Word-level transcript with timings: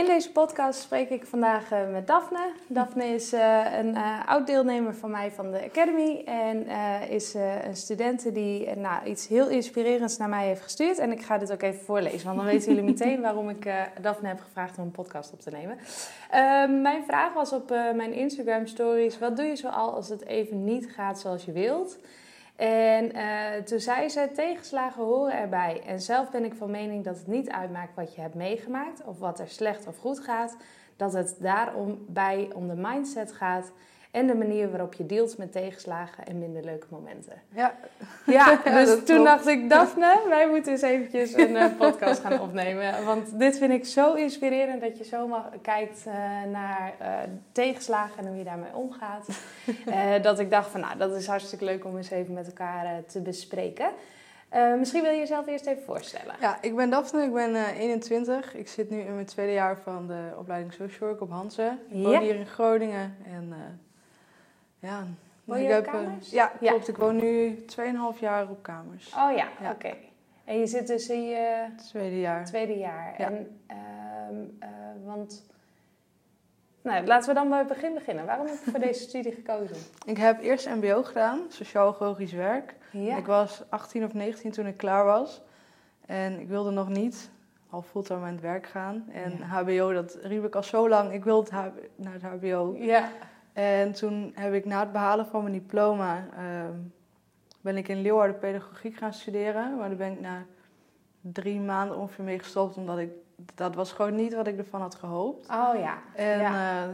In 0.00 0.06
deze 0.06 0.32
podcast 0.32 0.80
spreek 0.80 1.10
ik 1.10 1.26
vandaag 1.26 1.72
eh, 1.72 1.90
met 1.90 2.06
Daphne. 2.06 2.52
Daphne 2.66 3.04
is 3.04 3.32
eh, 3.32 3.64
een 3.78 3.94
eh, 3.94 4.26
oud 4.26 4.46
deelnemer 4.46 4.94
van 4.94 5.10
mij 5.10 5.30
van 5.30 5.50
de 5.50 5.64
Academy 5.64 6.22
en 6.24 6.66
is 7.08 7.34
een 7.64 7.76
studente 7.76 8.32
die 8.32 8.76
nou, 8.76 9.04
iets 9.04 9.28
heel 9.28 9.48
inspirerends 9.48 10.16
naar 10.16 10.28
mij 10.28 10.46
heeft 10.46 10.62
gestuurd. 10.62 10.98
En 10.98 11.12
ik 11.12 11.22
ga 11.22 11.38
dit 11.38 11.52
ook 11.52 11.62
even 11.62 11.84
voorlezen, 11.84 12.24
want 12.24 12.36
dan 12.36 12.46
weten 12.46 12.74
jullie 12.74 12.90
meteen 12.94 13.20
waarom 13.20 13.48
ik 13.48 13.70
Daphne 14.00 14.28
heb 14.28 14.40
gevraagd 14.40 14.78
om 14.78 14.84
een 14.84 14.90
podcast 14.90 15.32
op 15.32 15.40
te 15.40 15.50
nemen. 15.50 15.78
Ehm, 16.30 16.80
mijn 16.80 17.04
vraag 17.04 17.32
was 17.32 17.52
op 17.52 17.68
mijn 17.70 18.12
Instagram 18.12 18.66
stories, 18.66 19.18
wat 19.18 19.36
doe 19.36 19.46
je 19.46 19.56
zoal 19.56 19.94
als 19.94 20.08
het 20.08 20.24
even 20.26 20.64
niet 20.64 20.90
gaat 20.90 21.20
zoals 21.20 21.44
je 21.44 21.52
wilt? 21.52 21.98
En 22.60 23.12
eh, 23.12 23.62
toen 23.64 23.80
zei 23.80 24.08
ze, 24.08 24.30
tegenslagen 24.34 25.04
horen 25.04 25.38
erbij. 25.38 25.82
En 25.86 26.00
zelf 26.00 26.30
ben 26.30 26.44
ik 26.44 26.54
van 26.54 26.70
mening 26.70 27.04
dat 27.04 27.18
het 27.18 27.26
niet 27.26 27.50
uitmaakt 27.50 27.94
wat 27.94 28.14
je 28.14 28.20
hebt 28.20 28.34
meegemaakt... 28.34 29.04
of 29.04 29.18
wat 29.18 29.40
er 29.40 29.48
slecht 29.48 29.86
of 29.86 29.96
goed 29.96 30.20
gaat. 30.20 30.56
Dat 30.96 31.12
het 31.12 31.36
daarom 31.38 32.04
bij 32.08 32.50
om 32.54 32.68
de 32.68 32.74
mindset 32.76 33.32
gaat... 33.32 33.72
en 34.10 34.26
de 34.26 34.34
manier 34.34 34.70
waarop 34.70 34.94
je 34.94 35.06
dealt 35.06 35.38
met 35.38 35.52
tegenslagen 35.52 36.26
en 36.26 36.38
minder 36.38 36.64
leuke 36.64 36.86
momenten. 36.90 37.42
Ja, 37.54 37.74
Ja, 38.26 38.60
Ja, 38.64 38.84
dus 38.84 38.94
toen 38.94 39.04
klopt. 39.04 39.24
dacht 39.24 39.46
ik, 39.46 39.68
Daphne, 39.68 40.20
wij 40.28 40.48
moeten 40.48 40.72
eens 40.72 40.82
eventjes 40.82 41.34
een 41.34 41.56
eh, 41.56 41.76
podcast 41.78 42.20
gaan 42.20 42.40
opnemen. 42.40 43.04
Want 43.04 43.38
dit 43.38 43.58
vind 43.58 43.72
ik 43.72 43.84
zo 43.86 44.14
inspirerend 44.14 44.80
dat 44.80 44.98
je 44.98 45.04
zo 45.04 45.26
mag, 45.26 45.48
kijkt 45.62 46.06
eh, 46.06 46.14
naar 46.52 46.92
eh, 46.98 47.08
tegenslagen 47.52 48.18
en 48.18 48.26
hoe 48.26 48.38
je 48.38 48.44
daarmee 48.44 48.74
omgaat. 48.74 49.26
Dat 50.22 50.38
ik 50.38 50.50
dacht 50.50 50.70
van, 50.70 50.80
nou, 50.80 50.98
dat 50.98 51.14
is 51.14 51.26
hartstikke 51.26 51.64
leuk 51.64 51.84
om 51.84 51.96
eens 51.96 52.10
even 52.10 52.34
met 52.34 52.46
elkaar 52.46 53.04
te 53.06 53.20
bespreken. 53.20 53.90
Misschien 54.78 55.02
wil 55.02 55.10
je 55.10 55.18
jezelf 55.18 55.46
eerst 55.46 55.66
even 55.66 55.82
voorstellen. 55.82 56.34
ja, 56.40 56.58
ik 56.60 56.76
ben 56.76 56.90
Daphne, 56.90 57.22
ik 57.22 57.32
ben 57.32 57.54
eh, 57.54 57.78
21. 57.80 58.54
Ik 58.54 58.68
zit 58.68 58.90
nu 58.90 59.00
in 59.00 59.14
mijn 59.14 59.26
tweede 59.26 59.52
jaar 59.52 59.78
van 59.78 60.06
de 60.06 60.34
opleiding 60.38 60.72
Social 60.72 61.08
Work 61.08 61.20
op 61.20 61.30
Hansen. 61.30 61.78
Ik 61.88 62.02
woon 62.02 62.20
hier 62.20 62.34
in 62.34 62.46
Groningen 62.46 63.16
en 63.24 63.52
ja... 64.80 65.04
Woon 65.44 65.58
ik 65.58 65.68
je 65.68 65.78
op 65.78 65.84
eh, 65.86 65.92
kamers? 65.92 66.30
ja, 66.30 66.52
Ja. 66.60 66.70
klopt. 66.70 66.88
Ik 66.88 66.96
woon 66.96 67.16
nu 67.16 67.64
2,5 68.14 68.20
jaar 68.20 68.48
op 68.50 68.62
kamers. 68.62 69.06
Oh 69.14 69.36
ja, 69.36 69.48
Ja. 69.60 69.70
oké. 69.70 69.94
En 70.44 70.58
je 70.58 70.66
zit 70.66 70.86
dus 70.86 71.08
in 71.08 71.22
je 71.28 71.66
Tweede 71.88 72.20
jaar. 72.20 72.44
tweede 72.44 72.78
jaar. 72.78 73.14
Ja. 73.18 73.26
En, 73.26 73.60
ehm, 73.66 74.34
eh, 74.58 74.68
want... 75.04 75.48
Nou, 76.82 77.06
laten 77.06 77.28
we 77.28 77.34
dan 77.34 77.48
bij 77.48 77.58
het 77.58 77.68
begin 77.68 77.94
beginnen. 77.94 78.26
Waarom 78.26 78.46
heb 78.46 78.54
je 78.64 78.70
voor 78.70 78.80
deze 78.80 79.00
studie 79.02 79.32
gekozen? 79.32 79.76
Ik 80.06 80.16
heb 80.16 80.40
eerst 80.42 80.68
mbo 80.68 81.02
gedaan, 81.02 81.40
sociaal-agogisch 81.48 82.32
werk. 82.32 82.74
Ja. 82.92 83.16
Ik 83.16 83.26
was 83.26 83.62
18 83.68 84.04
of 84.04 84.12
19 84.14 84.50
toen 84.50 84.66
ik 84.66 84.76
klaar 84.76 85.04
was. 85.04 85.42
En 86.06 86.40
ik 86.40 86.48
wilde 86.48 86.70
nog 86.70 86.88
niet 86.88 87.30
al 87.70 87.82
fulltime 87.82 88.20
aan 88.26 88.32
het 88.32 88.40
werk 88.40 88.66
gaan. 88.66 89.04
En 89.12 89.36
Ja. 89.38 89.44
hbo, 89.62 89.92
dat 89.92 90.18
riep 90.22 90.44
ik 90.44 90.54
al 90.54 90.62
zo 90.62 90.88
lang. 90.88 91.12
Ik 91.12 91.24
het 91.40 91.50
H- 91.50 91.66
naar 91.96 92.12
het 92.12 92.22
hbo. 92.22 92.74
Ja. 92.78 93.08
En 93.52 93.92
toen 93.92 94.32
heb 94.34 94.52
ik 94.54 94.64
na 94.64 94.80
het 94.80 94.92
behalen 94.92 95.26
van 95.26 95.42
mijn 95.42 95.54
diploma... 95.54 96.26
ehm, 96.36 96.74
ben 97.60 97.76
ik 97.76 97.88
in 97.88 98.00
Leeuwarden 98.02 98.38
pedagogiek 98.38 98.96
gaan 98.96 99.12
studeren. 99.12 99.76
Maar 99.76 99.88
daar 99.88 99.96
ben 99.98 100.12
ik 100.12 100.20
na 100.20 100.42
drie 101.20 101.60
maanden 101.60 101.96
ongeveer 101.96 102.24
mee 102.24 102.38
gestopt. 102.38 102.76
Omdat 102.76 102.98
ik... 102.98 103.10
Dat 103.54 103.74
was 103.74 103.92
gewoon 103.92 104.14
niet 104.14 104.34
wat 104.34 104.46
ik 104.46 104.58
ervan 104.58 104.80
had 104.80 104.94
gehoopt. 104.94 105.48
Oh 105.48 105.78
ja. 105.78 105.98
En 106.14 106.38
Ja. 106.38 106.82
eh, 106.82 106.88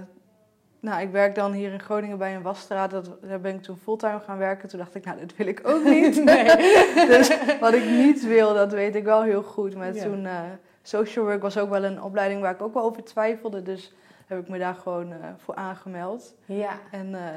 nou, 0.81 1.00
ik 1.03 1.11
werk 1.11 1.34
dan 1.34 1.53
hier 1.53 1.72
in 1.72 1.81
Groningen 1.81 2.19
bij 2.19 2.34
een 2.34 2.43
wasstraat. 2.43 2.91
Dat, 2.91 3.11
daar 3.23 3.41
ben 3.41 3.55
ik 3.55 3.62
toen 3.62 3.77
fulltime 3.77 4.21
gaan 4.21 4.38
werken. 4.38 4.69
Toen 4.69 4.78
dacht 4.78 4.94
ik, 4.94 5.05
nou, 5.05 5.19
dit 5.19 5.37
wil 5.37 5.47
ik 5.47 5.61
ook 5.65 5.84
niet. 5.84 6.27
dus 7.17 7.37
wat 7.61 7.73
ik 7.75 7.84
niet 7.84 8.27
wil, 8.27 8.55
dat 8.55 8.73
weet 8.73 8.94
ik 8.94 9.05
wel 9.05 9.23
heel 9.23 9.43
goed. 9.43 9.75
Maar 9.77 9.94
Ja. 9.94 10.03
toen, 10.03 10.27
eh, 10.27 10.41
social 10.83 11.25
work 11.25 11.43
was 11.43 11.59
ook 11.59 11.71
wel 11.71 11.84
een 11.84 12.03
opleiding 12.03 12.41
waar 12.41 12.53
ik 12.55 12.62
ook 12.62 12.75
wel 12.75 12.83
over 12.83 13.05
twijfelde. 13.05 13.62
Dus 13.62 13.93
heb 14.26 14.38
ik 14.38 14.48
me 14.48 14.59
daar 14.59 14.75
gewoon 14.75 15.12
eh, 15.12 15.19
voor 15.37 15.54
aangemeld. 15.54 16.34
Ja. 16.44 16.78
En 16.91 17.14
eh, 17.14 17.31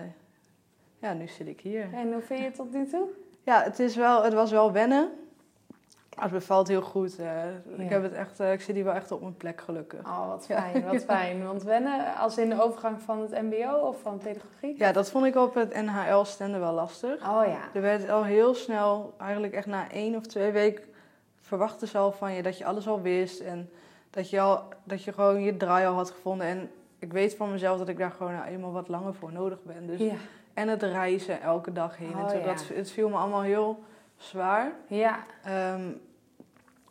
ja, 1.00 1.14
nu 1.14 1.28
zit 1.28 1.48
ik 1.48 1.60
hier. 1.62 1.88
En 1.94 2.12
hoe 2.14 2.22
vind 2.22 2.40
je 2.40 2.46
het 2.46 2.56
tot 2.56 2.72
nu 2.74 2.88
toe? 2.88 3.08
Ja, 3.44 3.64
het, 3.64 3.80
is 3.80 3.96
wel, 3.96 4.24
het 4.24 4.34
was 4.34 4.52
wel 4.52 4.72
wennen. 4.72 5.12
Maar 6.16 6.24
het 6.30 6.34
bevalt 6.40 6.68
heel 6.68 6.82
goed. 6.82 7.20
eh. 7.20 7.26
Ja. 7.26 7.44
ik, 7.84 7.90
heb 7.90 8.04
het 8.04 8.14
echt, 8.14 8.40
ik 8.40 8.62
zit 8.62 8.76
hier 8.76 8.84
wel 8.84 8.94
echt 8.94 9.12
op 9.12 9.22
mijn 9.22 9.38
plek, 9.38 9.62
gelukkig. 9.62 10.00
Oh, 10.00 10.28
wat 10.28 10.46
Ja. 10.48 10.62
fijn, 10.62 10.86
wat 10.86 11.04
fijn. 11.16 11.46
Want 11.46 11.64
wennen, 11.64 12.16
als 12.16 12.38
in 12.38 12.50
de 12.50 12.62
overgang 12.62 13.02
van 13.02 13.22
het 13.22 13.32
mbo 13.42 13.72
of 13.78 14.02
van 14.02 14.18
pedagogiek? 14.18 14.78
Ja, 14.78 14.92
dat 14.92 15.10
vond 15.10 15.26
ik 15.26 15.36
op 15.36 15.54
het 15.54 15.74
NHL-stenden 15.82 16.60
wel 16.60 16.74
lastig. 16.74 17.14
Oh 17.30 17.46
ja. 17.46 17.60
Er 17.74 17.82
werd 17.82 18.10
al 18.10 18.24
heel 18.24 18.54
snel, 18.56 19.14
eigenlijk 19.18 19.54
echt 19.54 19.68
na 19.68 19.92
één 19.92 20.16
of 20.16 20.26
twee 20.26 20.52
weken, 20.52 20.84
verwachten 21.42 21.88
ze 21.88 21.98
al 21.98 22.12
van 22.12 22.34
je 22.34 22.42
dat 22.44 22.58
je 22.58 22.66
alles 22.66 22.88
al 22.88 23.02
wist. 23.02 23.40
En 23.40 23.70
dat 24.10 24.30
je, 24.30 24.40
al, 24.40 24.64
dat 24.84 25.04
je 25.04 25.14
gewoon 25.14 25.42
je 25.42 25.58
draai 25.58 25.86
al 25.88 25.94
had 25.94 26.12
gevonden. 26.12 26.48
En 26.48 26.72
ik 27.00 27.12
weet 27.14 27.36
van 27.36 27.52
mezelf 27.52 27.78
dat 27.78 27.88
ik 27.88 27.98
daar 27.98 28.12
gewoon 28.12 28.34
nou 28.34 28.46
eenmaal 28.46 28.72
wat 28.72 28.88
langer 28.88 29.14
voor 29.14 29.32
nodig 29.32 29.64
ben. 29.64 29.88
Dus, 29.88 30.00
Ja. 30.00 30.16
En 30.54 30.68
het 30.68 30.84
reizen 30.84 31.42
elke 31.42 31.72
dag 31.72 31.98
heen. 31.98 32.14
Oh, 32.14 32.20
en 32.20 32.30
zo, 32.30 32.38
ja. 32.38 32.46
dat, 32.46 32.68
het 32.74 32.92
viel 32.92 33.10
me 33.10 33.16
allemaal 33.16 33.42
heel 33.42 33.84
zwaar. 34.18 34.72
Ja. 34.88 35.20
Ehm, 35.44 35.92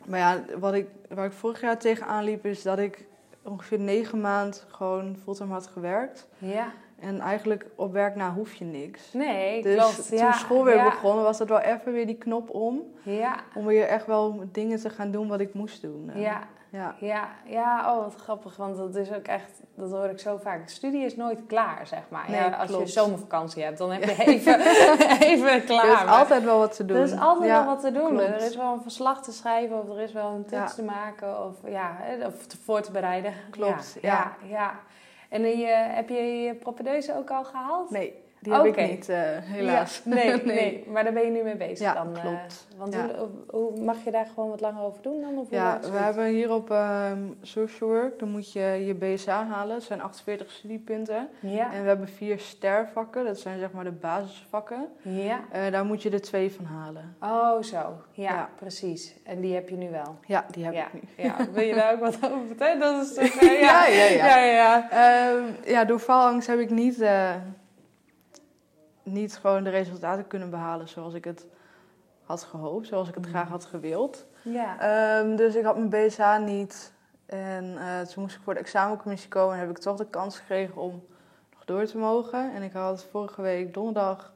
maar 0.05 0.19
ja, 0.19 0.43
wat 0.59 0.73
ik, 0.73 0.87
waar 1.09 1.25
ik 1.25 1.31
vorig 1.31 1.61
jaar 1.61 1.77
tegenaan 1.77 2.23
liep, 2.23 2.45
is 2.45 2.61
dat 2.61 2.79
ik 2.79 3.05
ongeveer 3.43 3.79
negen 3.79 4.21
maanden 4.21 4.59
gewoon 4.67 5.17
fulltime 5.23 5.53
had 5.53 5.67
gewerkt. 5.67 6.27
Ja. 6.37 6.71
En 7.01 7.19
eigenlijk 7.19 7.65
op 7.75 7.91
werk 7.93 8.15
na 8.15 8.33
hoef 8.33 8.53
je 8.53 8.65
niks. 8.65 9.13
Nee, 9.13 9.61
Dus 9.61 9.75
klopt. 9.75 10.07
toen 10.09 10.17
ja. 10.17 10.31
school 10.31 10.63
weer 10.63 10.75
ja. 10.75 10.83
begon, 10.83 11.21
was 11.21 11.37
dat 11.37 11.49
wel 11.49 11.59
even 11.59 11.93
weer 11.93 12.05
die 12.05 12.17
knop 12.17 12.49
om. 12.49 12.81
Ja. 13.03 13.35
Om 13.55 13.65
weer 13.65 13.87
echt 13.87 14.05
wel 14.05 14.43
dingen 14.51 14.79
te 14.79 14.89
gaan 14.89 15.11
doen 15.11 15.27
wat 15.27 15.39
ik 15.39 15.53
moest 15.53 15.81
doen. 15.81 16.09
Eh, 16.13 16.21
Ja. 16.21 16.39
ja. 16.69 16.95
Ja, 16.99 17.29
ja, 17.45 17.93
oh 17.95 18.03
wat 18.03 18.15
grappig, 18.15 18.55
want 18.55 18.77
dat 18.77 18.95
is 18.95 19.13
ook 19.13 19.25
echt, 19.27 19.61
dat 19.75 19.91
hoor 19.91 20.09
ik 20.09 20.19
zo 20.19 20.37
vaak. 20.37 20.65
De 20.67 20.71
studie 20.73 21.05
is 21.05 21.15
nooit 21.15 21.45
klaar, 21.47 21.87
zeg 21.87 22.01
maar. 22.09 22.25
Nee, 22.29 22.39
ja, 22.39 22.49
als 22.49 22.69
klopt. 22.69 22.87
je 22.93 22.99
zomervakantie 22.99 23.63
hebt, 23.63 23.77
dan 23.77 23.91
heb 23.91 24.03
je 24.03 24.23
even, 24.33 24.59
even 25.29 25.63
klaar. 25.65 25.85
Er 25.85 25.91
is 25.93 26.03
Maar- 26.03 26.07
altijd 26.19 26.43
wel 26.43 26.57
wat 26.59 26.75
te 26.75 26.85
doen. 26.85 26.97
Er 26.97 27.03
is 27.03 27.17
altijd 27.19 27.49
Ja, 27.49 27.57
wel 27.65 27.73
wat 27.73 27.81
te 27.81 27.91
doen. 27.91 28.07
klopt. 28.07 28.21
Er 28.23 28.41
is 28.41 28.55
wel 28.55 28.73
een 28.73 28.81
verslag 28.81 29.23
te 29.23 29.31
schrijven 29.31 29.81
of 29.81 29.89
er 29.89 30.01
is 30.01 30.11
wel 30.13 30.29
een 30.31 30.45
tekst 30.45 30.77
Ja. 30.77 30.83
te 30.83 30.83
maken 30.83 31.45
of, 31.45 31.55
ja, 31.65 31.95
hè, 31.99 32.25
of 32.25 32.45
te 32.47 32.57
voor 32.63 32.81
te 32.81 32.91
bereiden. 32.91 33.33
Klopt, 33.49 33.97
Ja, 34.01 34.33
ja. 34.47 34.71
En 35.29 35.41
je, 35.41 35.67
heb 35.67 36.09
je 36.09 36.41
je 36.41 36.53
propedeuse 36.53 37.17
ook 37.17 37.31
al 37.31 37.43
gehaald? 37.43 37.89
Nee, 37.89 38.13
die 38.41 38.53
heb 38.53 38.65
ik 38.65 38.89
niet, 38.89 39.09
eh, 39.09 39.17
helaas. 39.41 40.01
Ja, 40.05 40.11
nee, 40.15 40.43
nee, 40.43 40.85
maar 40.87 41.03
daar 41.03 41.13
ben 41.13 41.23
je 41.25 41.31
nu 41.31 41.43
mee 41.43 41.55
bezig 41.55 41.79
Ja, 41.79 41.93
dan. 41.93 42.15
eh, 42.15 42.21
klopt. 42.21 42.67
want 42.77 42.93
Ja. 42.93 43.07
hoe, 43.17 43.29
hoe- 43.47 43.79
mag 43.83 44.03
je 44.03 44.11
daar 44.11 44.25
gewoon 44.33 44.49
wat 44.49 44.61
langer 44.61 44.83
over 44.83 45.01
doen 45.01 45.21
dan? 45.21 45.37
Of 45.37 45.49
Ja, 45.49 45.79
we 45.81 45.97
hebben 45.97 46.25
hier 46.25 46.51
op 46.53 46.71
ehm, 46.71 47.19
social 47.41 47.89
work, 47.89 48.19
dan 48.19 48.29
moet 48.29 48.51
je 48.53 48.59
je 48.85 48.93
BSA 48.93 49.45
halen. 49.45 49.75
Dat 49.75 49.83
zijn 49.83 50.01
48 50.01 50.51
studiepunten. 50.51 51.27
Ja, 51.39 51.73
En 51.73 51.81
we 51.81 51.87
hebben 51.87 52.07
vier 52.07 52.39
stervakken, 52.39 53.25
dat 53.25 53.39
zijn 53.39 53.59
zeg 53.59 53.71
maar 53.71 53.83
de 53.83 53.91
basisvakken. 53.91 54.87
ja. 55.01 55.39
Eh, 55.51 55.71
daar 55.71 55.85
moet 55.85 56.01
je 56.01 56.09
er 56.09 56.21
twee 56.21 56.51
van 56.51 56.65
halen. 56.65 57.15
Oh, 57.21 57.61
zo. 57.61 57.93
Ja, 58.11 58.49
precies. 58.59 59.15
En 59.23 59.41
die 59.41 59.53
heb 59.53 59.69
je 59.69 59.75
nu 59.75 59.89
wel. 59.89 60.15
Ja, 60.25 60.45
die 60.51 60.65
heb 60.65 60.73
ik 60.73 60.93
nu. 60.93 61.23
Ja, 61.23 61.35
wil 61.51 61.63
je 61.63 61.73
daar 61.73 61.93
ook 61.93 61.99
wat 61.99 62.17
over 62.23 62.47
vertellen? 62.47 62.79
Dat 62.79 63.05
is 63.05 63.13
toch, 63.15 63.41
Ja, 63.41 63.85
ja, 63.87 64.03
ja. 64.05 64.37
ja, 64.37 64.43
ja. 64.43 64.87
Ja, 65.65 65.85
door 65.85 65.99
faalangst 65.99 66.47
heb 66.47 66.59
ik 66.59 66.69
niet, 66.69 67.03
niet 69.11 69.37
gewoon 69.37 69.63
de 69.63 69.69
resultaten 69.69 70.27
kunnen 70.27 70.49
behalen 70.49 70.87
zoals 70.87 71.13
ik 71.13 71.23
het 71.25 71.45
had 72.23 72.43
gehoopt, 72.43 72.87
zoals 72.87 73.07
ik 73.07 73.15
het 73.15 73.25
Mm. 73.25 73.29
graag 73.31 73.47
had 73.47 73.65
gewild. 73.65 74.25
Ja. 74.41 74.79
Ehm, 74.79 75.35
dus 75.35 75.55
ik 75.55 75.63
had 75.63 75.77
mijn 75.77 75.89
BSA 76.07 76.37
niet. 76.37 76.93
En 77.25 77.77
eh, 77.77 77.99
toen 78.01 78.23
moest 78.23 78.35
ik 78.35 78.41
voor 78.43 78.53
de 78.53 78.59
examencommissie 78.59 79.29
komen 79.29 79.53
en 79.53 79.59
heb 79.59 79.69
ik 79.69 79.77
toch 79.77 79.97
de 79.97 80.05
kans 80.09 80.37
gekregen 80.39 80.75
om 80.81 81.03
nog 81.53 81.65
door 81.65 81.85
te 81.85 81.97
mogen. 81.97 82.53
En 82.53 82.61
ik 82.63 82.73
had 82.73 83.05
vorige 83.11 83.41
week 83.41 83.73
donderdag 83.73 84.33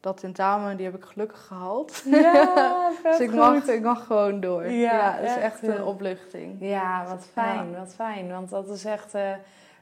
dat 0.00 0.20
tentamen, 0.20 0.76
die 0.76 0.86
heb 0.86 0.94
ik 0.96 1.04
gelukkig 1.04 1.46
gehaald. 1.46 2.02
Ja, 2.04 2.90
Dus 3.02 3.20
ik 3.20 3.28
goed. 3.28 3.38
mag, 3.38 3.66
ik 3.66 3.82
mag 3.82 4.06
gewoon 4.06 4.40
door. 4.40 4.64
Ja, 4.70 4.70
Ja, 4.92 5.12
dat 5.16 5.24
is 5.24 5.30
echt 5.30 5.42
echt 5.42 5.62
een 5.62 5.72
heel- 5.72 5.86
opluchting. 5.86 6.56
Ja, 6.60 7.04
wat 7.08 7.26
fijn, 7.32 7.76
wat 7.76 7.94
fijn. 7.94 8.28
Want 8.30 8.50
dat 8.50 8.68
is 8.68 8.84
echt... 8.84 9.14
eh, 9.14 9.32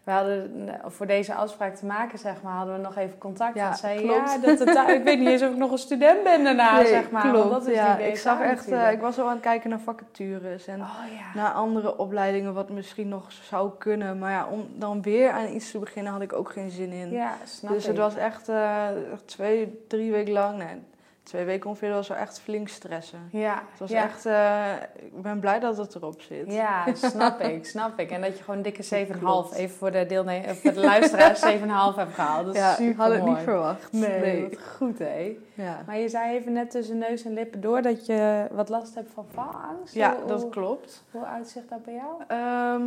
we 0.06 0.12
hadden 0.12 0.68
eh, 0.68 0.90
voor 0.90 1.06
deze 1.06 1.34
afspraak 1.34 1.74
te 1.74 1.86
maken, 1.86 2.18
zeg 2.18 2.42
maar, 2.42 2.52
hadden 2.52 2.74
we 2.76 2.80
nog 2.80 2.96
even 2.96 3.18
contact. 3.18 3.54
Ja, 3.54 3.76
klopt. 3.96 4.38
ja, 4.42 4.64
dat 4.64 4.88
ik 4.88 5.02
weet 5.04 5.18
niet 5.18 5.28
eens 5.28 5.42
of 5.42 5.50
ik 5.50 5.56
nog 5.56 5.70
een 5.70 5.78
student 5.78 6.22
ben 6.22 6.44
daarna, 6.44 6.76
Nee, 6.76 6.86
zeg 6.86 7.10
maar. 7.10 7.22
want 7.22 7.34
klopt. 7.34 7.50
dat 7.50 7.66
is 7.66 7.74
ja, 7.74 7.98
ik 7.98 8.16
zag 8.16 8.40
echt, 8.40 8.68
eh, 8.70 8.92
ik 8.92 9.00
was 9.00 9.18
al 9.18 9.26
aan 9.26 9.32
het 9.32 9.40
kijken 9.40 9.70
naar 9.70 9.78
vacatures 9.80 10.66
en 10.66 10.80
Oh 10.80 10.88
ja. 11.18 11.40
naar 11.40 11.52
andere 11.52 11.98
opleidingen 11.98 12.54
wat 12.54 12.68
misschien 12.70 13.08
nog 13.08 13.32
zou 13.32 13.70
kunnen. 13.78 14.18
Maar 14.18 14.30
ja, 14.32 14.46
om 14.46 14.66
dan 14.74 15.02
weer 15.02 15.30
aan 15.30 15.48
iets 15.48 15.70
te 15.70 15.78
beginnen 15.78 16.12
had 16.12 16.22
ik 16.22 16.32
ook 16.32 16.50
geen 16.52 16.70
zin 16.70 16.92
in. 16.92 17.10
ja, 17.10 17.34
snap 17.44 17.72
dus 17.72 17.82
ik. 17.82 17.88
het 17.88 17.98
was 17.98 18.16
echt 18.16 18.48
eh, 18.48 18.86
twee, 19.24 19.84
drie 19.88 20.12
weken 20.12 20.32
lang, 20.32 20.58
nee, 20.58 20.82
twee 21.26 21.44
weken 21.44 21.68
ongeveer, 21.68 21.90
was 21.90 22.08
wel 22.08 22.16
echt 22.16 22.40
flink 22.40 22.68
stressen. 22.68 23.28
Ja, 23.32 23.62
Het 23.70 23.78
was 23.78 23.90
ja. 23.90 24.02
echt, 24.02 24.26
eh, 24.26 24.72
ik 25.06 25.22
ben 25.22 25.40
blij 25.40 25.60
dat 25.60 25.76
het 25.76 25.94
erop 25.94 26.20
zit. 26.20 26.52
Ja, 26.52 26.84
snap 26.94 27.40
ik, 27.40 27.66
snap 27.66 27.98
ik. 27.98 28.10
En 28.10 28.20
dat 28.20 28.38
je 28.38 28.44
gewoon 28.44 28.62
dikke 28.62 28.82
7,5, 29.14 29.18
Klopt. 29.18 29.52
even 29.54 29.76
voor 29.76 29.90
de, 29.90 30.06
deelne- 30.06 30.42
of 30.50 30.60
voor 30.60 30.72
de 30.72 30.80
luisteraars, 30.80 31.40
7,5 31.52 31.96
hebt 31.96 32.14
gehaald. 32.14 32.46
Dat 32.46 32.54
is 32.54 32.60
ja, 32.60 32.74
super 32.74 33.02
had 33.04 33.12
het 33.12 33.24
niet 33.24 33.38
verwacht. 33.38 33.92
Nee, 33.92 34.42
wat 34.48 34.58
goed 34.76 34.98
hè. 34.98 35.36
Ja, 35.54 35.82
Maar 35.86 35.98
je 35.98 36.08
zei 36.08 36.36
even 36.36 36.52
net 36.52 36.70
tussen 36.70 36.98
neus 36.98 37.24
en 37.24 37.32
lippen 37.32 37.60
door 37.60 37.82
dat 37.82 38.06
je 38.06 38.46
wat 38.50 38.68
last 38.68 38.94
hebt 38.94 39.10
van 39.14 39.26
faalangst. 39.32 39.94
ja 39.94 40.16
Hoe- 40.16 40.26
dat 40.28 40.48
klopt. 40.48 41.04
Hoe 41.10 41.24
uitzicht 41.24 41.68
dat 41.68 41.84
bij 41.84 41.94
jou? 41.94 42.22
Ehm, 42.26 42.82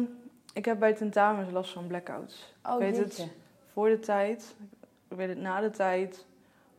ik 0.53 0.65
heb 0.65 0.80
bij 0.80 0.94
tentamens 0.94 1.51
last 1.51 1.71
van 1.71 1.88
blackouts. 1.88 2.53
Oh, 2.65 2.77
weet 2.77 2.95
jeetje. 2.97 3.24
het 3.24 3.31
voor 3.74 3.89
de 3.89 4.00
tijd, 4.00 4.56
ik 5.09 5.18
weet 5.18 5.30
het 5.30 5.38
na 5.42 5.62
de 5.62 5.69
tijd. 5.69 6.25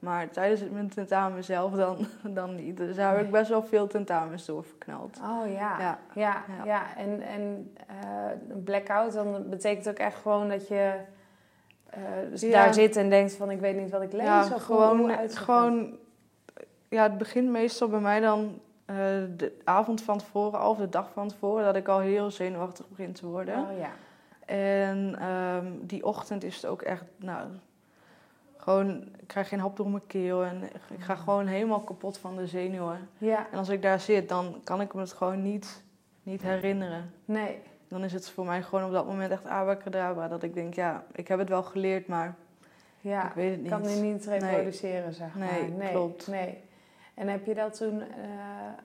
Maar 0.01 0.31
tijdens 0.31 0.63
mijn 0.71 0.89
tentamen 0.89 1.45
zelf 1.45 1.73
dan, 1.73 2.07
dan 2.39 2.55
niet. 2.55 2.77
Dus 2.77 2.97
daar 2.97 3.17
heb 3.17 3.25
ik 3.25 3.31
best 3.31 3.49
wel 3.49 3.63
veel 3.63 3.87
tentamens 3.87 4.47
door 4.47 4.65
verknald. 4.65 5.21
Oh 5.23 5.47
ja. 5.53 5.79
Ja, 5.81 5.99
Ja. 6.15 6.45
ja, 6.59 6.65
Ja. 6.65 6.97
En, 6.97 7.21
en 7.23 7.75
eh, 7.87 7.97
een 8.49 8.63
blackout, 8.65 9.13
dan 9.13 9.49
betekent 9.49 9.89
ook 9.89 9.99
echt 9.99 10.17
gewoon 10.17 10.49
dat 10.49 10.69
je 10.69 10.95
eh, 11.91 12.01
dus 12.31 12.41
Ja. 12.41 12.51
daar 12.51 12.75
zit 12.75 12.97
en 12.97 13.11
denkt 13.11 13.35
van 13.35 13.51
ik 13.51 13.61
weet 13.61 13.77
niet 13.77 13.91
wat 13.91 14.03
ik 14.03 14.13
lees. 14.13 14.23
ja, 14.25 14.49
of 14.55 14.63
gewoon, 14.63 15.09
dat? 15.09 15.37
gewoon 15.37 15.97
ja, 16.89 17.03
het 17.03 17.19
begint 17.19 17.49
meestal 17.51 17.89
bij 17.89 18.01
mij 18.01 18.21
dan 18.21 18.61
eh, 18.85 18.97
de 19.37 19.57
avond 19.65 20.03
van 20.03 20.19
tevoren, 20.19 20.67
of 20.69 20.79
de 20.79 20.89
dag 20.89 21.11
van 21.13 21.29
tevoren, 21.29 21.65
dat 21.65 21.77
ik 21.77 21.89
al 21.89 21.99
heel 21.99 22.31
zenuwachtig 22.31 22.89
begin 22.89 23.13
te 23.13 23.27
worden. 23.27 23.59
Oh 23.59 23.79
ja. 23.79 23.91
En 24.55 25.17
ehm, 25.19 25.67
die 25.81 26.05
ochtend 26.05 26.45
is 26.45 26.55
het 26.57 26.67
ook 26.67 26.83
echt, 26.83 27.05
nou, 27.17 27.47
gewoon, 28.63 29.03
ik 29.19 29.27
krijg 29.27 29.49
geen 29.49 29.59
hap 29.61 29.77
door 29.77 29.91
mijn 29.91 30.07
keel 30.07 30.45
en 30.45 30.63
ik 30.91 31.01
ga 31.01 31.15
gewoon 31.15 31.47
helemaal 31.47 31.81
kapot 31.81 32.19
van 32.19 32.37
de 32.37 32.47
zenuwen. 32.47 33.09
Ja, 33.19 33.47
En 33.53 33.59
als 33.59 33.69
ik 33.69 33.83
daar 33.83 34.01
zit, 34.01 34.29
dan 34.29 34.61
kan 34.65 34.81
ik 34.81 34.95
me 34.95 35.01
het 35.01 35.13
gewoon 35.13 35.43
niet, 35.43 35.83
niet 36.23 36.43
herinneren. 36.43 37.13
nee. 37.25 37.59
Dan 37.89 38.05
is 38.05 38.13
het 38.13 38.31
voor 38.31 38.45
mij 38.45 38.63
gewoon 38.63 38.85
op 38.85 38.93
dat 38.93 39.07
moment 39.07 39.31
echt 39.31 39.47
abracadabra. 39.47 40.29
Dat 40.29 40.43
ik 40.43 40.55
denk, 40.55 40.75
ja, 40.75 41.05
ik 41.13 41.29
heb 41.29 41.39
het 41.39 41.49
wel 41.49 41.63
geleerd, 41.63 42.07
maar 42.07 42.35
Ja, 43.01 43.27
ik 43.29 43.35
weet 43.35 43.47
het 43.51 43.57
ik 43.57 43.61
niet. 43.63 43.71
kan 43.71 43.83
nu 43.83 43.95
niet 44.13 44.27
Nee. 44.27 44.39
reproduceren, 44.39 45.15
zeg 45.15 45.35
maar. 45.35 45.49
Nee, 45.79 45.91
klopt. 45.91 46.27
Nee. 46.27 46.59
En 47.15 47.29
heb 47.29 47.47
je 47.47 47.55
dat 47.55 47.77
toen... 47.77 48.01
eh, 48.01 48.07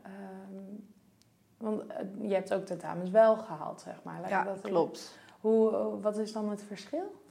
ehm, 0.04 0.63
want 1.57 1.81
eh, 1.88 1.98
je 2.21 2.33
hebt 2.33 2.54
ook 2.54 2.66
tentamens 2.66 3.10
wel 3.10 3.36
gehaald, 3.38 3.81
zeg 3.81 3.95
maar. 4.04 4.19
Laat 4.21 4.30
Ja, 4.30 4.44
dat 4.44 4.62
klopt. 4.62 5.18
Hoe, 5.42 5.71
wat 6.01 6.18
is 6.18 6.31
dan 6.33 6.50
het 6.50 6.63
verschil? 6.63 7.24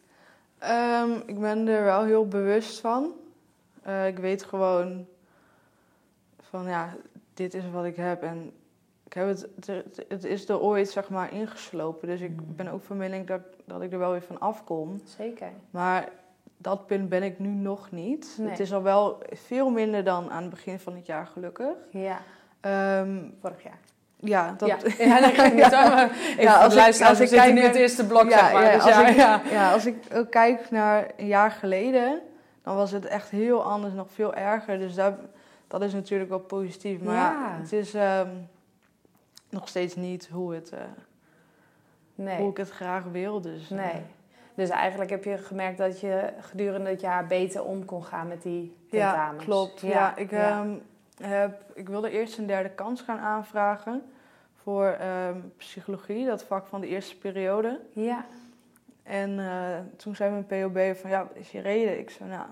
Ehm, 0.65 1.11
ik 1.27 1.41
ben 1.41 1.69
er 1.69 1.85
wel 1.85 2.05
heel 2.05 2.29
bewust 2.29 2.81
van. 2.81 3.13
Eh, 3.83 4.07
ik 4.07 4.19
weet 4.19 4.45
gewoon 4.45 5.07
van, 6.41 6.65
ja, 6.69 6.95
dit 7.35 7.55
is 7.55 7.71
wat 7.73 7.85
ik 7.85 7.97
heb. 7.97 8.23
En 8.23 8.53
ik 9.07 9.13
heb 9.13 9.27
het, 9.27 9.49
het, 9.67 10.05
het 10.09 10.25
is 10.25 10.49
er 10.49 10.61
ooit, 10.61 10.89
zeg 10.91 11.09
maar, 11.11 11.33
ingeslopen. 11.33 12.09
Dus 12.09 12.21
Mm. 12.21 12.27
ik 12.27 12.57
ben 12.57 12.69
ook 12.69 12.83
van 12.83 12.97
mening 12.97 13.27
dat, 13.27 13.41
dat 13.65 13.83
ik 13.83 13.93
er 13.93 13.99
wel 13.99 14.11
weer 14.11 14.23
van 14.23 14.41
afkom. 14.41 15.01
Zeker. 15.05 15.51
Maar 15.71 16.09
dat 16.57 16.87
punt 16.87 17.09
ben 17.09 17.23
ik 17.23 17.39
nu 17.39 17.49
nog 17.49 17.91
niet. 17.91 18.37
Nee. 18.39 18.49
Het 18.49 18.61
is 18.61 18.73
al 18.73 18.83
wel 18.83 19.23
veel 19.33 19.71
minder 19.71 20.05
dan 20.05 20.31
aan 20.31 20.43
het 20.43 20.51
begin 20.51 20.79
van 20.79 20.95
het 20.95 21.07
jaar, 21.07 21.27
gelukkig. 21.27 21.77
Ja, 21.91 22.21
Ehm, 22.61 23.19
vorig 23.41 23.63
jaar. 23.63 23.79
Ja, 24.25 24.55
dat... 24.59 24.69
ja, 24.69 24.77
ja 25.07 25.21
dat 25.21 25.31
geeft 25.33 25.55
niet 25.55 25.63
hoor, 25.75 25.89
maar 25.89 26.11
Even 26.11 26.43
Ja, 26.43 26.57
als 26.65 26.75
ik- 26.75 27.07
als 27.07 27.21
ik 27.21 27.29
kijk 27.31 27.55
nu 27.55 27.61
het 27.61 27.75
eerste 27.75 28.07
blok, 28.07 28.31
Ja, 28.31 28.39
zeg 28.39 28.53
maar. 28.53 28.63
ja, 28.65 28.73
dus 28.73 28.83
als 28.83 28.95
ja, 28.95 29.07
ik- 29.07 29.17
ja. 29.17 29.41
Ja, 29.51 29.73
als 29.73 29.87
ik 29.87 29.97
ook 30.15 30.31
kijk 30.31 30.71
naar 30.71 31.07
een 31.17 31.27
jaar 31.27 31.51
geleden, 31.51 32.21
dan 32.63 32.77
was 32.77 32.91
het 32.91 33.07
echt 33.07 33.31
heel 33.31 33.63
anders, 33.65 33.95
nog 33.95 34.07
veel 34.13 34.35
erger. 34.35 34.79
Dus 34.79 34.95
daar, 34.95 35.15
dat 35.69 35.83
is 35.83 35.93
natuurlijk 35.93 36.31
wel 36.31 36.39
positief. 36.41 37.01
Maar 37.01 37.15
ja, 37.15 37.31
Ja. 37.31 37.59
het 37.61 37.73
is 37.73 37.95
ehm, 37.95 38.29
nog 39.51 39.69
steeds 39.69 39.97
niet 39.97 40.29
hoe, 40.33 40.55
het, 40.55 40.71
eh, 40.73 40.79
hoe 42.15 42.25
Nee, 42.25 42.49
ik 42.49 42.57
het 42.57 42.71
graag 42.71 43.05
wil. 43.13 43.41
Dus, 43.41 43.71
eh, 43.71 43.77
nee. 43.79 44.03
Dus 44.55 44.69
eigenlijk 44.69 45.11
heb 45.11 45.25
je 45.25 45.39
gemerkt 45.39 45.79
dat 45.79 46.01
je 46.01 46.33
gedurende 46.41 46.91
het 46.91 47.01
jaar 47.01 47.27
beter 47.27 47.65
om 47.65 47.85
kon 47.85 48.05
gaan 48.05 48.29
met 48.29 48.43
die 48.43 48.77
ja, 48.91 49.11
tentamens. 49.13 49.45
klopt. 49.45 49.81
Ja, 49.81 50.17
ik, 50.17 50.33
ehm, 50.33 50.69
heb, 51.23 51.63
ik 51.75 51.89
wilde 51.89 52.11
eerst 52.11 52.39
een 52.39 52.47
derde 52.47 52.69
kans 52.69 53.01
gaan 53.01 53.19
aanvragen 53.19 54.03
voor 54.65 54.87
ehm, 54.87 55.39
psychologie, 55.57 56.27
dat 56.27 56.43
vak 56.45 56.67
van 56.67 56.81
de 56.81 56.87
eerste 56.87 57.19
periode. 57.19 57.81
ja. 57.93 58.25
En 59.03 59.39
eh, 59.39 59.79
toen 59.97 60.17
zei 60.17 60.31
mijn 60.31 60.47
POB 60.47 60.97
van, 60.97 61.11
ja, 61.11 61.23
wat 61.27 61.37
is 61.37 61.51
je 61.51 61.61
reden? 61.61 61.99
Ik 61.99 62.11
zei, 62.11 62.29
nou, 62.31 62.47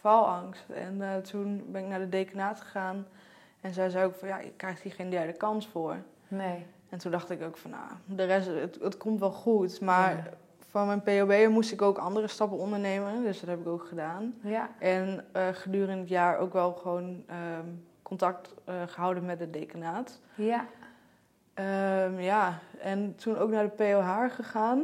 faalangst. 0.00 0.64
En 0.70 1.02
eh, 1.02 1.16
toen 1.16 1.64
ben 1.68 1.82
ik 1.82 1.88
naar 1.88 1.98
de 1.98 2.08
decanaat 2.08 2.60
gegaan. 2.60 3.06
En 3.60 3.72
zij 3.74 3.90
zei 3.90 4.04
ook 4.04 4.14
van, 4.14 4.28
ja, 4.28 4.38
je 4.38 4.52
krijgt 4.56 4.80
hier 4.82 4.92
geen 4.92 5.10
derde 5.10 5.32
kans 5.32 5.68
voor. 5.68 5.96
nee. 6.28 6.66
En 6.88 6.98
toen 6.98 7.10
dacht 7.10 7.30
ik 7.30 7.42
ook 7.42 7.56
van, 7.56 7.70
nou, 7.70 7.82
de 8.04 8.24
rest, 8.24 8.46
het, 8.46 8.78
het 8.82 8.96
komt 8.96 9.20
wel 9.20 9.30
goed. 9.30 9.80
Maar 9.80 10.16
Ja. 10.16 10.22
van 10.70 10.86
mijn 10.86 11.02
POB 11.02 11.48
moest 11.50 11.72
ik 11.72 11.82
ook 11.82 11.98
andere 11.98 12.28
stappen 12.28 12.58
ondernemen. 12.58 13.22
Dus 13.22 13.40
dat 13.40 13.48
heb 13.48 13.60
ik 13.60 13.66
ook 13.68 13.86
gedaan. 13.86 14.34
Ja, 14.42 14.68
En 14.78 15.24
eh, 15.32 15.48
gedurende 15.52 16.00
het 16.00 16.08
jaar 16.08 16.38
ook 16.38 16.52
wel 16.52 16.72
gewoon 16.72 17.24
ehm, 17.26 17.66
contact 18.02 18.54
eh, 18.64 18.74
gehouden 18.86 19.24
met 19.24 19.40
het 19.40 19.52
decanaat. 19.52 20.20
ja. 20.34 20.66
Ehm, 21.54 22.20
ja, 22.20 22.58
en 22.80 23.14
toen 23.16 23.38
ook 23.38 23.50
naar 23.50 23.62
de 23.64 23.70
POH 23.84 24.34
gegaan. 24.34 24.82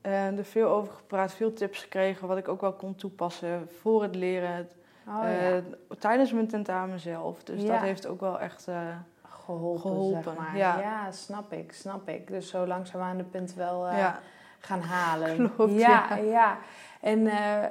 En 0.00 0.38
er 0.38 0.44
veel 0.44 0.68
over 0.68 0.92
gepraat, 0.92 1.32
veel 1.32 1.52
tips 1.52 1.82
gekregen, 1.82 2.28
wat 2.28 2.36
ik 2.38 2.48
ook 2.48 2.60
wel 2.60 2.72
kon 2.72 2.94
toepassen 2.94 3.68
voor 3.80 4.02
het 4.02 4.14
leren. 4.14 4.68
Oh 5.08 5.24
eh, 5.24 5.54
ja. 5.54 5.60
tijdens 5.98 6.32
mijn 6.32 6.48
tentamen 6.48 7.00
zelf. 7.00 7.42
Dus 7.44 7.62
Ja. 7.62 7.68
dat 7.72 7.80
heeft 7.80 8.06
ook 8.06 8.20
wel 8.20 8.40
echt. 8.40 8.68
eh, 8.68 8.76
Geholpen, 9.22 9.80
geholpen, 9.80 10.22
zeg 10.22 10.36
maar. 10.36 10.56
ja. 10.56 11.10
snap 11.12 11.52
ik, 11.52 11.72
snap 11.72 12.08
ik. 12.08 12.26
Dus 12.26 12.48
zo 12.48 12.66
langzaam 12.66 13.00
aan 13.00 13.16
de 13.16 13.24
punt 13.24 13.54
wel 13.54 13.86
eh, 13.86 14.12
gaan 14.58 14.80
halen. 14.80 15.54
Klopt, 15.54 15.72
ja, 15.78 16.16
ja. 16.16 16.58
En, 17.00 17.26
eh, 17.26 17.64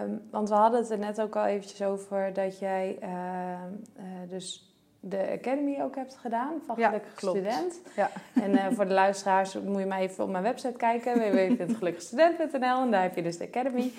ehm, 0.00 0.10
want 0.30 0.48
we 0.48 0.54
hadden 0.54 0.80
het 0.80 0.90
er 0.90 0.98
net 0.98 1.20
ook 1.20 1.36
al 1.36 1.44
eventjes 1.44 1.82
over 1.82 2.32
dat 2.32 2.58
jij 2.58 2.96
ehm, 3.00 3.72
eh, 3.96 4.04
dus 4.28 4.69
de 5.00 5.30
Academy 5.38 5.80
ook 5.82 5.94
hebt 5.96 6.16
gedaan 6.16 6.52
van 6.66 6.76
Gelukkig. 6.76 7.12
Student. 7.16 7.80
Ja. 7.96 8.10
En 8.42 8.56
eh, 8.56 8.66
voor 8.72 8.86
de 8.86 8.92
luisteraars 8.94 9.54
moet 9.60 9.80
je 9.80 9.86
maar 9.86 9.98
even 10.00 10.24
op 10.24 10.30
mijn 10.30 10.42
website 10.42 10.76
kijken, 10.76 11.14
www.gelukkigstudent.nl 11.18 12.80
en 12.80 12.90
daar 12.90 13.02
heb 13.02 13.14
je 13.16 13.22
dus 13.22 13.38
de 13.38 13.44
Academy. 13.44 13.92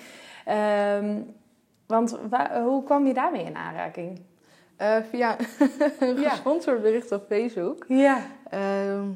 Ehm, 0.44 1.20
want 1.86 2.18
wa- 2.28 2.62
hoe 2.62 2.82
kwam 2.84 3.06
je 3.06 3.14
daarmee 3.14 3.44
in 3.44 3.56
aanraking? 3.56 4.20
Eh, 4.76 4.96
via 5.10 5.36
een 6.00 6.16
gesponsord 6.16 6.82
bericht 6.82 7.12
op 7.12 7.24
Facebook. 7.28 7.84
Ja, 7.88 8.18
Ehm, 8.50 9.06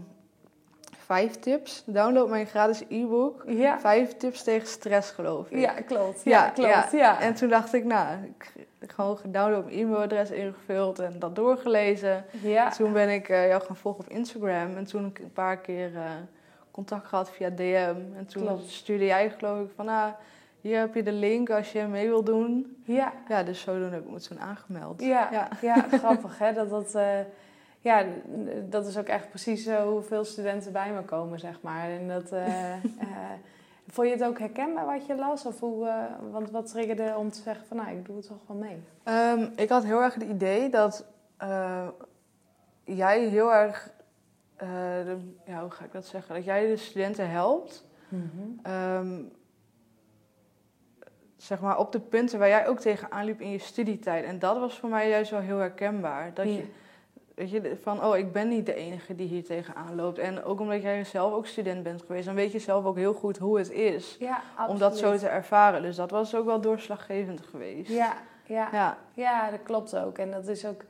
vijf 1.07 1.33
tips. 1.39 1.83
Download 1.87 2.29
mijn 2.29 2.47
gratis 2.47 2.83
e-book. 2.89 3.43
ja. 3.47 3.81
Vijf 3.81 4.17
tips 4.17 4.43
tegen 4.43 4.69
stress, 4.69 5.11
geloof 5.11 5.51
ik. 5.51 5.59
Ja, 5.59 5.73
klopt. 5.73 6.23
Ja, 6.25 6.45
Ja, 6.45 6.51
klopt. 6.51 6.93
Ja. 6.93 7.21
En 7.21 7.35
toen 7.35 7.49
dacht 7.49 7.73
ik, 7.75 7.85
nou, 7.85 8.17
ik 8.25 8.53
gewoon 8.87 9.17
gedownload 9.19 9.65
mijn 9.65 9.77
e-mailadres 9.79 10.31
ingevuld 10.31 10.99
en 10.99 11.19
dat 11.19 11.37
doorgelezen. 11.37 12.25
ja. 12.43 12.71
Toen 12.71 12.93
ben 12.93 13.09
ik 13.09 13.29
eh, 13.29 13.49
jou 13.49 13.63
gaan 13.63 13.77
volgen 13.77 14.05
op 14.05 14.11
Instagram. 14.11 14.77
En 14.77 14.85
toen 14.85 15.03
heb 15.03 15.11
ik 15.11 15.19
een 15.19 15.33
paar 15.33 15.57
keer 15.59 15.97
eh, 15.97 16.03
contact 16.71 17.07
gehad 17.07 17.31
via 17.31 17.51
DM. 17.51 17.95
En 18.17 18.27
toen 18.27 18.43
Klopt. 18.43 18.71
stuurde 18.71 19.05
jij 19.05 19.31
geloof 19.39 19.61
ik 19.65 19.71
van... 19.77 19.89
Ah, 19.89 20.07
hier 20.61 20.79
heb 20.79 20.95
je 20.95 21.03
de 21.03 21.13
link 21.13 21.51
als 21.51 21.73
je 21.73 21.83
mee 21.83 22.07
wil 22.09 22.23
doen. 22.25 22.77
ja. 22.85 23.13
Ja, 23.29 23.43
dus 23.43 23.61
zodoende 23.61 23.95
heb 23.95 24.05
ik 24.05 24.11
me 24.11 24.21
toen 24.21 24.41
aangemeld. 24.41 25.01
Ja, 25.03 25.29
Ja. 25.33 25.49
ja. 25.61 25.87
grappig 25.99 26.39
hè. 26.39 26.53
Dat, 26.53 26.71
dat, 26.71 26.95
eh, 26.95 27.09
ja, 27.87 28.05
dat 28.69 28.87
is 28.87 28.99
ook 28.99 29.07
echt 29.07 29.29
precies 29.29 29.67
eh, 29.67 29.83
hoeveel 29.83 30.25
studenten 30.25 30.73
bij 30.73 30.93
me 30.93 31.03
komen, 31.03 31.39
zeg 31.39 31.61
maar. 31.61 31.91
En 31.91 32.09
dat, 32.09 32.33
eh, 32.33 32.75
vond 33.87 34.09
je 34.09 34.13
het 34.13 34.25
ook 34.25 34.39
herkenbaar 34.39 34.87
wat 34.87 35.07
je 35.07 35.17
las? 35.17 35.47
Of 35.47 35.61
hoe, 35.61 35.87
eh, 35.87 36.05
want 36.31 36.51
wat 36.51 36.71
triggerde 36.71 37.15
om 37.17 37.31
te 37.31 37.41
zeggen 37.41 37.67
van 37.67 37.77
nou, 37.77 37.91
ik 37.91 38.07
doe 38.07 38.17
het 38.17 38.27
toch 38.27 38.41
wel 38.47 38.57
mee? 38.57 38.83
Ehm, 39.03 39.49
ik 39.57 39.69
had 39.69 39.85
heel 39.85 40.03
erg 40.03 40.15
het 40.15 40.23
idee 40.23 40.71
dat 40.71 41.05
jij 42.85 43.21
heel 43.29 43.53
erg... 43.55 43.91
de- 44.57 45.35
ja, 45.47 45.61
hoe 45.61 45.71
ga 45.71 45.85
ik 45.85 45.93
dat 45.93 46.07
zeggen? 46.07 46.35
Dat 46.35 46.45
jij 46.45 46.67
de 46.67 46.77
studenten 46.77 47.31
helpt... 47.31 47.85
Ehm, 48.63 49.23
zeg 51.37 51.61
maar 51.61 51.79
op 51.79 51.93
de 51.93 52.01
punten 52.01 52.39
waar 52.39 52.49
jij 52.49 52.69
ook 52.69 52.79
tegenaan 52.79 53.25
liep 53.25 53.41
in 53.41 53.51
je 53.51 53.59
studietijd. 53.59 54.25
En 54.25 54.39
dat 54.39 54.59
was 54.59 54.79
voor 54.79 54.89
mij 54.89 55.09
juist 55.09 55.31
wel 55.31 55.41
heel 55.41 55.59
herkenbaar. 55.59 56.35
Dat 56.35 56.47
je, 56.47 56.67
weet 57.37 57.51
je, 57.51 57.77
van 57.83 58.05
oh, 58.05 58.17
ik 58.17 58.33
ben 58.33 58.49
niet 58.49 58.67
de 58.67 58.75
enige 58.75 59.15
die 59.15 59.29
hier 59.29 59.45
tegenaan 59.45 59.95
loopt. 59.95 60.19
En 60.19 60.45
ook 60.45 60.61
omdat 60.61 60.83
jij 60.83 61.05
zelf 61.05 61.33
ook 61.33 61.47
student 61.47 61.83
bent 61.83 62.03
geweest, 62.03 62.27
dan 62.27 62.35
weet 62.35 62.53
je 62.53 62.59
zelf 62.59 62.85
ook 62.85 62.97
heel 62.97 63.13
goed 63.15 63.39
hoe 63.39 63.59
het 63.59 63.71
is 63.71 64.17
Ja, 64.19 64.41
om 64.69 64.79
dat 64.79 64.99
zo 64.99 65.17
te 65.17 65.29
ervaren. 65.29 65.83
Dus 65.83 65.97
dat 65.97 66.11
was 66.11 66.35
ook 66.35 66.45
wel 66.45 66.61
doorslaggevend 66.61 67.41
geweest. 67.51 67.91
Ja, 67.91 68.13
ja. 68.45 68.69
Ja, 68.73 68.97
Ja, 69.15 69.51
dat 69.51 69.63
klopt 69.63 69.97
ook. 69.97 70.19
En 70.19 70.31
dat 70.31 70.47
is 70.47 70.67
ook 70.67 70.81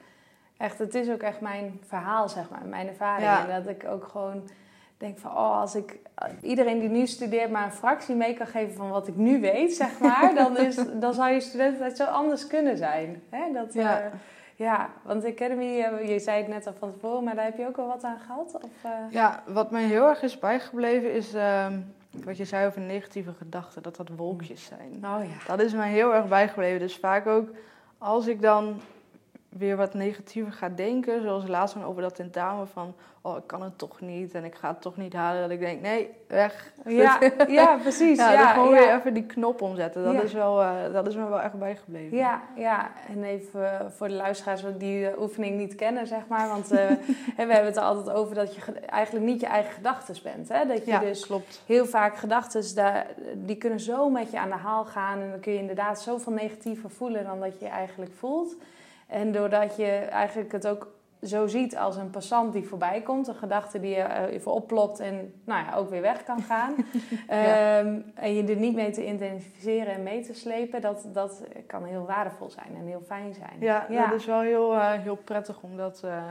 echt, 0.57 0.79
het 0.79 0.95
is 0.95 1.11
ook 1.11 1.23
echt 1.23 1.41
mijn 1.41 1.81
verhaal, 1.87 2.29
zeg 2.29 2.51
maar, 2.51 2.67
mijn 2.67 2.89
ervaring. 2.89 3.27
Ja. 3.27 3.49
En 3.49 3.63
dat 3.65 3.75
ik 3.75 3.85
ook 3.89 4.05
gewoon 4.05 4.49
denk 4.99 5.19
van, 5.19 5.31
oh, 5.31 5.61
als 5.61 5.75
ik 5.75 5.99
iedereen 6.43 6.79
die 6.79 6.89
nu 6.89 7.07
studeert 7.07 7.51
maar 7.51 7.65
een 7.65 7.73
fractie 7.73 8.15
mee 8.15 8.35
kan 8.35 8.47
geven 8.47 8.75
van 8.75 8.91
wat 8.91 9.09
ik 9.09 9.17
nu 9.17 9.41
weet, 9.41 9.75
zeg 9.75 9.99
maar, 9.99 10.35
dan, 10.43 10.59
is, 10.59 10.79
dan 10.95 11.15
zou 11.15 11.31
je 11.33 11.41
studententijd 11.41 11.97
zo 11.97 12.05
anders 12.05 12.47
kunnen 12.47 12.77
zijn. 12.77 13.23
Hè? 13.31 13.53
Dat, 13.53 13.75
Ja. 13.75 14.01
eh, 14.01 14.07
ja, 14.57 14.91
want 15.03 15.23
de 15.23 15.29
Academy, 15.29 15.81
eh, 15.81 16.09
je 16.09 16.19
zei 16.19 16.39
het 16.39 16.49
net 16.49 16.67
al 16.67 16.73
van 16.79 16.93
tevoren, 16.93 17.25
maar 17.25 17.35
daar 17.35 17.45
heb 17.45 17.57
je 17.57 17.67
ook 17.67 17.77
wel 17.77 17.87
wat 17.87 18.05
aan 18.05 18.19
gehad? 18.19 18.55
Of, 18.55 18.85
eh? 18.85 18.91
ja, 19.11 19.43
wat 19.47 19.71
mij 19.71 19.85
heel 19.85 20.09
erg 20.09 20.23
is 20.23 20.39
bijgebleven 20.39 21.13
is 21.13 21.35
ehm, 21.35 21.81
wat 22.25 22.37
je 22.37 22.45
zei 22.45 22.67
over 22.67 22.81
negatieve 22.81 23.33
gedachten, 23.33 23.83
dat 23.83 23.97
dat 23.97 24.09
wolkjes 24.17 24.65
zijn. 24.65 24.93
Oh 24.95 25.25
ja. 25.25 25.47
Dat 25.47 25.61
is 25.61 25.73
mij 25.73 25.91
heel 25.91 26.15
erg 26.15 26.29
bijgebleven. 26.29 26.81
Dus 26.81 26.97
vaak 26.97 27.27
ook 27.27 27.49
als 27.99 28.27
ik 28.27 28.43
dan 28.43 28.81
weer 29.59 29.77
wat 29.77 29.95
negatiever 29.95 30.53
ga 30.53 30.69
denken, 30.69 31.23
zoals 31.23 31.47
laatst 31.49 31.75
dan 31.75 31.85
over 31.85 32.03
dat 32.03 32.15
tentamen 32.15 32.69
van, 32.69 32.95
oh 33.23 33.37
ik 33.37 33.47
kan 33.47 33.63
het 33.63 33.79
toch 33.79 34.01
niet 34.01 34.35
en 34.35 34.45
ik 34.45 34.55
ga 34.55 34.69
het 34.69 34.81
toch 34.81 34.97
niet 34.97 35.13
halen, 35.13 35.41
dat 35.43 35.51
ik 35.51 35.61
denk, 35.61 35.81
nee, 35.81 36.11
weg. 36.29 36.73
Ja, 36.87 37.19
ja, 37.49 37.77
precies. 37.77 38.19
Ja, 38.19 38.33
Ja, 38.33 38.39
dan 38.43 38.49
gewoon 38.53 38.75
ja. 38.75 38.81
weer 38.87 38.97
even 38.99 39.15
die 39.15 39.27
knop 39.27 39.63
omzetten. 39.63 40.05
Dat, 40.05 40.13
Ja. 40.13 40.21
is 40.21 40.33
wel, 40.33 40.63
eh, 40.63 40.93
dat 40.93 41.07
is 41.07 41.15
me 41.17 41.29
wel 41.29 41.41
echt 41.41 41.55
bijgebleven. 41.59 42.17
Ja, 42.17 42.43
ja, 42.57 42.91
en 43.09 43.25
even 43.25 43.81
eh, 43.81 43.87
voor 43.97 44.09
de 44.09 44.15
luisteraars 44.15 44.63
die 44.79 45.21
oefening 45.21 45.57
niet 45.57 45.75
kennen, 45.75 46.07
zeg 46.07 46.27
maar. 46.29 46.49
Want 46.49 46.71
eh, 46.71 46.89
we 47.37 47.45
hebben 47.47 47.65
het 47.67 47.77
er 47.77 47.83
altijd 47.83 48.17
over 48.17 48.35
dat 48.35 48.55
je 48.55 48.61
ge- 48.61 48.73
eigenlijk 48.73 49.25
niet 49.27 49.41
je 49.41 49.47
eigen 49.47 49.73
gedachten 49.73 50.15
bent. 50.23 50.49
Hè? 50.49 50.67
Dat 50.67 50.85
je 50.85 50.91
Ja, 50.91 50.99
dus 51.01 51.27
klopt. 51.27 51.63
heel 51.67 51.87
vaak 51.87 52.17
gedachten, 52.17 52.63
die 53.35 53.57
kunnen 53.57 53.81
zo 53.81 54.11
met 54.11 54.31
je 54.31 54.39
aan 54.39 54.49
de 54.51 54.55
haal 54.55 54.85
gaan. 54.85 55.21
En 55.21 55.31
dan 55.31 55.41
kun 55.41 55.53
je 55.53 55.59
inderdaad 55.59 56.01
zoveel 56.01 56.33
negatiever 56.33 56.91
voelen 56.91 57.25
dan 57.25 57.41
dat 57.41 57.61
je 57.61 57.67
eigenlijk 57.67 58.13
voelt. 58.19 58.55
En 59.07 59.33
doordat 59.33 59.77
je 59.77 59.91
eigenlijk 59.93 60.53
het 60.53 60.67
ook 60.67 60.95
zo 61.23 61.47
ziet 61.47 61.77
als 61.77 61.97
een 61.97 62.11
passant 62.11 62.53
die 62.53 62.69
voorbij 62.69 63.03
komt. 63.03 63.29
Een 63.29 63.35
gedachte 63.35 63.81
die 63.81 63.91
je 63.91 64.03
eh, 64.03 64.35
even 64.35 64.53
oplopt 64.53 65.01
en 65.01 65.33
nou 65.45 65.65
ja, 65.65 65.77
ook 65.77 65.91
weer 65.91 66.01
weg 66.01 66.25
kan 66.25 66.43
gaan. 66.43 66.75
Ehm, 67.27 68.01
en 68.15 68.35
je 68.35 68.45
er 68.45 68.57
niet 68.57 68.75
mee 68.75 68.91
te 68.91 69.07
identificeren 69.07 69.95
en 69.95 70.03
mee 70.03 70.21
te 70.21 70.35
slepen. 70.35 70.81
Dat, 70.81 71.09
dat 71.13 71.43
kan 71.67 71.85
heel 71.85 72.07
waardevol 72.07 72.51
zijn 72.51 72.77
en 72.77 72.87
heel 72.87 73.03
fijn 73.07 73.35
zijn. 73.35 73.57
Ja, 73.61 73.87
ja. 73.89 74.07
dat 74.07 74.21
is 74.21 74.27
wel 74.27 74.41
heel, 74.41 74.75
eh, 74.75 74.93
heel 74.93 75.17
prettig 75.17 75.63
om, 75.63 75.77
dat, 75.77 76.03
eh, 76.05 76.23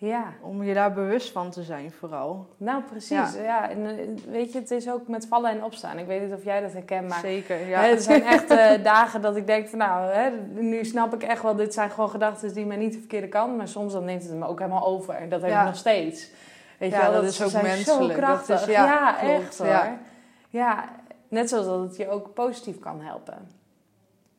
ja. 0.00 0.24
om 0.42 0.62
je 0.62 0.74
daar 0.74 0.92
bewust 0.92 1.30
van 1.32 1.50
te 1.50 1.62
zijn 1.62 1.92
vooral. 1.92 2.46
nou 2.56 2.82
precies. 2.82 3.34
Ja. 3.34 3.70
En, 3.70 3.86
eh, 3.86 4.06
weet 4.30 4.52
je, 4.52 4.58
het 4.58 4.70
is 4.70 4.90
ook 4.90 5.08
met 5.08 5.26
vallen 5.26 5.50
en 5.50 5.64
opstaan. 5.64 5.98
Ik 5.98 6.06
weet 6.06 6.22
niet 6.22 6.32
of 6.32 6.44
jij 6.44 6.60
dat 6.60 6.72
herkent, 6.72 7.08
maar... 7.08 7.20
Zeker, 7.20 7.66
ja. 7.68 7.80
Hè, 7.80 7.88
er 7.88 8.00
zijn 8.00 8.24
echt 8.24 8.50
eh, 8.50 8.84
dagen 8.94 9.20
dat 9.20 9.36
ik 9.36 9.46
denk 9.46 9.68
van 9.68 9.78
nou, 9.78 10.10
hè, 10.12 10.30
nu 10.52 10.84
snap 10.84 11.14
ik 11.14 11.22
echt 11.22 11.42
wel, 11.42 11.56
dit 11.56 11.74
zijn 11.74 11.90
gewoon 11.90 12.10
gedachten 12.10 12.54
die 12.54 12.66
mij 12.66 12.76
niet 12.76 12.92
de 12.92 12.98
verkeerde 12.98 13.28
kant, 13.28 13.56
maar 13.56 13.68
soms 13.68 13.92
dan 13.92 14.04
neemt 14.04 14.22
het 14.22 14.32
me 14.34 14.46
ook 14.46 14.58
helemaal 14.58 14.86
over. 14.86 15.14
En 15.14 15.28
dat 15.28 15.40
heb 15.40 15.50
Ja. 15.50 15.60
ik 15.60 15.66
nog 15.66 15.76
steeds. 15.76 16.30
Weet 16.78 16.90
je 16.92 16.96
wel, 16.98 17.12
dat 17.12 17.22
dat 17.22 17.30
is 17.30 17.42
ook 17.42 17.50
zijn 17.50 17.64
menselijk. 17.64 18.00
Zo 18.00 18.06
Dat 18.06 18.16
krachtig. 18.16 18.60
is- 18.60 18.74
ja, 18.74 19.12
klopt, 19.12 19.42
echt 19.42 19.58
hoor. 19.58 19.88
Ja. 20.50 20.84
net 21.28 21.48
zoals 21.48 21.66
dat 21.66 21.80
het 21.80 21.96
je 21.96 22.08
ook 22.08 22.34
positief 22.34 22.78
kan 22.78 23.00
helpen. 23.00 23.48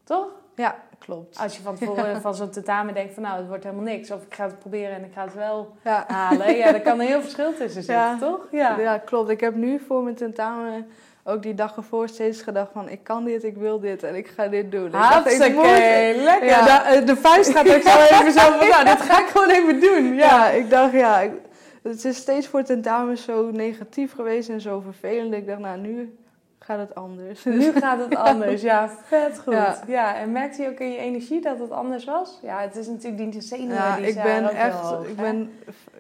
Toch? 0.04 0.28
Ja, 0.56 0.76
klopt. 1.06 1.40
Als 1.40 1.56
je 1.58 1.62
van 1.62 1.76
tevoren 1.76 2.22
van 2.22 2.36
zo'n 2.36 2.50
tentamen 2.50 2.94
denkt 2.94 3.14
van 3.14 3.24
nou, 3.24 3.38
het 3.38 3.48
wordt 3.48 3.64
helemaal 3.64 3.86
niks. 3.86 4.12
Of 4.12 4.22
ik 4.24 4.34
ga 4.34 4.44
het 4.46 4.60
proberen 4.60 4.96
en 4.96 5.04
ik 5.04 5.12
ga 5.14 5.24
het 5.24 5.34
wel 5.34 5.72
Ja. 5.84 6.04
halen. 6.08 6.56
Ja, 6.56 6.72
daar 6.72 6.82
kan 6.82 7.00
een 7.00 7.08
heel 7.08 7.22
verschil 7.22 7.50
tussen 7.50 7.70
zitten, 7.84 7.94
Ja. 7.96 8.18
toch? 8.20 8.48
Ja. 8.52 8.80
Ja. 8.80 8.98
klopt. 8.98 9.30
Ik 9.30 9.40
heb 9.40 9.56
nu 9.56 9.80
voor 9.88 10.04
mijn 10.04 10.16
tentamen 10.16 10.88
ook 11.24 11.42
die 11.44 11.54
dag 11.54 11.76
ervoor 11.76 12.08
steeds 12.08 12.42
gedacht 12.42 12.70
van... 12.74 12.90
ik 12.90 13.04
kan 13.04 13.24
dit, 13.26 13.44
ik 13.44 13.56
wil 13.58 13.80
dit 13.80 14.04
en 14.04 14.16
ik 14.16 14.28
ga 14.28 14.48
dit 14.48 14.72
doen. 14.72 14.86
Ik 14.86 14.92
moet- 14.92 15.02
Hartstikke 15.02 15.62
lekker. 16.24 16.46
Ja. 16.48 16.86
Eh, 16.86 17.06
de 17.06 17.16
vuist 17.16 17.50
gaat 17.52 17.76
ook 17.76 17.82
zo 17.82 18.00
even 18.20 18.32
zo 18.32 18.40
van, 18.58 18.68
nou, 18.70 18.86
dit 18.86 19.02
ga 19.02 19.20
ik 19.20 19.28
gewoon 19.28 19.50
even 19.50 19.80
doen. 19.80 20.14
Ja. 20.14 20.50
Ik 20.50 20.70
dacht 20.70 20.92
ja... 20.94 21.20
ik- 21.20 21.32
het 21.84 22.06
is 22.06 22.18
steeds 22.18 22.48
voor 22.48 22.64
tentamen 22.64 23.18
zo 23.18 23.52
negatief 23.52 24.14
geweest 24.14 24.50
en 24.50 24.62
zo 24.62 24.80
vervelend. 24.80 25.34
Ik 25.34 25.48
dacht, 25.48 25.60
nou, 25.60 25.78
nu 25.80 26.16
gaat 26.72 26.88
het 26.88 26.96
anders. 26.96 27.44
Nu 27.44 27.72
gaat 27.72 28.00
het 28.00 28.16
anders. 28.16 28.62
Ja, 28.62 28.90
vet 29.04 29.40
goed. 29.40 29.54
Ja. 29.54 29.80
Ja. 29.88 30.16
en 30.16 30.32
merkte 30.32 30.62
je 30.62 30.70
ook 30.70 30.80
in 30.80 30.92
je 30.92 30.98
energie 30.98 31.42
dat 31.42 31.60
het 31.60 31.72
anders 31.72 32.06
was? 32.06 32.40
Ja, 32.42 32.60
het 32.62 32.76
is 32.76 32.88
natuurlijk 32.88 33.32
die 33.32 33.42
zenuwen 33.42 33.76
Ja, 33.76 33.96
die 33.96 34.06
ik 34.06 34.14
zijn 34.14 34.44
ben 34.44 34.56
echt... 34.56 34.80
hoog, 34.80 35.06
ik 35.08 35.18
hè? 35.18 35.22
ben 35.22 35.54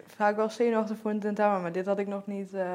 vaak 0.05 0.35
wel 0.35 0.49
zenuwachtig 0.49 0.97
voor 0.97 1.11
een 1.11 1.19
tentamen, 1.19 1.61
maar 1.61 1.71
dit 1.71 1.85
had 1.85 1.99
ik 1.99 2.07
nog 2.07 2.27
niet... 2.27 2.53
eh, 2.53 2.65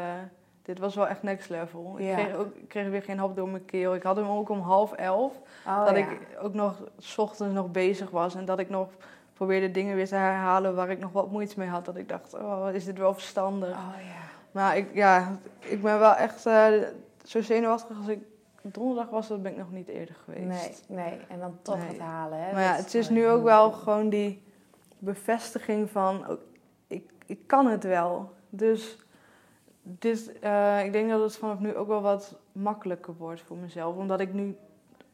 dit 0.63 0.79
was 0.79 0.95
wel 0.95 1.09
echt 1.09 1.23
next 1.23 1.49
level. 1.49 1.95
Ja. 1.99 2.17
Ik, 2.17 2.25
kreeg 2.25 2.37
ook, 2.37 2.55
ik 2.55 2.69
kreeg 2.69 2.89
weer 2.89 3.03
geen 3.03 3.19
hap 3.19 3.37
door 3.37 3.49
mijn 3.49 3.65
keel. 3.65 3.95
Ik 3.95 4.03
had 4.03 4.17
hem 4.17 4.29
ook 4.29 4.49
om 4.49 4.61
half 4.61 4.93
elf. 4.93 5.33
Oh, 5.67 5.87
dat 5.87 5.97
ik 5.97 6.07
ook 6.43 6.55
nog 6.55 6.83
s 6.99 7.19
ochtends 7.19 7.55
nog 7.55 7.71
bezig 7.71 8.11
was 8.11 8.35
en 8.35 8.45
dat 8.45 8.59
ik 8.59 8.71
nog 8.71 8.89
probeerde 9.33 9.71
dingen 9.71 9.97
weer 9.97 10.09
te 10.09 10.15
herhalen 10.15 10.75
waar 10.75 10.91
ik 10.91 10.99
nog 10.99 11.13
wat 11.13 11.31
moeite 11.31 11.55
mee 11.59 11.69
had. 11.69 11.85
Dat 11.85 11.97
ik 11.97 12.09
dacht, 12.09 12.35
oh, 12.35 12.67
is 12.73 12.85
dit 12.85 12.99
wel 12.99 13.13
verstandig? 13.15 13.69
Oh 13.69 13.95
ja. 13.99 14.25
Maar 14.51 14.77
ik, 14.77 14.89
ja, 14.93 15.39
ik 15.59 15.83
ben 15.83 15.99
wel 15.99 16.15
echt 16.15 16.47
eh, 16.47 16.67
zo 17.27 17.41
zenuwachtig 17.43 17.97
als 17.97 18.09
ik 18.09 18.19
donderdag 18.63 19.09
was, 19.11 19.29
dat 19.29 19.43
ben 19.43 19.53
ik 19.53 19.59
nog 19.59 19.73
niet 19.73 19.89
eerder 19.89 20.15
geweest. 20.25 20.85
Nee, 20.89 21.11
nee. 21.11 21.21
En 21.29 21.39
dan 21.39 21.59
toch 21.63 21.79
Nee. 21.79 21.87
het 21.89 21.99
halen, 21.99 22.39
hè? 22.39 22.53
Maar 22.53 22.63
ja, 22.63 22.75
het 22.75 22.95
is 22.95 23.09
nu 23.09 23.29
ook 23.29 23.43
wel 23.43 23.73
gewoon 23.73 24.09
die 24.09 24.43
bevestiging 24.99 25.91
van, 25.91 26.31
oh, 26.31 26.39
ik, 26.87 27.11
ik 27.27 27.39
kan 27.47 27.67
het 27.67 27.85
wel. 27.85 28.33
Dus 28.49 28.99
dit, 29.83 30.39
eh, 30.39 30.85
ik 30.85 30.93
denk 30.93 31.11
dat 31.11 31.21
het 31.21 31.37
vanaf 31.37 31.59
nu 31.59 31.77
ook 31.77 31.89
wel 31.89 32.01
wat 32.03 32.39
makkelijker 32.53 33.15
wordt 33.17 33.41
voor 33.41 33.57
mezelf. 33.57 33.97
Omdat 33.97 34.21
ik 34.21 34.33
nu 34.33 34.57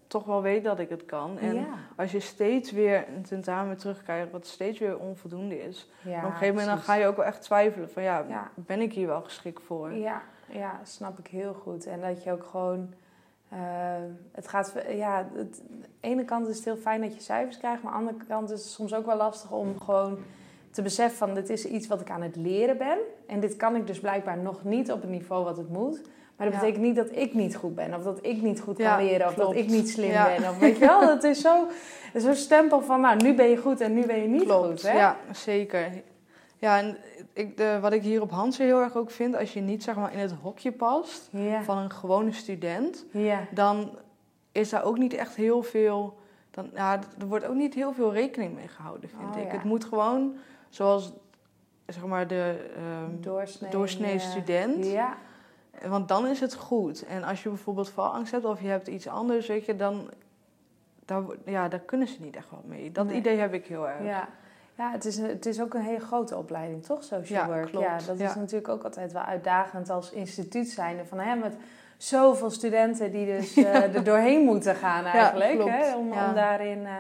toch 0.07 0.25
wel 0.25 0.43
weet 0.43 0.65
dat 0.65 0.79
ik 0.79 0.89
het 0.89 1.05
kan. 1.05 1.39
En 1.39 1.55
ja. 1.55 1.67
als 1.97 2.13
je 2.13 2.21
steeds 2.21 2.71
weer 2.71 3.09
een 3.17 3.23
tentamen 3.23 3.77
terugkrijgt 3.77 4.31
wat 4.31 4.47
steeds 4.47 4.79
weer 4.79 4.99
onvoldoende 4.99 5.63
is. 5.63 5.91
ja, 6.03 6.19
op 6.19 6.25
een 6.25 6.31
gegeven 6.31 6.55
moment 6.55 6.67
dan 6.67 6.79
ga 6.79 6.95
je 6.95 7.07
ook 7.07 7.17
wel 7.17 7.25
echt 7.25 7.43
twijfelen 7.43 7.91
van 7.91 8.03
ja, 8.03 8.25
Ja. 8.29 8.51
ben 8.55 8.81
ik 8.81 8.93
hier 8.93 9.07
wel 9.07 9.23
geschikt 9.23 9.63
voor? 9.63 9.93
Ja, 9.93 10.23
ja, 10.53 10.81
snap 10.85 11.19
ik 11.19 11.27
heel 11.27 11.53
goed. 11.55 11.87
En 11.87 12.01
dat 12.01 12.23
je 12.23 12.33
ook 12.33 12.45
gewoon. 12.45 12.95
eh, 13.49 13.59
het 14.33 14.49
gaat. 14.49 14.73
Ja, 14.89 15.29
het, 15.35 15.63
aan 15.71 15.81
de 15.81 15.87
ene 16.01 16.25
kant 16.25 16.49
is 16.49 16.57
het 16.57 16.65
heel 16.65 16.77
fijn 16.77 17.01
dat 17.01 17.15
je 17.15 17.21
cijfers 17.21 17.59
krijgt, 17.59 17.83
maar 17.83 17.93
aan 17.93 18.05
de 18.05 18.09
andere 18.11 18.27
kant 18.29 18.51
is 18.51 18.61
het 18.63 18.71
soms 18.73 18.95
ook 18.95 19.07
wel 19.07 19.17
lastig 19.17 19.51
om 19.53 19.81
gewoon 19.81 20.19
te 20.71 20.83
beseffen 20.83 21.19
van 21.19 21.35
dit 21.35 21.51
is 21.51 21.65
iets 21.67 21.87
wat 21.87 22.01
ik 22.01 22.11
aan 22.11 22.23
het 22.23 22.37
leren 22.37 22.79
ben. 22.79 22.99
En 23.27 23.41
dit 23.41 23.57
kan 23.57 23.77
ik 23.77 23.87
dus 23.87 24.01
blijkbaar 24.01 24.39
nog 24.39 24.65
niet 24.65 24.93
op 24.93 25.01
het 25.01 25.11
niveau 25.11 25.45
wat 25.45 25.57
het 25.57 25.69
moet. 25.69 26.01
Maar 26.37 26.47
dat 26.51 26.61
Ja. 26.61 26.61
betekent 26.63 26.85
niet 26.87 26.97
dat 26.97 27.17
ik 27.17 27.35
niet 27.35 27.57
goed 27.57 27.75
ben, 27.75 27.95
of 27.95 28.03
dat 28.03 28.19
ik 28.23 28.43
niet 28.43 28.61
goed 28.61 28.77
kan 28.77 28.85
Ja, 28.85 28.97
leren, 28.97 29.27
of 29.27 29.35
dat 29.35 29.55
ik 29.55 29.67
niet 29.69 29.91
slim 29.91 30.11
Ja. 30.11 30.27
ben. 30.39 30.51
Of 30.51 30.59
weet 30.59 30.79
je 30.79 30.87
wel, 30.87 31.01
het 31.09 31.25
is 31.25 31.41
zo- 31.41 31.67
zo'n 32.15 32.35
stempel 32.35 32.81
van 32.83 33.01
nou, 33.01 33.17
nu 33.17 33.35
ben 33.35 33.49
je 33.49 33.57
goed 33.57 33.81
en 33.81 33.95
nu 33.95 34.07
ben 34.07 34.23
je 34.23 34.29
niet 34.29 34.43
Klopt, 34.45 34.67
goed. 34.67 34.83
Hè? 34.83 34.93
ja, 34.99 35.17
zeker. 35.33 36.03
Ja, 36.63 36.79
en 36.79 36.97
ik, 37.33 37.57
de, 37.57 37.79
wat 37.81 37.93
ik 37.93 38.03
hier 38.03 38.21
op 38.21 38.31
Hansen 38.31 38.65
heel 38.65 38.81
erg 38.81 38.97
ook 38.97 39.11
vind, 39.11 39.37
als 39.37 39.53
je 39.53 39.61
niet 39.61 39.83
zeg 39.83 39.97
maar 39.97 40.13
in 40.13 40.19
het 40.19 40.33
hokje 40.33 40.73
past 40.73 41.29
van 41.63 41.79
een 41.79 41.91
gewone 41.91 42.33
student, 42.33 43.05
dan 43.51 43.99
is 44.53 44.69
daar 44.69 44.85
ook 44.85 44.99
niet 44.99 45.15
echt 45.15 45.35
heel 45.35 45.63
veel. 45.63 46.19
Dan, 46.51 46.71
ja, 46.75 47.01
er 47.19 47.27
wordt 47.27 47.45
ook 47.47 47.55
niet 47.55 47.75
heel 47.75 47.93
veel 47.93 48.13
rekening 48.13 48.55
mee 48.55 48.69
gehouden, 48.69 49.09
vind 49.09 49.23
Oh, 49.35 49.41
ik. 49.41 49.47
ja. 49.47 49.53
Het 49.53 49.65
moet 49.65 49.85
gewoon 49.85 50.35
zoals 50.69 51.13
zeg 51.87 52.05
maar 52.07 52.27
de 52.27 52.71
ehm, 52.77 53.21
Doorsnee, 53.21 53.71
doorsnee 53.71 54.19
student. 54.19 54.87
Want 55.87 56.09
dan 56.09 56.27
is 56.27 56.41
het 56.41 56.55
goed. 56.55 57.05
En 57.07 57.23
als 57.23 57.43
je 57.43 57.49
bijvoorbeeld 57.49 57.91
valangst 57.91 58.33
hebt 58.33 58.45
of 58.45 58.61
je 58.61 58.69
hebt 58.69 58.89
iets 58.89 59.09
anders, 59.09 59.47
weet 59.47 59.65
je, 59.65 59.77
dan. 59.77 60.11
Daar, 61.05 61.23
ja, 61.45 61.69
daar 61.69 61.81
kunnen 61.81 62.09
ze 62.09 62.21
niet 62.21 62.37
echt 62.37 62.51
wat 62.51 62.65
mee. 62.65 62.93
Dat 62.93 63.07
Nee. 63.07 63.17
idee 63.17 63.37
heb 63.37 63.55
ik 63.55 63.67
heel 63.67 63.89
erg. 63.89 64.05
Ja, 64.05 64.29
ja 64.83 64.91
het, 64.93 65.05
is, 65.05 65.17
een- 65.19 65.29
het 65.29 65.47
is 65.47 65.61
ook 65.61 65.75
een 65.75 65.81
hele 65.83 66.01
grote 66.01 66.37
opleiding, 66.37 66.85
toch? 66.85 67.03
Social 67.05 67.41
Ja, 67.41 67.47
work. 67.47 67.67
klopt. 67.71 67.87
Ja, 67.87 67.97
dat 68.07 68.21
is 68.21 68.33
Ja. 68.35 68.39
natuurlijk 68.39 68.69
ook 68.69 68.83
altijd 68.85 69.13
wel 69.13 69.23
uitdagend 69.23 69.91
als 69.91 70.11
instituut 70.13 70.69
zijnde. 70.69 71.05
Van 71.05 71.19
hè, 71.19 71.35
met 71.35 71.55
zoveel 71.97 72.51
studenten 72.51 73.11
die 73.13 73.27
dus 73.27 73.57
eh, 73.57 73.95
er 73.95 74.05
doorheen 74.05 74.45
moeten 74.45 74.75
gaan 74.75 75.05
eigenlijk. 75.05 75.53
hè, 75.53 75.97
om, 75.97 76.13
Ja. 76.13 76.29
om 76.29 76.35
daarin... 76.35 76.87
eh, 76.87 76.93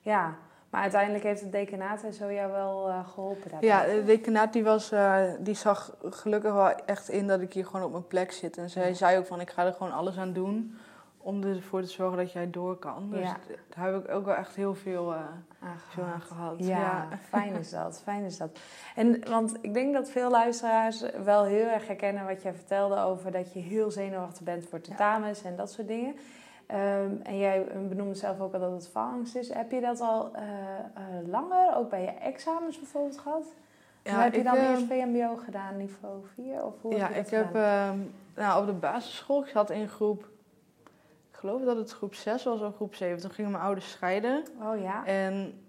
ja, 0.00 0.34
maar 0.70 0.82
uiteindelijk 0.82 1.24
heeft 1.24 1.40
het 1.40 1.52
decanaat 1.52 2.02
en 2.02 2.12
zo 2.12 2.32
jou 2.32 2.52
wel 2.52 2.88
eh, 2.88 3.08
geholpen 3.08 3.50
daarbij. 3.50 3.68
Ja, 3.68 3.84
de 3.84 4.04
decanaat 4.04 4.52
die, 4.52 4.64
was, 4.64 4.92
die 5.38 5.54
zag 5.54 5.96
gelukkig 6.10 6.52
wel 6.52 6.70
echt 6.86 7.08
in 7.08 7.26
dat 7.26 7.40
ik 7.40 7.52
hier 7.52 7.66
gewoon 7.66 7.82
op 7.82 7.90
mijn 7.90 8.06
plek 8.06 8.32
zit. 8.32 8.56
En 8.56 8.70
zij 8.70 8.88
Ja. 8.88 8.94
zei 8.94 9.18
ook 9.18 9.26
van, 9.26 9.40
ik 9.40 9.50
ga 9.50 9.64
er 9.64 9.72
gewoon 9.72 9.92
alles 9.92 10.16
aan 10.18 10.32
doen 10.32 10.76
om 11.24 11.42
ervoor 11.44 11.82
te 11.82 11.88
zorgen 11.88 12.18
dat 12.18 12.32
jij 12.32 12.50
door 12.50 12.76
kan. 12.76 13.10
Dus 13.10 13.20
Ja. 13.20 13.36
daar 13.74 13.92
heb 13.92 14.04
ik 14.04 14.14
ook 14.14 14.24
wel 14.24 14.34
echt 14.34 14.54
heel 14.54 14.74
veel, 14.74 15.14
eh, 15.14 15.20
veel 15.88 16.04
aan 16.04 16.20
gehad. 16.20 16.54
Ja, 16.58 17.08
fijn 17.28 17.54
is 17.54 17.70
dat, 17.70 18.00
fijn 18.02 18.24
is 18.24 18.36
dat. 18.36 18.58
En 18.94 19.28
want 19.28 19.56
ik 19.60 19.74
denk 19.74 19.94
dat 19.94 20.10
veel 20.10 20.30
luisteraars 20.30 21.04
wel 21.24 21.44
heel 21.44 21.66
erg 21.66 21.86
herkennen 21.86 22.26
wat 22.26 22.42
jij 22.42 22.54
vertelde 22.54 22.98
over 22.98 23.30
dat 23.30 23.52
je 23.52 23.60
heel 23.60 23.90
zenuwachtig 23.90 24.42
bent 24.42 24.66
voor 24.66 24.80
tentamens 24.80 25.42
en 25.42 25.56
dat 25.56 25.70
soort 25.70 25.88
dingen. 25.88 26.14
Ehm, 26.66 27.10
en 27.22 27.38
jij 27.38 27.66
benoemde 27.88 28.14
zelf 28.14 28.40
ook 28.40 28.54
al 28.54 28.60
dat 28.60 28.72
het 28.72 28.88
valangst 28.88 29.36
is. 29.36 29.52
Heb 29.52 29.70
je 29.70 29.80
dat 29.80 30.00
al 30.00 30.30
uh, 30.36 30.42
uh, 30.42 31.28
langer, 31.28 31.76
ook 31.76 31.90
bij 31.90 32.02
je 32.02 32.10
examens 32.10 32.78
bijvoorbeeld 32.78 33.18
gehad? 33.18 33.44
Ja, 34.02 34.20
heb 34.20 34.34
je 34.34 34.42
dan 34.42 34.56
eerst 34.56 34.86
VMBO 34.86 35.36
gedaan, 35.36 35.76
niveau 35.76 36.24
4? 36.34 36.64
Of 36.64 36.74
hoe 36.80 36.94
ja, 36.94 37.08
heb 37.08 37.24
ik 37.24 37.30
heb 37.30 37.54
ehm, 37.54 37.98
nou, 38.34 38.60
op 38.60 38.66
de 38.66 38.72
basisschool, 38.72 39.42
ik 39.42 39.48
zat 39.48 39.70
in 39.70 39.88
groep, 39.88 40.28
geloof 41.44 41.64
dat 41.64 41.76
het 41.76 41.92
groep 41.92 42.14
6 42.14 42.44
was 42.44 42.60
of 42.60 42.74
groep 42.74 42.94
7. 42.94 43.20
Toen 43.20 43.30
gingen 43.30 43.50
mijn 43.50 43.62
ouders 43.62 43.90
scheiden. 43.90 44.44
Oh 44.62 44.80
ja. 44.80 45.06
En 45.06 45.62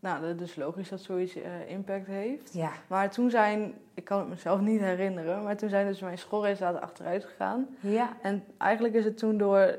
nou, 0.00 0.22
dat 0.22 0.40
is 0.40 0.56
logisch 0.56 0.88
dat 0.88 1.00
zoiets 1.00 1.36
impact 1.66 2.06
heeft. 2.06 2.54
Ja. 2.54 2.70
Maar 2.86 3.10
toen 3.10 3.30
zijn, 3.30 3.74
ik 3.94 4.04
kan 4.04 4.18
het 4.18 4.28
mezelf 4.28 4.60
niet 4.60 4.80
herinneren, 4.80 5.42
maar 5.42 5.56
toen 5.56 5.68
zijn 5.68 5.86
dus 5.86 6.00
mijn 6.00 6.18
schoolresultaten 6.18 6.82
achteruit 6.82 7.24
gegaan. 7.24 7.66
Ja. 7.80 8.16
En 8.22 8.44
eigenlijk 8.58 8.94
is 8.94 9.04
het 9.04 9.18
toen 9.18 9.38
door 9.38 9.76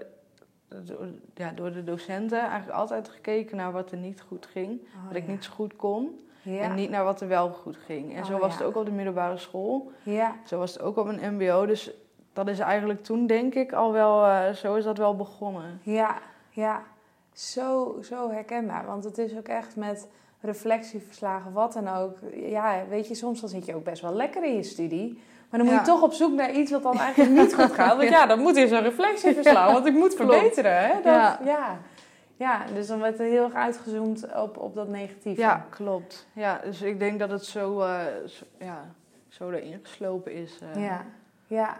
ja, 1.34 1.52
door 1.52 1.72
de 1.72 1.84
docenten 1.84 2.40
eigenlijk 2.40 2.80
altijd 2.80 3.10
gekeken 3.10 3.58
naar 3.58 3.72
wat 3.72 3.92
er 3.92 3.98
niet 3.98 4.22
goed 4.22 4.46
ging. 4.46 4.82
Oh, 4.82 5.08
wat 5.08 5.16
ik 5.16 5.28
niet 5.28 5.44
zo 5.44 5.52
goed 5.52 5.76
kon. 5.76 6.20
Ja. 6.42 6.60
En 6.60 6.76
niet 6.76 6.90
naar 6.90 7.04
wat 7.04 7.22
er 7.22 7.28
wel 7.28 7.50
goed 7.50 7.78
ging. 7.78 8.14
En 8.16 8.22
Oh, 8.22 8.26
zo 8.26 8.38
was 8.38 8.52
ja. 8.52 8.58
het 8.58 8.68
ook 8.68 8.76
op 8.76 8.86
de 8.86 8.92
middelbare 8.92 9.38
school. 9.38 9.92
Ja. 10.04 10.36
Zo 10.46 10.58
was 10.58 10.74
het 10.74 10.82
ook 10.82 10.98
op 10.98 11.08
een 11.08 11.36
mbo. 11.36 11.66
Dus 11.66 11.92
dat 12.34 12.48
is 12.48 12.60
eigenlijk 12.60 13.04
toen 13.04 13.28
denk 13.28 13.54
ik 13.56 13.74
al 13.74 13.92
wel... 13.92 14.26
eh, 14.26 14.50
zo 14.54 14.76
is 14.76 14.84
dat 14.84 14.98
wel 14.98 15.16
begonnen. 15.16 15.80
Ja, 15.84 16.16
ja. 16.50 16.82
Zo, 17.34 17.98
zo 18.04 18.30
herkenbaar. 18.32 18.86
Want 18.86 19.04
het 19.04 19.18
is 19.18 19.38
ook 19.38 19.48
echt 19.48 19.76
met 19.76 20.08
reflectieverslagen, 20.42 21.52
wat 21.54 21.74
dan 21.74 21.88
ook. 21.88 22.18
Ja, 22.34 22.76
weet 22.90 23.08
je, 23.08 23.16
soms 23.16 23.40
dan 23.40 23.50
zit 23.50 23.66
je 23.66 23.76
ook 23.76 23.84
best 23.84 24.02
wel 24.02 24.14
lekker 24.14 24.44
in 24.44 24.56
je 24.56 24.64
studie. 24.64 25.22
Maar 25.50 25.60
dan 25.60 25.70
moet 25.70 25.80
Ja. 25.80 25.80
je 25.80 25.86
toch 25.92 26.02
op 26.02 26.14
zoek 26.14 26.34
naar 26.34 26.52
iets 26.52 26.72
wat 26.72 26.84
dan 26.84 27.00
eigenlijk 27.08 27.32
niet 27.42 27.54
goed 27.56 27.72
gaat. 27.72 27.98
Want 27.98 28.10
ja, 28.10 28.26
dan 28.26 28.40
moet 28.40 28.56
eerst 28.56 28.74
een 28.74 28.82
reflectieverslag, 28.84 29.72
want 29.72 29.86
ik 29.86 29.94
moet 29.94 30.16
verbeteren. 30.16 30.78
Hè? 30.78 30.94
Dat, 30.94 31.38
ja. 31.46 31.78
Ja. 32.36 32.62
dus 32.74 32.88
dan 32.88 33.00
werd 33.00 33.20
er 33.20 33.26
heel 33.26 33.44
erg 33.44 33.54
uitgezoomd 33.54 34.26
op, 34.36 34.58
op 34.58 34.76
dat 34.76 34.88
negatieve. 34.88 35.42
Ja, 35.42 35.66
klopt. 35.70 36.28
Ja, 36.34 36.60
dus 36.64 36.82
ik 36.82 37.00
denk 37.00 37.20
dat 37.20 37.30
het 37.30 37.46
zo, 37.46 37.80
eh, 37.82 38.00
zo, 38.28 38.46
ja, 38.60 38.86
zo 39.28 39.50
erin 39.50 39.80
geslopen 39.84 40.32
is. 40.34 40.60
eh. 40.76 40.84
Ja, 40.86 41.06
ja. 41.48 41.78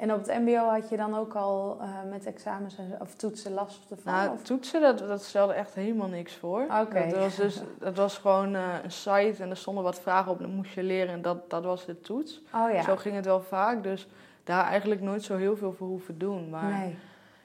En 0.00 0.12
op 0.12 0.26
het 0.26 0.38
mbo 0.38 0.68
had 0.68 0.88
je 0.88 0.96
dan 0.96 1.14
ook 1.16 1.34
al 1.34 1.78
eh, 1.80 1.88
met 2.10 2.26
examens 2.26 2.78
en, 2.78 2.96
of 3.00 3.14
toetsen 3.14 3.52
last 3.52 3.90
ervan? 3.90 4.12
Nou, 4.12 4.30
of? 4.32 4.42
toetsen, 4.42 4.80
dat, 4.80 4.98
dat 4.98 5.22
stelde 5.22 5.52
echt 5.52 5.74
helemaal 5.74 6.08
niks 6.08 6.34
voor. 6.34 6.62
Oké. 6.80 7.08
Dat 7.08 7.18
was 7.18 7.36
dus, 7.36 7.60
dat 7.78 7.96
was 7.96 8.18
gewoon 8.18 8.54
eh, 8.54 8.74
een 8.82 8.90
site 8.92 9.42
en 9.42 9.50
er 9.50 9.56
stonden 9.56 9.84
wat 9.84 10.00
vragen 10.00 10.32
op 10.32 10.36
en 10.38 10.44
dan 10.44 10.54
moest 10.54 10.72
je 10.72 10.82
leren 10.82 11.14
en 11.14 11.22
dat, 11.22 11.50
dat 11.50 11.64
was 11.64 11.84
de 11.84 12.00
toets. 12.00 12.42
Oh 12.54 12.72
ja. 12.72 12.82
Zo 12.82 12.96
ging 12.96 13.14
het 13.14 13.24
wel 13.24 13.42
vaak, 13.42 13.82
dus 13.82 14.08
daar 14.44 14.64
eigenlijk 14.66 15.00
nooit 15.00 15.22
zo 15.22 15.36
heel 15.36 15.56
veel 15.56 15.72
voor 15.72 15.86
hoeven 15.86 16.18
doen. 16.18 16.50
Maar 16.50 16.70
Nee. 16.70 16.98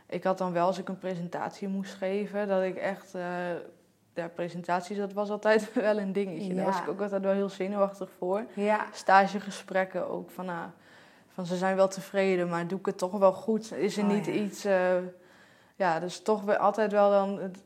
ik 0.07 0.23
had 0.23 0.37
dan 0.37 0.53
wel, 0.53 0.65
als 0.65 0.77
ik 0.77 0.89
een 0.89 0.99
presentatie 0.99 1.67
moest 1.67 1.93
geven, 1.93 2.47
dat 2.47 2.63
ik 2.63 2.75
echt... 2.75 3.15
eh 3.15 3.21
ja, 4.13 4.27
presentaties, 4.27 4.97
dat 4.97 5.13
was 5.13 5.29
altijd 5.29 5.73
wel 5.73 5.97
een 5.97 6.13
dingetje. 6.13 6.53
Daar 6.53 6.65
was 6.65 6.79
ik 6.79 6.89
ook 6.89 7.01
altijd 7.01 7.21
wel 7.23 7.33
heel 7.33 7.49
zenuwachtig 7.49 8.09
voor. 8.17 8.45
Ja, 8.53 8.85
Stagegesprekken 8.91 10.09
ook, 10.09 10.31
van, 10.31 10.45
nou, 10.45 10.67
van 11.35 11.45
ze 11.45 11.55
zijn 11.57 11.75
wel 11.75 11.87
tevreden, 11.87 12.49
maar 12.49 12.67
doe 12.67 12.79
ik 12.79 12.85
het 12.85 12.97
toch 12.97 13.11
wel 13.17 13.33
goed? 13.33 13.73
Is 13.73 13.97
er 13.97 14.03
Oh, 14.03 14.09
niet 14.09 14.25
ja. 14.25 14.31
iets... 14.31 14.65
eh, 14.65 14.95
ja, 15.75 15.99
dus 15.99 16.21
toch 16.21 16.41
weer 16.43 16.57
altijd 16.57 16.91
wel 16.91 17.09
dan 17.09 17.39
het, 17.39 17.57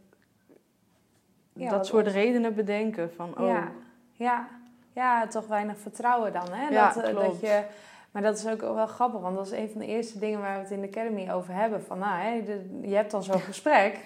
Ja, 1.54 1.70
dat 1.70 1.86
soort 1.88 2.06
ons- 2.06 2.14
redenen 2.16 2.56
bedenken 2.56 3.12
van... 3.16 3.38
Oh, 3.40 3.48
Ja, 3.48 3.72
ja. 4.12 4.48
ja, 4.94 5.28
toch 5.28 5.48
weinig 5.48 5.78
vertrouwen 5.78 6.34
dan. 6.34 6.52
Hè? 6.52 6.68
Ja, 6.68 6.94
dat, 6.94 7.04
eh, 7.04 7.10
klopt. 7.10 7.26
dat 7.26 7.40
je, 7.42 7.64
maar 8.12 8.22
dat 8.22 8.38
is 8.38 8.48
ook 8.48 8.62
wel 8.62 8.88
grappig, 8.88 9.20
want 9.22 9.36
dat 9.36 9.46
is 9.46 9.52
een 9.52 9.70
van 9.72 9.82
de 9.82 9.88
eerste 9.88 10.20
dingen 10.20 10.40
waar 10.40 10.56
we 10.56 10.62
het 10.62 10.72
in 10.72 10.82
de 10.82 10.88
Academy 10.88 11.32
over 11.32 11.54
hebben. 11.54 11.84
Van, 11.84 12.00
nou, 12.00 12.22
hè, 12.22 12.30
je 12.82 12.96
hebt 12.96 13.12
dan 13.12 13.24
zo'n 13.24 13.40
gesprek. 13.52 14.00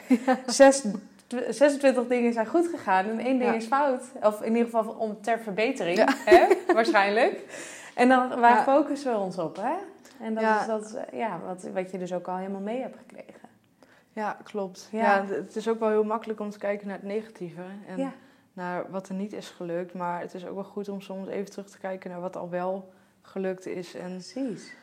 Zes, 0.46 0.86
tw- 1.28 1.36
26 1.50 2.08
dingen 2.08 2.34
zijn 2.34 2.48
goed 2.48 2.68
gegaan 2.68 3.06
en 3.06 3.20
één 3.20 3.38
ding 3.40 3.52
Ja. 3.52 3.58
is 3.58 3.66
fout. 3.66 4.04
Of 4.22 4.42
in 4.42 4.56
ieder 4.56 4.64
geval 4.66 4.94
om 4.98 5.22
ter 5.22 5.40
verbetering, 5.40 5.98
Ja. 5.98 6.08
hè? 6.26 6.48
waarschijnlijk. 6.74 7.42
En 7.96 8.10
dan, 8.10 8.40
waar 8.40 8.56
Ja. 8.56 8.64
focussen 8.64 9.12
we 9.12 9.18
ons 9.20 9.38
op, 9.38 9.56
hè? 9.56 9.74
En 10.26 10.34
dat 10.34 10.44
Ja. 10.44 10.60
is 10.62 10.68
dat, 10.68 10.86
is, 10.86 11.18
ja, 11.18 11.40
wat, 11.46 11.64
wat 11.74 11.92
je 11.92 11.98
dus 11.98 12.14
ook 12.14 12.28
al 12.28 12.36
helemaal 12.38 12.62
mee 12.62 12.82
hebt 12.82 12.98
gekregen. 12.98 13.50
Ja, 14.14 14.38
klopt. 14.44 14.88
Ja. 14.92 15.16
Ja. 15.16 15.26
het 15.26 15.56
is 15.56 15.68
ook 15.68 15.80
wel 15.80 15.90
heel 15.90 16.04
makkelijk 16.04 16.40
om 16.40 16.50
te 16.50 16.58
kijken 16.58 16.88
naar 16.88 16.96
het 16.96 17.06
negatieve 17.06 17.62
en 17.88 18.14
naar 18.54 18.86
wat 18.92 19.08
er 19.10 19.16
niet 19.16 19.34
is 19.34 19.50
gelukt. 19.50 19.94
Maar 19.94 20.20
het 20.22 20.34
is 20.34 20.46
ook 20.48 20.54
wel 20.56 20.64
goed 20.64 20.90
om 20.90 21.02
soms 21.02 21.28
even 21.28 21.52
terug 21.52 21.70
te 21.70 21.78
kijken 21.80 22.10
naar 22.10 22.22
wat 22.22 22.36
al 22.36 22.50
wel 22.50 22.90
gelukt 23.22 23.66
is. 23.66 23.96
En 23.96 24.10
Precies. 24.12 24.74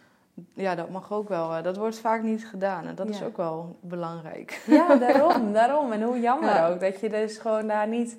ja, 0.55 0.75
dat 0.75 0.91
mag 0.91 1.13
ook 1.13 1.29
wel. 1.29 1.55
eh, 1.55 1.63
Dat 1.63 1.77
wordt 1.77 1.99
vaak 1.99 2.23
niet 2.23 2.47
gedaan 2.47 2.87
en 2.87 2.95
dat 2.95 3.09
is 3.09 3.23
ook 3.23 3.37
wel 3.37 3.77
belangrijk. 3.81 4.63
Ja, 4.67 4.97
daarom, 5.07 5.53
daarom. 5.53 5.93
En 5.93 6.03
hoe 6.03 6.21
jammer 6.21 6.55
Ja. 6.55 6.69
ook 6.69 6.81
dat 6.81 7.01
je 7.01 7.09
dus 7.09 7.39
gewoon 7.39 7.67
daar 7.67 7.89
niet... 7.89 8.17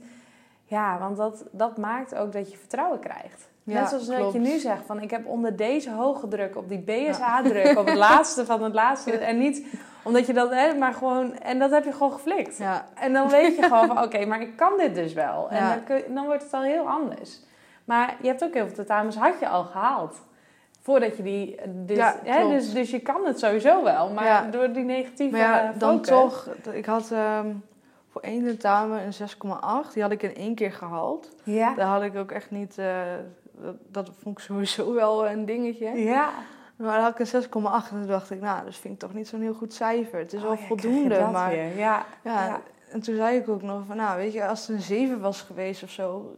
Ja, 0.63 0.99
want 0.99 1.17
dat, 1.17 1.45
dat 1.51 1.77
maakt 1.77 2.15
ook 2.15 2.31
dat 2.31 2.51
je 2.51 2.57
vertrouwen 2.57 2.99
krijgt. 2.99 3.49
Ja, 3.63 3.79
Net 3.79 3.89
zoals 3.89 4.07
dat 4.07 4.33
je 4.33 4.39
nu 4.39 4.59
zegt, 4.59 4.85
van 4.85 5.01
ik 5.01 5.11
heb 5.11 5.25
onder 5.25 5.55
deze 5.55 5.91
hoge 5.91 6.27
druk, 6.27 6.55
op 6.57 6.69
die 6.69 6.79
BSH-druk, 6.79 7.77
op 7.79 7.85
het 7.85 7.95
laatste 8.09 8.45
van 8.45 8.63
het 8.63 8.73
laatste. 8.73 9.11
En 9.17 9.37
niet 9.37 9.65
omdat 10.03 10.25
je 10.27 10.33
dat, 10.33 10.49
hè, 10.51 10.73
maar 10.73 10.93
gewoon... 10.93 11.37
En 11.39 11.59
dat 11.59 11.71
heb 11.71 11.83
je 11.83 11.91
gewoon 11.91 12.11
geflikt. 12.11 12.57
Ja, 12.57 12.85
En 12.95 13.13
dan 13.13 13.29
weet 13.29 13.55
je 13.55 13.61
gewoon 13.63 13.87
van, 13.87 14.01
oké, 14.03 14.25
maar 14.25 14.41
ik 14.41 14.55
kan 14.55 14.73
dit 14.77 14.95
dus 14.95 15.13
wel. 15.13 15.49
En 15.49 15.67
dan, 15.69 15.83
kun- 15.83 16.13
dan 16.13 16.25
wordt 16.25 16.43
het 16.43 16.53
al 16.53 16.61
heel 16.61 16.87
anders. 16.89 17.39
Maar 17.85 18.15
je 18.21 18.27
hebt 18.27 18.43
ook 18.43 18.53
heel 18.53 18.65
veel 18.65 18.75
tentamens, 18.75 19.15
had 19.15 19.39
je 19.39 19.47
al 19.47 19.63
gehaald. 19.63 20.21
Voordat 20.81 21.17
je 21.17 21.23
die... 21.23 21.55
Dus, 21.67 21.97
Ja, 21.97 22.15
hè, 22.23 22.47
dus, 22.49 22.73
dus 22.73 22.91
je 22.91 22.99
kan 22.99 23.25
het 23.25 23.39
sowieso 23.39 23.83
wel. 23.83 24.09
Maar 24.09 24.51
door 24.51 24.71
die 24.73 24.83
negatieve 24.83 25.37
maar 25.37 25.45
ja, 25.63 25.63
eh, 25.73 25.79
dan 25.79 26.05
focus- 26.05 26.07
toch. 26.07 26.49
Ik 26.71 26.85
had 26.85 27.11
ehm, 27.11 27.47
voor 28.11 28.21
één 28.21 28.43
tentamen 28.43 29.01
een 29.05 29.13
6,8. 29.13 29.93
Die 29.93 30.01
had 30.03 30.11
ik 30.11 30.23
in 30.23 30.35
één 30.35 30.55
keer 30.55 30.71
gehaald. 30.71 31.29
Ja. 31.43 31.73
Daar 31.75 31.87
had 31.87 32.01
ik 32.01 32.15
ook 32.17 32.31
echt 32.31 32.51
niet... 32.51 32.77
eh, 32.77 32.85
dat, 33.61 33.75
dat 33.87 34.11
vond 34.19 34.37
ik 34.37 34.43
sowieso 34.43 34.93
wel 34.93 35.27
een 35.27 35.45
dingetje. 35.45 35.89
Ja. 35.89 36.29
Maar 36.75 36.95
dan 36.95 37.03
had 37.03 37.19
ik 37.19 37.33
een 37.33 37.43
6,8 37.43 37.49
en 37.49 37.83
toen 37.89 38.07
dacht 38.07 38.31
ik, 38.31 38.41
nou, 38.41 38.65
dat 38.65 38.75
vind 38.75 38.93
ik 38.93 38.99
toch 38.99 39.13
niet 39.13 39.27
zo'n 39.27 39.41
heel 39.41 39.53
goed 39.53 39.73
cijfer. 39.73 40.19
Het 40.19 40.33
is 40.33 40.41
Oh 40.41 40.47
wel 40.47 40.57
ja, 40.57 40.65
voldoende, 40.65 41.27
maar. 41.31 41.55
Ja. 41.55 41.65
ja, 41.75 42.05
Ja. 42.23 42.61
En 42.91 43.01
toen 43.01 43.15
zei 43.15 43.37
ik 43.37 43.49
ook 43.49 43.61
nog 43.61 43.85
van, 43.87 43.97
nou, 43.97 44.17
weet 44.17 44.33
je, 44.33 44.47
als 44.47 44.67
het 44.67 44.75
een 44.75 44.81
7 44.81 45.21
was 45.21 45.41
geweest 45.41 45.83
of 45.83 45.89
zo, 45.89 46.37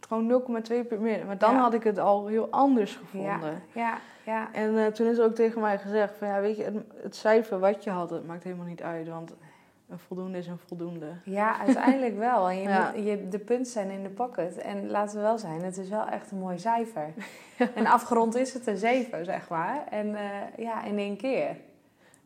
gewoon 0.00 0.42
0,2 0.62 0.86
per 0.88 1.00
meer. 1.00 1.26
Maar 1.26 1.38
dan 1.38 1.56
had 1.56 1.74
ik 1.74 1.82
het 1.82 1.98
al 1.98 2.26
heel 2.26 2.48
anders 2.50 2.96
gevonden. 2.96 3.62
Ja. 3.72 3.98
Ja. 4.24 4.52
En 4.52 4.78
eh, 4.78 4.86
toen 4.86 5.06
is 5.06 5.20
ook 5.20 5.34
tegen 5.34 5.60
mij 5.60 5.78
gezegd 5.78 6.12
van, 6.18 6.28
ja, 6.28 6.40
weet 6.40 6.56
je, 6.56 6.62
het, 6.62 6.74
het 7.02 7.16
cijfer 7.16 7.58
wat 7.58 7.84
je 7.84 7.90
had, 7.90 8.08
dat 8.08 8.24
maakt 8.24 8.44
helemaal 8.44 8.66
niet 8.66 8.82
uit, 8.82 9.08
want 9.08 9.32
een 9.90 9.98
voldoende 9.98 10.38
is 10.38 10.46
een 10.46 10.58
voldoende. 10.66 11.06
Ja, 11.24 11.58
uiteindelijk 11.58 12.18
wel. 12.18 12.48
En 12.48 12.56
je 12.56 12.68
Ja. 12.68 12.92
moet, 12.96 13.04
je, 13.04 13.28
de 13.28 13.38
punten 13.38 13.72
zijn 13.72 13.90
in 13.90 14.02
de 14.02 14.08
pocket. 14.08 14.58
En 14.58 14.90
laten 14.90 15.16
we 15.16 15.22
wel 15.22 15.38
zijn, 15.38 15.62
het 15.62 15.76
is 15.76 15.88
wel 15.88 16.06
echt 16.06 16.30
een 16.30 16.38
mooi 16.38 16.58
cijfer. 16.58 17.12
En 17.74 17.86
afgerond 17.86 18.34
is 18.34 18.54
het 18.54 18.66
een 18.66 18.76
7, 18.76 19.24
zeg 19.24 19.48
maar. 19.48 19.84
En 19.90 20.14
eh, 20.14 20.22
ja, 20.56 20.84
in 20.84 20.98
één 20.98 21.16
keer. 21.16 21.56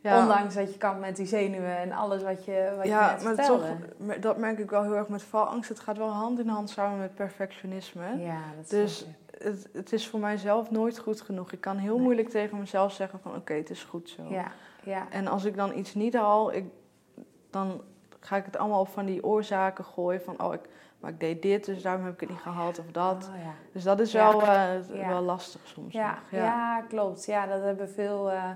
Ja, 0.00 0.20
Ondanks 0.22 0.54
dat 0.54 0.72
je 0.72 0.78
kan 0.78 1.00
met 1.00 1.16
die 1.16 1.26
zenuwen 1.26 1.76
en 1.78 1.92
alles 1.92 2.22
wat 2.22 2.44
je, 2.44 2.72
wat 2.76 2.84
je 2.84 2.90
ja 2.90 3.10
net 3.12 3.24
maar 3.24 3.34
vertelde. 3.34 3.66
toch, 3.98 4.18
dat 4.18 4.38
merk 4.38 4.58
ik 4.58 4.70
wel 4.70 4.82
heel 4.82 4.96
erg 4.96 5.08
met 5.08 5.22
valangst. 5.22 5.68
Het 5.68 5.80
gaat 5.80 5.96
wel 5.98 6.08
hand 6.08 6.38
in 6.38 6.48
hand 6.48 6.70
samen 6.70 6.98
met 6.98 7.14
perfectionisme. 7.14 8.18
Ja, 8.18 8.40
dat 8.56 8.70
Dus-. 8.70 9.06
Het, 9.38 9.68
het 9.72 9.92
is 9.92 10.08
voor 10.08 10.20
mijzelf 10.20 10.70
nooit 10.70 10.98
goed 10.98 11.20
genoeg. 11.20 11.52
Ik 11.52 11.60
kan 11.60 11.76
heel 11.76 11.94
Nee. 11.94 12.02
moeilijk 12.02 12.28
tegen 12.28 12.58
mezelf 12.58 12.92
zeggen 12.92 13.18
van, 13.20 13.34
oké, 13.34 13.52
het 13.54 13.70
is 13.70 13.82
goed 13.84 14.08
zo. 14.08 14.22
Ja, 14.28 14.46
ja. 14.82 15.06
En 15.10 15.26
als 15.26 15.44
ik 15.44 15.56
dan 15.56 15.76
iets 15.78 15.94
niet 15.94 16.14
haal, 16.14 16.52
ik, 16.52 16.64
dan 17.54 17.80
ga 18.20 18.36
ik 18.36 18.44
het 18.44 18.56
allemaal 18.56 18.80
op 18.80 18.88
van 18.88 19.04
die 19.04 19.24
oorzaken 19.24 19.84
gooien. 19.84 20.22
Van, 20.22 20.42
oh, 20.42 20.54
ik, 20.54 20.60
maar 21.00 21.10
ik 21.10 21.20
deed 21.20 21.42
dit, 21.42 21.64
dus 21.64 21.82
daarom 21.82 22.04
heb 22.04 22.14
ik 22.14 22.20
het 22.20 22.28
niet 22.28 22.38
gehaald 22.38 22.78
of 22.78 22.86
dat. 22.92 23.30
Oh, 23.34 23.42
ja. 23.42 23.52
Dus 23.72 23.82
dat 23.82 24.00
is 24.00 24.12
Ja. 24.12 24.30
wel, 24.30 24.42
eh, 24.42 25.06
wel 25.08 25.22
lastig 25.22 25.60
soms 25.64 25.92
Ja, 25.94 26.18
ja. 26.30 26.80
klopt. 26.88 27.24
Ja, 27.24 27.46
dat 27.46 27.62
hebben 27.62 27.88
veel. 27.90 28.30
eh, 28.30 28.50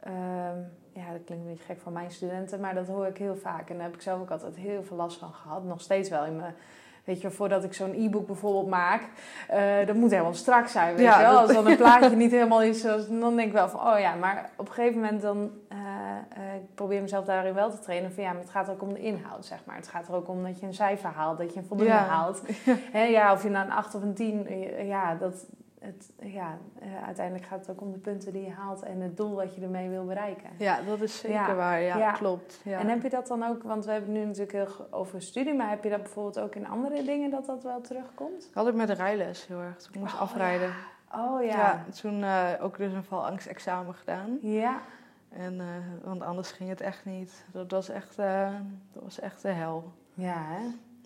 ehm, 0.00 0.58
ja, 0.92 1.12
dat 1.12 1.24
klinkt 1.24 1.44
een 1.44 1.44
beetje 1.50 1.64
gek 1.64 1.80
van 1.80 1.92
mijn 1.92 2.10
studenten, 2.10 2.60
maar 2.60 2.74
dat 2.74 2.86
hoor 2.88 3.06
ik 3.06 3.16
heel 3.18 3.36
vaak. 3.36 3.68
En 3.70 3.74
daar 3.76 3.84
heb 3.84 3.94
ik 3.94 4.02
zelf 4.02 4.20
ook 4.20 4.30
altijd 4.30 4.56
heel 4.56 4.82
veel 4.82 4.96
last 4.96 5.18
van 5.18 5.32
gehad. 5.32 5.64
Nog 5.64 5.80
steeds 5.80 6.08
wel 6.10 6.24
in 6.24 6.36
mijn. 6.36 6.54
Weet 7.04 7.20
je, 7.20 7.30
voordat 7.30 7.64
ik 7.64 7.74
zo'n 7.74 7.94
e-book 7.94 8.26
bijvoorbeeld 8.26 8.68
maak, 8.68 9.02
eh, 9.48 9.86
dat 9.86 9.96
moet 9.96 10.10
helemaal 10.10 10.34
strak 10.34 10.66
zijn. 10.66 10.94
Weet 10.94 11.04
Ja, 11.04 11.20
je 11.20 11.26
wel? 11.26 11.38
Als 11.38 11.52
dan 11.52 11.66
een 11.66 11.76
plaatje 11.76 12.16
niet 12.16 12.30
helemaal 12.30 12.62
is, 12.62 12.82
dan 12.82 13.36
denk 13.36 13.40
ik 13.40 13.52
wel 13.52 13.68
van, 13.68 13.80
oh 13.80 13.98
ja, 13.98 14.14
maar 14.14 14.50
op 14.56 14.68
een 14.68 14.72
gegeven 14.74 15.00
moment 15.00 15.22
dan, 15.22 15.50
eh, 15.68 15.78
eh, 15.78 16.54
ik 16.54 16.74
probeer 16.74 17.02
mezelf 17.02 17.24
daarin 17.24 17.54
wel 17.54 17.70
te 17.70 17.78
trainen. 17.78 18.12
Van 18.12 18.22
ja, 18.22 18.32
maar 18.32 18.40
het 18.40 18.50
gaat 18.50 18.70
ook 18.70 18.82
om 18.82 18.92
de 18.92 19.00
inhoud, 19.00 19.44
zeg 19.46 19.58
maar. 19.64 19.76
Het 19.76 19.88
gaat 19.88 20.08
er 20.08 20.14
ook 20.14 20.28
om 20.28 20.42
dat 20.42 20.60
je 20.60 20.66
een 20.66 20.74
cijfer 20.74 21.10
haalt, 21.10 21.38
dat 21.38 21.54
je 21.54 21.60
een 21.60 21.66
voldoende 21.66 21.92
Ja. 21.92 22.04
haalt. 22.06 22.42
Hè, 22.92 23.02
ja, 23.02 23.32
of 23.32 23.42
je 23.42 23.48
nou 23.50 23.66
een 23.66 23.72
8 23.72 23.94
of 23.94 24.02
een 24.02 24.14
10, 24.14 24.46
eh, 24.46 24.86
ja, 24.88 25.14
dat, 25.14 25.46
het, 25.84 26.10
ja 26.18 26.58
eh, 26.78 27.04
uiteindelijk 27.04 27.46
gaat 27.46 27.58
het 27.66 27.70
ook 27.70 27.80
om 27.80 27.92
de 27.92 27.98
punten 27.98 28.32
die 28.32 28.44
je 28.44 28.50
haalt 28.50 28.82
en 28.82 29.00
het 29.00 29.16
doel 29.16 29.34
wat 29.34 29.54
je 29.54 29.60
ermee 29.62 29.88
wil 29.88 30.04
bereiken. 30.04 30.50
Ja, 30.58 30.78
dat 30.86 31.00
is 31.00 31.18
zeker 31.18 31.36
Ja. 31.36 31.54
waar. 31.54 31.80
Ja, 31.80 31.96
Ja. 31.98 32.12
klopt. 32.12 32.60
Ja. 32.64 32.78
En 32.78 32.88
heb 32.88 33.02
je 33.02 33.10
dat 33.10 33.26
dan 33.26 33.42
ook, 33.44 33.62
want 33.62 33.84
we 33.84 33.90
hebben 33.92 34.10
het 34.10 34.18
nu 34.18 34.24
natuurlijk 34.26 34.52
heel 34.52 34.86
over 34.90 35.22
studie, 35.22 35.54
maar 35.54 35.68
heb 35.70 35.84
je 35.84 35.90
dat 35.90 36.02
bijvoorbeeld 36.02 36.40
ook 36.40 36.54
in 36.54 36.66
andere 36.68 37.02
dingen 37.02 37.30
dat 37.30 37.46
dat 37.46 37.62
wel 37.62 37.80
terugkomt? 37.80 38.50
had 38.54 38.66
ik 38.68 38.74
met 38.74 38.86
de 38.86 38.94
rijles 38.94 39.46
heel 39.46 39.60
erg. 39.60 39.76
Toen 39.76 39.94
ik 39.94 40.00
moest 40.00 40.14
Oh, 40.14 40.20
afrijden. 40.20 40.70
Oh 41.14 41.42
Ja. 41.42 41.48
ja. 41.56 41.84
toen 42.00 42.22
eh, 42.22 42.48
ook 42.60 42.76
dus 42.76 42.92
een 42.92 43.04
valangstexamen 43.04 43.94
gedaan. 43.94 44.38
Ja. 44.40 44.78
En, 45.28 45.60
eh, 45.60 45.66
want 46.04 46.22
anders 46.22 46.52
ging 46.52 46.68
het 46.68 46.80
echt 46.80 47.04
niet. 47.04 47.44
Dat 47.52 47.70
was 47.70 47.88
echt, 47.88 48.16
dat 48.92 49.02
was 49.02 49.20
echt 49.20 49.42
de 49.42 49.48
hel. 49.48 49.92
Ja, 50.14 50.36
hè? 50.36 50.60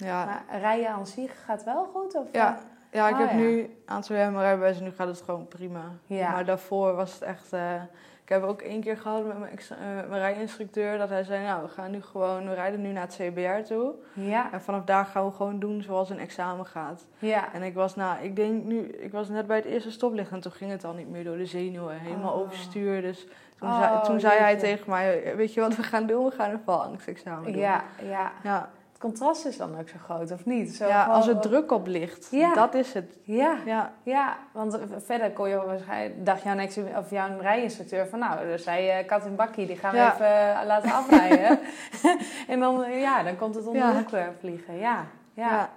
Ja, 0.06 0.24
Maar 0.24 0.58
rijden 0.60 0.88
aan 0.90 1.06
zich 1.06 1.44
gaat 1.44 1.64
wel 1.64 1.84
goed? 1.84 2.14
Of, 2.14 2.26
ja, 2.32 2.58
ja 2.98 3.08
ik 3.08 3.14
Oh, 3.14 3.20
heb 3.20 3.30
ja. 3.30 3.36
nu 3.36 3.58
een 3.60 3.70
aantal 3.86 4.16
jaar 4.16 4.30
mijn 4.30 4.42
rijbewijs 4.44 4.78
en 4.78 4.84
nu 4.84 4.90
gaat 4.96 5.06
het 5.08 5.22
gewoon 5.22 5.48
prima. 5.48 5.84
Ja. 6.06 6.30
Maar 6.30 6.44
daarvoor 6.44 6.94
was 6.94 7.12
het 7.12 7.22
echt... 7.22 7.52
eh, 7.52 7.82
ik 8.22 8.34
heb 8.34 8.42
ook 8.42 8.62
één 8.62 8.80
keer 8.80 8.96
gehad 8.96 9.26
met 9.26 9.38
mijn, 9.38 9.58
eh, 9.58 10.08
mijn 10.08 10.20
rijinstructeur 10.20 10.98
dat 10.98 11.08
hij 11.08 11.22
zei... 11.24 11.44
Nou, 11.44 11.62
we 11.62 11.68
gaan 11.68 11.90
nu 11.90 12.02
gewoon... 12.02 12.48
We 12.48 12.54
rijden 12.54 12.82
nu 12.82 12.92
naar 12.92 13.02
het 13.06 13.14
CBR 13.20 13.62
toe. 13.74 13.94
Ja, 14.12 14.52
En 14.52 14.60
vanaf 14.60 14.84
daar 14.84 15.04
gaan 15.04 15.24
we 15.26 15.32
gewoon 15.32 15.58
doen 15.58 15.82
zoals 15.82 16.10
een 16.10 16.18
examen 16.18 16.66
gaat. 16.66 17.06
ja. 17.18 17.52
En 17.52 17.62
ik 17.62 17.74
was, 17.74 17.94
nou, 17.96 18.22
ik 18.22 18.36
denk 18.36 18.64
nu... 18.64 18.78
Ik 18.86 19.12
was 19.12 19.28
net 19.28 19.46
bij 19.46 19.56
het 19.56 19.64
eerste 19.64 19.90
stoplicht 19.90 20.30
en 20.30 20.40
toen 20.40 20.52
ging 20.52 20.70
het 20.70 20.84
al 20.84 20.92
niet 20.92 21.08
meer 21.08 21.24
door 21.24 21.36
de 21.36 21.46
zenuwen. 21.46 21.98
Helemaal 21.98 22.32
Oh. 22.34 22.40
overstuur. 22.40 23.02
Dus 23.02 23.26
toen, 23.58 23.68
Oh, 23.68 23.78
zei, 23.78 24.02
toen 24.02 24.20
zei 24.20 24.38
hij 24.38 24.56
tegen 24.56 24.90
mij... 24.90 25.36
Weet 25.36 25.54
je 25.54 25.60
wat 25.60 25.76
we 25.76 25.82
gaan 25.82 26.06
doen? 26.06 26.24
We 26.24 26.30
gaan 26.30 26.50
een 26.50 26.60
valangstexamen 26.64 27.52
doen. 27.52 27.60
Ja, 27.62 27.84
ja. 28.02 28.32
Ja, 28.42 28.68
Het 28.98 29.06
contrast 29.06 29.44
is 29.46 29.56
dan 29.56 29.78
ook 29.80 29.88
zo 29.88 29.96
groot, 30.04 30.30
of 30.32 30.44
niet? 30.44 30.74
Zo 30.76 30.86
ja 30.86 31.02
gewoon- 31.02 31.16
als 31.16 31.28
er 31.28 31.38
druk 31.40 31.72
op 31.72 31.86
ligt. 31.86 32.28
Ja. 32.30 32.54
Dat 32.54 32.74
is 32.74 32.92
het. 32.92 33.18
Ja, 33.22 33.56
Ja, 33.66 33.92
ja, 34.02 34.36
want 34.52 34.78
verder 35.04 35.30
kon 35.30 35.48
je 35.48 35.56
waarschijnlijk, 35.66 36.26
dacht 36.26 36.42
jouw, 36.42 36.56
ex- 36.56 36.78
of 36.96 37.10
jouw 37.10 37.38
rijinstructeur 37.40 38.06
van 38.06 38.18
nou, 38.18 38.40
er 38.40 38.58
zei 38.58 38.88
eh, 38.88 39.06
kat 39.06 39.24
en 39.24 39.36
bakkie, 39.36 39.66
die 39.66 39.76
gaan 39.76 39.90
we 39.92 39.96
Ja. 39.96 40.12
even 40.14 40.26
eh, 40.60 40.66
laten 40.66 40.92
afrijden. 40.92 41.58
en 42.52 42.60
dan, 42.60 42.90
ja, 42.92 43.22
dan 43.22 43.36
komt 43.36 43.54
het 43.54 43.66
om 43.66 43.72
de 43.72 43.92
hoek 43.96 44.10
eh, 44.12 44.26
vliegen. 44.38 44.78
Ja, 44.78 45.04
ja. 45.34 45.70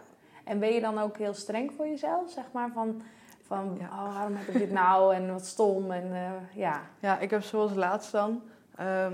En 0.43 0.59
ben 0.59 0.73
je 0.73 0.81
dan 0.81 0.99
ook 0.99 1.17
heel 1.17 1.33
streng 1.33 1.71
voor 1.77 1.87
jezelf, 1.87 2.29
zeg 2.31 2.43
maar, 2.51 2.69
van, 2.73 3.01
van 3.47 3.77
oh, 3.81 4.15
waarom 4.15 4.35
heb 4.35 4.47
ik 4.47 4.59
dit 4.59 4.71
nou 4.71 5.15
en 5.15 5.31
wat 5.31 5.45
stom 5.45 5.91
en 5.91 6.11
ja. 6.53 6.81
Ja, 6.99 7.19
ik 7.19 7.29
heb 7.29 7.43
zoals 7.43 7.73
laatst 7.73 8.11
dan... 8.11 8.41
ehm, 8.77 9.13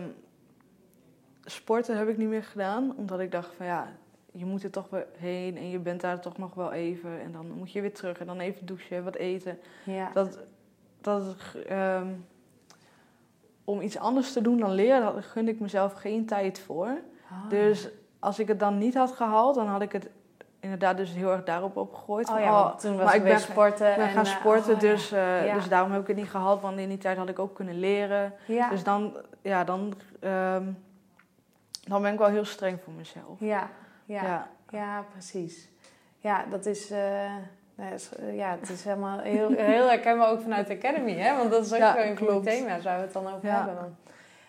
sporten 1.52 1.98
heb 1.98 2.08
ik 2.08 2.18
niet 2.18 2.28
meer 2.28 2.44
gedaan. 2.44 2.94
Omdat 2.98 3.20
ik 3.20 3.32
dacht 3.32 3.54
van 3.58 3.66
ja, 3.66 3.88
je 4.32 4.46
moet 4.46 4.64
er 4.64 4.70
toch 4.72 4.90
weer 4.90 5.06
heen. 5.18 5.58
En 5.58 5.70
je 5.70 5.80
bent 5.80 6.02
daar 6.02 6.20
toch 6.20 6.38
nog 6.38 6.54
wel 6.54 6.72
even. 6.72 7.22
En 7.22 7.32
dan 7.32 7.52
moet 7.52 7.72
je 7.72 7.82
weer 7.82 7.94
terug. 7.94 8.18
En 8.20 8.26
dan 8.26 8.40
even 8.40 8.66
douchen, 8.66 9.04
wat 9.04 9.16
eten. 9.16 9.60
Ja, 9.84 10.10
Dat, 10.14 10.40
dat, 11.02 11.24
ehm, 11.68 12.08
om 13.64 13.82
iets 13.82 13.98
anders 13.98 14.34
te 14.34 14.42
doen 14.42 14.60
dan 14.60 14.72
leren, 14.72 15.02
daar 15.02 15.24
gun 15.24 15.48
ik 15.48 15.60
mezelf 15.60 15.94
geen 15.94 16.26
tijd 16.26 16.60
voor. 16.60 16.88
Oh, 17.32 17.50
Dus 17.50 17.90
als 18.20 18.40
ik 18.40 18.48
het 18.48 18.60
dan 18.60 18.78
niet 18.78 18.96
had 18.96 19.12
gehaald, 19.12 19.56
dan 19.56 19.68
had 19.68 19.82
ik 19.82 19.92
het 19.92 20.10
inderdaad 20.60 20.98
dus 20.98 21.14
heel 21.14 21.32
erg 21.32 21.44
daarop 21.44 21.78
opgegooid. 21.78 22.30
Oh 22.30 22.40
ja, 22.40 22.76
toen 22.76 22.96
was 22.96 23.06
maar 23.06 23.16
ik 23.16 23.24
ben- 23.24 23.40
sporten. 23.40 23.90
ik 23.90 23.96
ben 23.96 24.06
en, 24.06 24.12
gaan 24.12 24.26
eh, 24.26 24.32
sporten, 24.40 24.76
oh 24.76 24.82
ja. 24.82 24.88
dus, 24.90 25.12
eh, 25.12 25.46
Ja. 25.46 25.54
dus 25.54 25.68
daarom 25.70 25.92
heb 25.92 26.02
ik 26.02 26.08
het 26.08 26.16
niet 26.16 26.30
gehaald. 26.30 26.62
Want 26.62 26.80
in 26.80 26.90
die 26.90 26.98
tijd 26.98 27.18
had 27.18 27.30
ik 27.30 27.40
ook 27.40 27.56
kunnen 27.56 27.80
leren. 27.80 28.34
Ja, 28.48 28.70
Dus 28.70 28.84
dan, 28.84 29.14
ja, 29.42 29.64
dan, 29.64 29.94
ehm, 30.20 30.64
dan 31.88 32.02
ben 32.02 32.14
ik 32.14 32.20
wel 32.20 32.28
heel 32.28 32.46
streng 32.46 32.80
voor 32.84 32.94
mezelf. 32.94 33.40
ja, 33.40 33.70
ja. 34.06 34.24
Ja. 34.24 34.48
Ja, 34.70 35.04
precies. 35.12 35.70
Ja, 36.18 36.46
dat 36.50 36.66
is, 36.66 36.92
eh, 36.92 37.26
eh, 37.26 37.36
ja, 38.34 38.58
het 38.60 38.70
is 38.70 38.84
helemaal 38.84 39.20
heel, 39.36 39.50
heel 39.52 39.88
herkenbaar 39.88 40.30
ook 40.30 40.42
vanuit 40.42 40.68
de 40.68 40.74
Academy, 40.76 41.14
hè? 41.14 41.38
Want 41.38 41.52
dat 41.52 41.66
is 41.66 41.72
ook 41.74 41.78
Ja, 41.78 42.06
een 42.06 42.16
klopt. 42.16 42.46
thema's 42.46 42.84
waar 42.84 42.96
we 42.98 43.04
het 43.04 43.14
dan 43.14 43.28
over 43.28 43.48
Ja. 43.48 43.66
hebben. 43.66 43.98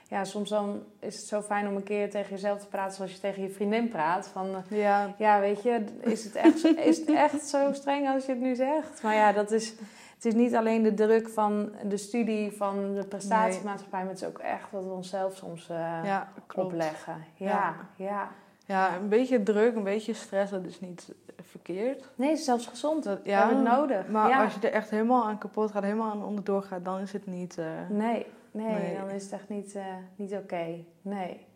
Ja, 0.09 0.24
soms 0.24 0.48
dan 0.51 0.83
is 0.98 1.16
het 1.16 1.27
zo 1.27 1.42
fijn 1.42 1.68
om 1.68 1.77
een 1.77 1.83
keer 1.83 2.11
tegen 2.11 2.31
jezelf 2.31 2.61
te 2.61 2.66
praten 2.66 2.96
zoals 2.96 3.12
je 3.12 3.18
tegen 3.20 3.42
je 3.42 3.51
vriendin 3.51 3.88
praat. 3.88 4.27
Van, 4.29 4.46
eh, 4.70 4.79
Ja, 4.79 5.14
ja, 5.18 5.40
weet 5.40 5.62
je, 5.62 5.85
is 6.01 6.24
het, 6.24 6.35
echt, 6.35 6.64
is 6.79 6.98
het 6.98 7.11
echt 7.11 7.46
zo 7.48 7.72
streng 7.72 8.09
als 8.09 8.24
je 8.27 8.33
het 8.33 8.40
nu 8.40 8.55
zegt? 8.55 9.03
Maar 9.03 9.14
ja, 9.14 9.33
dat 9.33 9.51
is, 9.51 9.74
het 10.18 10.24
is 10.26 10.35
niet 10.35 10.54
alleen 10.54 10.83
de 10.83 10.94
druk 10.94 11.28
van 11.28 11.70
de 11.88 11.96
studie, 11.96 12.52
van 12.52 12.94
de 12.94 13.04
prestatiemaatschappij, 13.04 14.00
maar 14.00 14.09
het 14.12 14.20
is 14.22 14.26
ook 14.28 14.38
echt 14.38 14.70
wat 14.70 14.83
we 14.85 14.90
onszelf 14.90 15.37
soms 15.37 15.68
eh, 15.68 15.76
ja 16.04 16.28
opleggen. 16.54 17.24
Ja, 17.35 17.46
Ja. 17.46 17.74
ja. 17.96 18.28
Ja, 18.66 18.96
een 18.96 19.09
beetje 19.09 19.42
druk, 19.42 19.76
een 19.76 19.83
beetje 19.85 20.14
stress, 20.14 20.50
dat 20.50 20.64
is 20.64 20.81
niet 20.81 21.14
verkeerd. 21.42 22.04
Nee, 22.14 22.28
het 22.31 22.38
is 22.38 22.44
zelfs 22.44 22.66
gezond. 22.66 23.04
Dat, 23.04 23.22
We 23.22 23.31
hebben 23.31 23.57
het 23.57 23.66
nodig. 23.66 24.09
Maar 24.09 24.28
ja. 24.28 24.44
als 24.44 24.54
je 24.54 24.61
er 24.68 24.72
echt 24.72 24.90
helemaal 24.90 25.24
aan 25.24 25.38
kapot 25.38 25.70
gaat, 25.70 25.83
helemaal 25.83 26.11
aan 26.11 26.24
onderdoor 26.24 26.62
gaat, 26.62 26.85
dan 26.85 27.00
is 27.00 27.12
het 27.12 27.26
niet... 27.26 27.59
eh, 27.59 27.64
Nee, 27.88 28.26
nee, 28.50 28.66
Nee. 28.74 28.96
dan 28.96 29.11
is 29.11 29.22
het 29.22 29.33
echt 29.33 29.48
niet, 29.48 29.74
eh, 29.74 29.85
niet 30.16 30.35
oké. 30.35 30.66
Nee. 31.02 31.46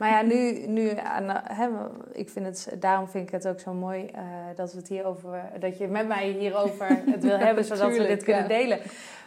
Maar 0.00 0.10
ja, 0.10 0.22
nu, 0.22 0.66
nu 0.66 0.96
aan, 0.98 1.28
hè, 1.44 1.68
ik 2.12 2.28
vind 2.28 2.46
het, 2.46 2.80
daarom 2.80 3.08
vind 3.08 3.26
ik 3.26 3.32
het 3.32 3.48
ook 3.48 3.60
zo 3.60 3.72
mooi 3.72 4.06
eh, 4.06 4.22
dat 4.56 4.72
we 4.72 4.78
het 4.78 4.88
hierover, 4.88 5.42
dat 5.58 5.78
je 5.78 5.88
met 5.88 6.08
mij 6.08 6.28
hierover 6.28 6.88
het 7.14 7.22
wil 7.22 7.38
hebben, 7.38 7.64
zodat 7.64 7.96
we 7.96 8.06
dit 8.06 8.22
kunnen 8.22 8.42
ja. 8.42 8.48
delen. 8.48 8.78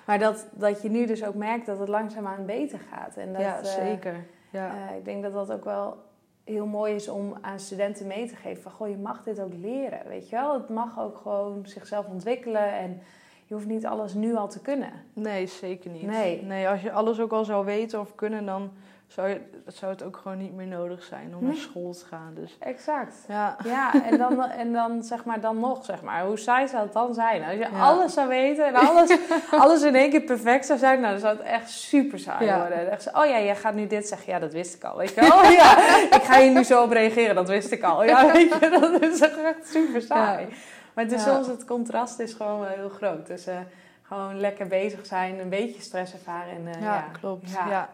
Maar 0.06 0.20
dat, 0.20 0.48
dat 0.52 0.82
je 0.82 0.90
nu 0.90 1.06
dus 1.06 1.26
ook 1.26 1.36
merkt 1.36 1.66
dat 1.66 1.80
het 1.80 1.88
langzaamaan 1.88 2.46
beter 2.46 2.80
gaat. 2.92 3.18
En 3.18 3.34
dat, 3.34 3.42
ja, 3.42 3.60
eh, 3.60 3.66
zeker. 3.66 4.26
Ja. 4.50 4.68
eh, 4.68 4.98
ik 4.98 5.06
denk 5.06 5.24
dat 5.24 5.34
dat 5.34 5.52
ook 5.52 5.64
wel 5.64 5.98
heel 6.44 6.66
mooi 6.66 6.96
is 6.96 7.08
om 7.08 7.38
aan 7.42 7.60
studenten 7.60 8.08
mee 8.08 8.28
te 8.28 8.36
geven. 8.36 8.62
Van, 8.62 8.72
goh, 8.72 8.90
je 8.90 8.98
mag 8.98 9.24
dit 9.24 9.40
ook 9.40 9.54
leren, 9.54 10.00
weet 10.08 10.30
je 10.30 10.36
wel. 10.36 10.54
Het 10.54 10.70
mag 10.70 11.00
ook 11.00 11.18
gewoon 11.18 11.62
zichzelf 11.66 12.08
ontwikkelen 12.08 12.74
en 12.74 13.02
je 13.46 13.54
hoeft 13.54 13.68
niet 13.68 13.86
alles 13.86 14.14
nu 14.14 14.36
al 14.36 14.48
te 14.48 14.62
kunnen. 14.62 14.92
nee, 15.14 15.48
zeker 15.48 15.92
niet. 15.92 16.06
Nee. 16.06 16.42
nee, 16.44 16.70
als 16.70 16.82
je 16.82 16.92
alles 16.92 17.20
ook 17.20 17.32
al 17.32 17.46
zou 17.46 17.66
weten 17.66 18.00
of 18.00 18.16
kunnen, 18.16 18.46
dan 18.46 18.72
zou, 19.14 19.30
je, 19.30 19.42
zou 19.68 19.92
het 19.92 20.04
ook 20.04 20.18
gewoon 20.18 20.38
niet 20.38 20.54
meer 20.54 20.68
nodig 20.68 21.04
zijn 21.04 21.34
om 21.36 21.44
Nee. 21.44 21.52
naar 21.54 21.62
school 21.62 21.94
te 21.94 22.06
gaan. 22.06 22.32
Dus 22.36 22.58
Exact. 22.60 23.16
ja, 23.28 23.58
Ja, 23.64 24.04
en 24.04 24.18
dan, 24.18 24.42
en 24.50 24.74
dan 24.74 25.04
zeg 25.04 25.26
maar 25.26 25.40
dan 25.40 25.60
nog, 25.60 25.86
zeg 25.86 26.02
maar, 26.02 26.26
hoe 26.26 26.38
saai 26.38 26.68
zou 26.68 26.84
het 26.84 26.94
dan 26.94 27.14
zijn? 27.14 27.44
Als 27.44 27.54
je 27.54 27.60
Ja. 27.60 27.70
alles 27.80 28.14
zou 28.14 28.28
weten 28.28 28.66
en 28.66 28.76
alles, 28.76 29.18
alles 29.64 29.82
in 29.82 29.96
één 29.96 30.10
keer 30.10 30.22
perfect 30.22 30.66
zou 30.66 30.80
zijn, 30.80 31.00
nou, 31.00 31.12
dan 31.12 31.22
zou 31.22 31.38
het 31.38 31.46
echt 31.46 31.70
super 31.70 32.20
saai 32.20 32.46
Ja. 32.46 32.60
worden. 32.60 32.92
Echt 32.92 33.08
oh 33.14 33.26
ja, 33.26 33.40
jij 33.40 33.56
gaat 33.56 33.74
nu 33.74 33.88
dit 33.88 34.08
zeggen. 34.08 34.34
Ja, 34.34 34.40
dat 34.40 34.54
wist 34.54 34.76
ik 34.76 34.84
al, 34.84 34.98
weet 34.98 35.14
je 35.14 35.22
wel? 35.22 35.44
Ja, 35.52 35.78
ik 36.18 36.24
ga 36.24 36.40
hier 36.42 36.52
nu 36.52 36.64
zo 36.64 36.84
op 36.84 36.92
reageren, 36.92 37.36
dat 37.36 37.48
wist 37.50 37.72
ik 37.72 37.84
al. 37.84 38.04
Ja, 38.04 38.26
weet 38.34 38.54
je, 38.60 38.70
dat 38.80 39.02
is 39.02 39.22
echt 39.22 39.68
super 39.68 40.02
saai. 40.02 40.42
Ja. 40.46 40.54
Maar 40.94 41.04
het 41.04 41.14
is 41.14 41.24
soms, 41.24 41.48
het 41.48 41.66
contrast 41.66 42.20
is 42.20 42.34
gewoon 42.34 42.60
wel 42.60 42.70
heel 42.70 42.90
groot. 42.90 43.28
Dus 43.28 43.48
eh, 43.48 43.56
gewoon 44.02 44.40
lekker 44.40 44.68
bezig 44.68 45.06
zijn, 45.06 45.40
een 45.40 45.50
beetje 45.50 45.82
stress 45.82 46.14
ervaren. 46.14 46.54
En, 46.54 46.82
ja, 46.82 46.94
ja, 46.94 47.06
klopt. 47.20 47.52
Ja. 47.52 47.90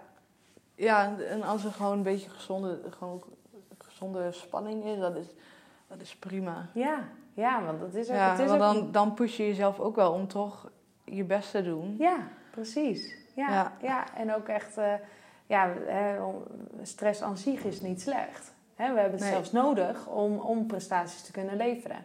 Ja. 0.79 1.17
En 1.29 1.43
als 1.43 1.63
er 1.65 1.71
gewoon 1.71 1.91
een 1.97 2.03
beetje 2.03 2.29
gezonde, 2.29 2.79
gewoon 2.89 3.23
gezonde 3.77 4.31
spanning 4.31 4.85
is, 4.85 4.99
dat 4.99 5.15
is, 5.15 5.27
dat 5.87 6.01
is 6.01 6.15
prima. 6.15 6.65
Ja, 6.73 7.07
ja, 7.33 7.63
want 7.63 7.79
dat 7.79 7.93
is 7.93 8.09
ook... 8.09 8.15
Ja, 8.15 8.29
het 8.31 8.39
is 8.39 8.47
want 8.49 8.61
ook 8.61 8.73
dan, 8.73 8.91
dan 8.91 9.13
push 9.13 9.37
je 9.37 9.47
jezelf 9.47 9.79
ook 9.79 9.95
wel 9.95 10.11
om 10.11 10.27
toch 10.27 10.71
je 11.03 11.23
best 11.23 11.51
te 11.51 11.63
doen. 11.63 11.95
Ja, 11.97 12.27
precies. 12.51 13.15
Ja, 13.35 13.49
ja. 13.49 13.73
Ja. 13.81 14.15
en 14.15 14.35
ook 14.35 14.47
echt, 14.47 14.77
eh, 14.77 14.93
ja, 15.45 15.73
stress 16.81 17.21
aan 17.21 17.37
zich 17.37 17.63
is 17.63 17.81
niet 17.81 18.01
slecht. 18.01 18.53
Hè, 18.75 18.93
we 18.93 18.99
hebben 18.99 19.11
het 19.11 19.21
Nee. 19.21 19.31
zelfs 19.31 19.51
nodig 19.51 20.07
om, 20.07 20.37
om 20.37 20.65
prestaties 20.67 21.21
te 21.21 21.31
kunnen 21.31 21.57
leveren. 21.57 21.97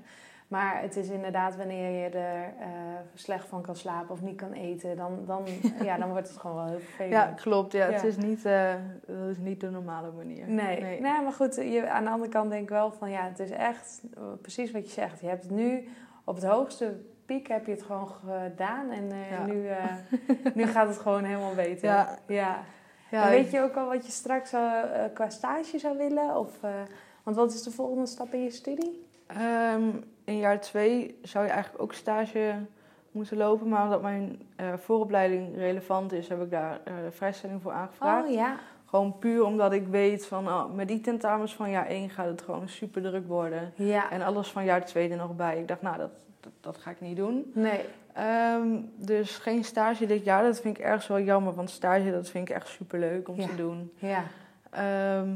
Maar 0.54 0.80
het 0.80 0.96
is 0.96 1.08
inderdaad 1.08 1.56
wanneer 1.56 2.02
je 2.02 2.08
er 2.08 2.52
eh, 2.60 2.68
slecht 3.14 3.48
van 3.48 3.62
kan 3.62 3.76
slapen 3.76 4.10
of 4.10 4.22
niet 4.22 4.36
kan 4.36 4.52
eten, 4.52 4.96
dan, 4.96 5.22
dan, 5.26 5.44
ja, 5.88 5.96
dan 5.96 6.10
wordt 6.10 6.28
het 6.28 6.36
gewoon 6.36 6.56
wel 6.56 6.66
heel 6.66 6.78
vervelend. 6.78 7.12
Ja, 7.12 7.32
klopt. 7.36 7.72
Ja, 7.72 7.90
Het 7.90 8.04
is 8.04 8.16
niet, 8.16 8.42
dat 8.42 9.28
is 9.30 9.38
niet 9.38 9.60
de 9.60 9.70
normale 9.70 10.10
manier. 10.16 10.48
Nee. 10.48 10.80
nee. 10.80 11.00
maar 11.00 11.32
goed, 11.32 11.54
je, 11.54 11.88
aan 11.88 12.04
de 12.04 12.10
andere 12.10 12.30
kant 12.30 12.50
denk 12.50 12.62
ik 12.62 12.68
wel 12.68 12.92
van 12.92 13.10
ja, 13.10 13.28
het 13.28 13.38
is 13.38 13.50
echt 13.50 14.02
eh, 14.14 14.22
precies 14.40 14.70
wat 14.70 14.86
je 14.86 14.92
zegt. 14.92 15.20
Je 15.20 15.26
hebt 15.26 15.42
het 15.42 15.52
nu 15.52 15.88
op 16.24 16.34
het 16.34 16.44
hoogste 16.44 16.96
piek 17.26 17.48
heb 17.48 17.66
je 17.66 17.72
het 17.72 17.82
gewoon 17.82 18.08
gedaan 18.08 18.90
en 18.90 19.08
Ja. 19.30 19.44
nu, 19.46 19.66
nu 20.54 20.66
gaat 20.66 20.88
het 20.88 20.98
gewoon 20.98 21.24
helemaal 21.24 21.54
beter. 21.54 21.88
Ja. 21.88 22.18
ja. 23.10 23.28
Weet 23.28 23.50
je 23.50 23.60
ook 23.60 23.74
al 23.74 23.86
wat 23.86 24.06
je 24.06 24.12
straks 24.12 24.50
qua 25.14 25.30
stage 25.30 25.78
zou 25.78 25.96
willen? 25.96 26.36
Of, 26.36 26.60
want 27.22 27.36
wat 27.36 27.54
is 27.54 27.62
de 27.62 27.70
volgende 27.70 28.06
stap 28.06 28.32
in 28.32 28.42
je 28.42 28.50
studie? 28.50 29.06
Ehm, 29.26 29.90
in 30.24 30.38
jaar 30.38 30.60
twee 30.60 31.18
zou 31.22 31.44
je 31.44 31.50
eigenlijk 31.50 31.82
ook 31.82 31.92
stage 31.92 32.54
moeten 33.10 33.36
lopen. 33.36 33.68
Maar 33.68 33.82
omdat 33.84 34.02
mijn 34.02 34.42
eh, 34.56 34.72
vooropleiding 34.76 35.56
relevant 35.56 36.12
is, 36.12 36.28
heb 36.28 36.42
ik 36.42 36.50
daar 36.50 36.80
eh, 36.84 36.94
vrijstelling 37.10 37.62
voor 37.62 37.72
aangevraagd. 37.72 38.26
Oh 38.28 38.32
ja. 38.34 38.56
Gewoon 38.86 39.18
puur 39.18 39.44
omdat 39.44 39.72
ik 39.72 39.86
weet 39.86 40.26
van 40.26 40.48
oh, 40.48 40.74
met 40.74 40.88
die 40.88 41.00
tentamens 41.00 41.54
van 41.54 41.70
jaar 41.70 41.86
1 41.86 42.10
gaat 42.10 42.26
het 42.26 42.42
gewoon 42.42 42.68
super 42.68 43.02
druk 43.02 43.26
worden. 43.26 43.72
Ja. 43.74 44.10
En 44.10 44.22
alles 44.22 44.48
van 44.48 44.64
jaar 44.64 44.86
2 44.86 45.10
er 45.10 45.16
nog 45.16 45.36
bij. 45.36 45.58
Ik 45.58 45.68
dacht, 45.68 45.82
nou, 45.82 45.96
dat, 45.96 46.10
dat, 46.40 46.52
dat 46.60 46.76
ga 46.76 46.90
ik 46.90 47.00
niet 47.00 47.16
doen. 47.16 47.50
Nee. 47.54 47.80
Ehm, 48.12 48.68
dus 48.96 49.36
geen 49.36 49.64
stage 49.64 50.06
dit 50.06 50.24
jaar. 50.24 50.42
Dat 50.42 50.60
vind 50.60 50.78
ik 50.78 50.84
ergens 50.84 51.06
wel 51.06 51.20
jammer. 51.20 51.54
Want 51.54 51.70
stage, 51.70 52.10
dat 52.10 52.28
vind 52.30 52.48
ik 52.48 52.54
echt 52.54 52.68
super 52.68 52.98
leuk 52.98 53.28
om 53.28 53.40
Ja. 53.40 53.46
te 53.46 53.56
doen. 53.56 53.92
Ja. 53.98 54.22
Ehm, 54.70 55.28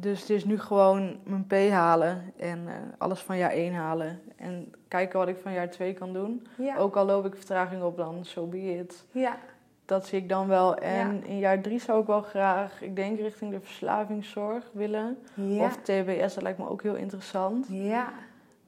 dus 0.00 0.20
het 0.20 0.30
is 0.30 0.44
nu 0.44 0.58
gewoon 0.58 1.16
mijn 1.24 1.46
P 1.46 1.70
halen 1.70 2.32
en 2.36 2.68
eh, 2.68 2.74
alles 2.98 3.20
van 3.20 3.36
jaar 3.36 3.50
1 3.50 3.74
halen. 3.74 4.20
En 4.36 4.72
kijken 4.88 5.18
wat 5.18 5.28
ik 5.28 5.36
van 5.42 5.52
jaar 5.52 5.70
2 5.70 5.92
kan 5.92 6.12
doen. 6.12 6.46
Ja. 6.56 6.76
Ook 6.76 6.96
al 6.96 7.04
loop 7.04 7.26
ik 7.26 7.34
vertraging 7.34 7.82
op, 7.82 7.96
dan 7.96 8.24
so 8.24 8.46
be 8.46 8.78
it. 8.78 9.04
Ja. 9.10 9.38
Dat 9.84 10.06
zie 10.06 10.18
ik 10.18 10.28
dan 10.28 10.48
wel. 10.48 10.76
En 10.76 11.24
in 11.24 11.38
jaar 11.38 11.60
3 11.60 11.80
zou 11.80 12.00
ik 12.00 12.06
wel 12.06 12.22
graag, 12.22 12.82
ik 12.82 12.96
denk 12.96 13.18
richting 13.18 13.50
de 13.50 13.60
verslavingszorg 13.60 14.70
willen. 14.72 15.18
Ja. 15.34 15.64
Of 15.64 15.76
TBS, 15.76 16.34
dat 16.34 16.42
lijkt 16.42 16.58
me 16.58 16.68
ook 16.68 16.82
heel 16.82 16.94
interessant. 16.94 17.66
Ja. 17.70 18.12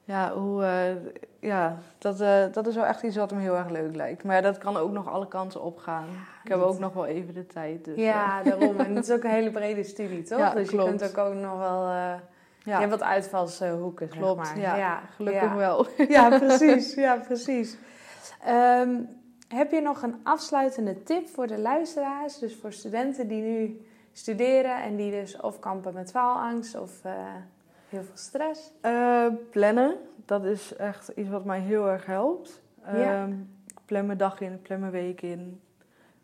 Ja, 0.09 0.33
hoe, 0.33 0.65
eh, 0.65 0.95
ja 1.41 1.77
dat, 1.99 2.21
eh, 2.21 2.45
dat 2.53 2.67
is 2.67 2.75
wel 2.75 2.85
echt 2.85 3.03
iets 3.03 3.17
wat 3.17 3.33
me 3.33 3.41
heel 3.41 3.57
erg 3.57 3.69
leuk 3.71 3.95
lijkt. 3.97 4.25
Maar 4.25 4.37
ja, 4.37 4.43
dat 4.43 4.59
kan 4.59 4.77
ook 4.77 4.93
nog 4.93 5.09
alle 5.09 5.29
kanten 5.29 5.63
op 5.63 5.79
gaan. 5.79 6.05
ik 6.45 6.51
heb 6.51 6.59
dat- 6.59 6.69
ook 6.69 6.79
nog 6.79 6.93
wel 6.93 7.07
even 7.07 7.35
de 7.35 7.47
tijd. 7.47 7.85
Dus, 7.85 7.97
ja, 7.97 8.43
daarom. 8.43 8.81
En 8.81 8.95
het 8.97 9.09
is 9.09 9.15
ook 9.15 9.23
een 9.25 9.31
hele 9.31 9.51
brede 9.51 9.83
studie, 9.85 10.23
toch? 10.23 10.39
Ja, 10.39 10.55
dus 10.55 10.69
klopt. 10.69 10.85
je 10.93 10.97
kunt 10.99 11.19
ook, 11.19 11.27
ook 11.27 11.35
nog 11.35 11.59
wel... 11.59 11.83
eh 11.89 12.13
Je 12.65 12.71
hebt 12.71 12.91
wat 12.91 13.03
uitvalshoeken, 13.03 14.09
zeg 14.09 14.19
klopt. 14.19 14.37
maar. 14.37 14.59
Ja, 14.79 15.01
gelukkig 15.17 15.53
wel. 15.55 15.87
Ja, 16.09 16.39
precies. 16.39 16.95
Ja, 16.95 17.17
precies. 17.17 17.77
Ehm, 18.45 18.91
heb 19.49 19.71
je 19.71 19.81
nog 19.81 20.03
een 20.03 20.21
afsluitende 20.23 21.03
tip 21.03 21.29
voor 21.29 21.47
de 21.47 21.59
luisteraars? 21.59 22.39
Dus 22.39 22.57
voor 22.57 22.73
studenten 22.73 23.29
die 23.29 23.43
nu 23.43 23.87
studeren 24.13 24.83
en 24.83 24.97
die 24.97 25.11
dus 25.11 25.41
of 25.41 25.59
kampen 25.59 25.95
met 25.95 26.11
faalangst 26.11 26.81
of 26.81 27.05
eh, 27.05 27.13
heel 27.89 28.03
veel 28.03 28.17
stress. 28.17 28.71
Eh, 28.81 29.27
plannen, 29.51 29.97
dat 30.25 30.45
is 30.45 30.77
echt 30.77 31.09
iets 31.09 31.29
wat 31.29 31.45
mij 31.45 31.61
heel 31.61 31.89
erg 31.89 32.07
helpt. 32.07 32.61
Ja. 32.85 33.23
Ehm, 33.23 33.33
ik 33.67 33.81
plan 33.85 34.07
mijn 34.07 34.19
dag 34.19 34.41
in, 34.41 34.53
ik 34.53 34.63
plan 34.63 34.81
mijn 34.81 34.93
week 34.93 35.23
in. 35.23 35.61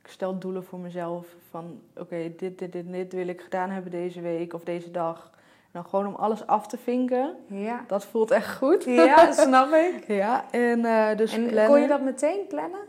Ik 0.02 0.10
stel 0.10 0.38
doelen 0.38 0.64
voor 0.64 0.78
mezelf 0.78 1.26
van 1.50 1.80
oké, 1.96 2.32
dit, 2.36 2.58
dit, 2.58 2.72
dit, 2.72 2.92
dit 2.92 3.12
wil 3.12 3.28
ik 3.28 3.40
gedaan 3.40 3.70
hebben 3.70 3.90
deze 3.90 4.20
week 4.20 4.52
of 4.54 4.64
deze 4.64 4.90
dag. 4.90 5.30
En 5.64 5.80
dan 5.80 5.84
gewoon 5.86 6.06
om 6.06 6.14
alles 6.14 6.46
af 6.46 6.66
te 6.66 6.78
vinken. 6.78 7.36
Ja, 7.46 7.84
Dat 7.86 8.04
voelt 8.04 8.30
echt 8.30 8.56
goed. 8.56 8.84
ja 8.84 9.32
snap 9.32 9.72
ik. 9.92 10.04
Ja, 10.06 10.50
en 10.50 10.84
eh, 10.84 11.16
dus 11.16 11.32
En 11.32 11.42
plannen. 11.46 11.66
kon 11.66 11.80
je 11.80 11.88
dat 11.88 12.02
meteen 12.02 12.46
plannen? 12.48 12.80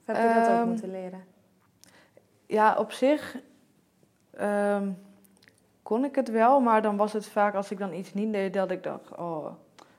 Of 0.00 0.06
heb 0.06 0.16
je 0.16 0.40
dat 0.40 0.48
ook 0.48 0.58
Ehm, 0.58 0.68
moeten 0.68 0.90
leren? 0.90 1.24
Ja, 2.46 2.76
op 2.78 2.92
zich 2.92 3.36
ehm, 4.30 4.88
kon 5.84 6.04
ik 6.04 6.14
het 6.14 6.30
wel, 6.30 6.60
maar 6.60 6.82
dan 6.82 6.96
was 6.96 7.12
het 7.12 7.26
vaak 7.26 7.54
als 7.54 7.70
ik 7.70 7.78
dan 7.78 7.92
iets 7.92 8.14
niet 8.14 8.32
deed, 8.32 8.54
dat 8.54 8.70
ik 8.70 8.82
dacht, 8.82 9.16
oh, 9.16 9.46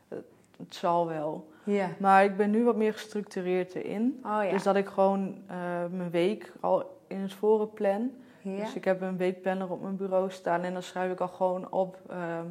het, 0.07 0.25
het 0.57 0.75
zal 0.75 1.07
wel. 1.07 1.47
Ja. 1.63 1.89
Maar 1.99 2.23
ik 2.23 2.37
ben 2.37 2.51
nu 2.51 2.63
wat 2.63 2.75
meer 2.75 2.93
gestructureerd 2.93 3.75
erin. 3.75 4.19
Oh 4.23 4.43
ja. 4.43 4.49
Dus 4.49 4.63
dat 4.63 4.75
ik 4.75 4.87
gewoon 4.87 5.35
eh, 5.47 5.57
mijn 5.91 6.09
week 6.09 6.51
al 6.59 6.99
in 7.07 7.19
het 7.19 7.33
voren 7.33 7.73
plan. 7.73 8.11
ja. 8.41 8.55
Dus 8.57 8.75
ik 8.75 8.85
heb 8.85 9.01
een 9.01 9.17
weekplanner 9.17 9.71
op 9.71 9.81
mijn 9.81 9.97
bureau 9.97 10.31
staan 10.31 10.61
en 10.61 10.73
dan 10.73 10.83
schrijf 10.83 11.11
ik 11.11 11.19
al 11.19 11.27
gewoon 11.27 11.71
op 11.71 11.97
ehm, 12.09 12.45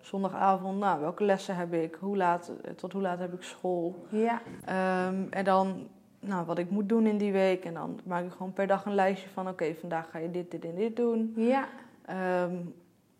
zondagavond, 0.00 0.78
nou, 0.78 1.00
welke 1.00 1.24
lessen 1.24 1.56
heb 1.56 1.72
ik, 1.72 1.96
hoe 2.00 2.16
laat, 2.16 2.52
tot 2.76 2.92
hoe 2.92 3.02
laat 3.02 3.18
heb 3.18 3.32
ik 3.32 3.42
school. 3.42 4.06
ja. 4.08 4.40
Ehm, 4.64 5.22
en 5.30 5.44
dan 5.44 5.88
nou, 6.20 6.46
wat 6.46 6.58
ik 6.58 6.70
moet 6.70 6.88
doen 6.88 7.06
in 7.06 7.18
die 7.18 7.32
week. 7.32 7.64
En 7.64 7.74
dan 7.74 8.00
maak 8.04 8.24
ik 8.24 8.32
gewoon 8.32 8.52
per 8.52 8.66
dag 8.66 8.84
een 8.84 8.94
lijstje 8.94 9.28
van 9.28 9.48
oké, 9.48 9.74
vandaag 9.74 10.10
ga 10.10 10.18
je 10.18 10.30
dit, 10.30 10.50
dit 10.50 10.64
en 10.64 10.74
dit 10.74 10.96
doen. 10.96 11.32
Ja. 11.36 11.68
Ehm, 12.10 12.56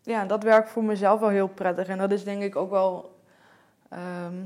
ja, 0.03 0.25
dat 0.25 0.43
werkt 0.43 0.71
voor 0.71 0.85
mezelf 0.85 1.21
wel 1.21 1.29
heel 1.29 1.49
prettig. 1.49 1.89
En 1.89 1.99
dat 1.99 2.13
is 2.13 2.25
denk 2.25 2.43
ik 2.43 2.57
ook 2.57 2.71
wel 2.71 3.19
ehm, 3.89 4.45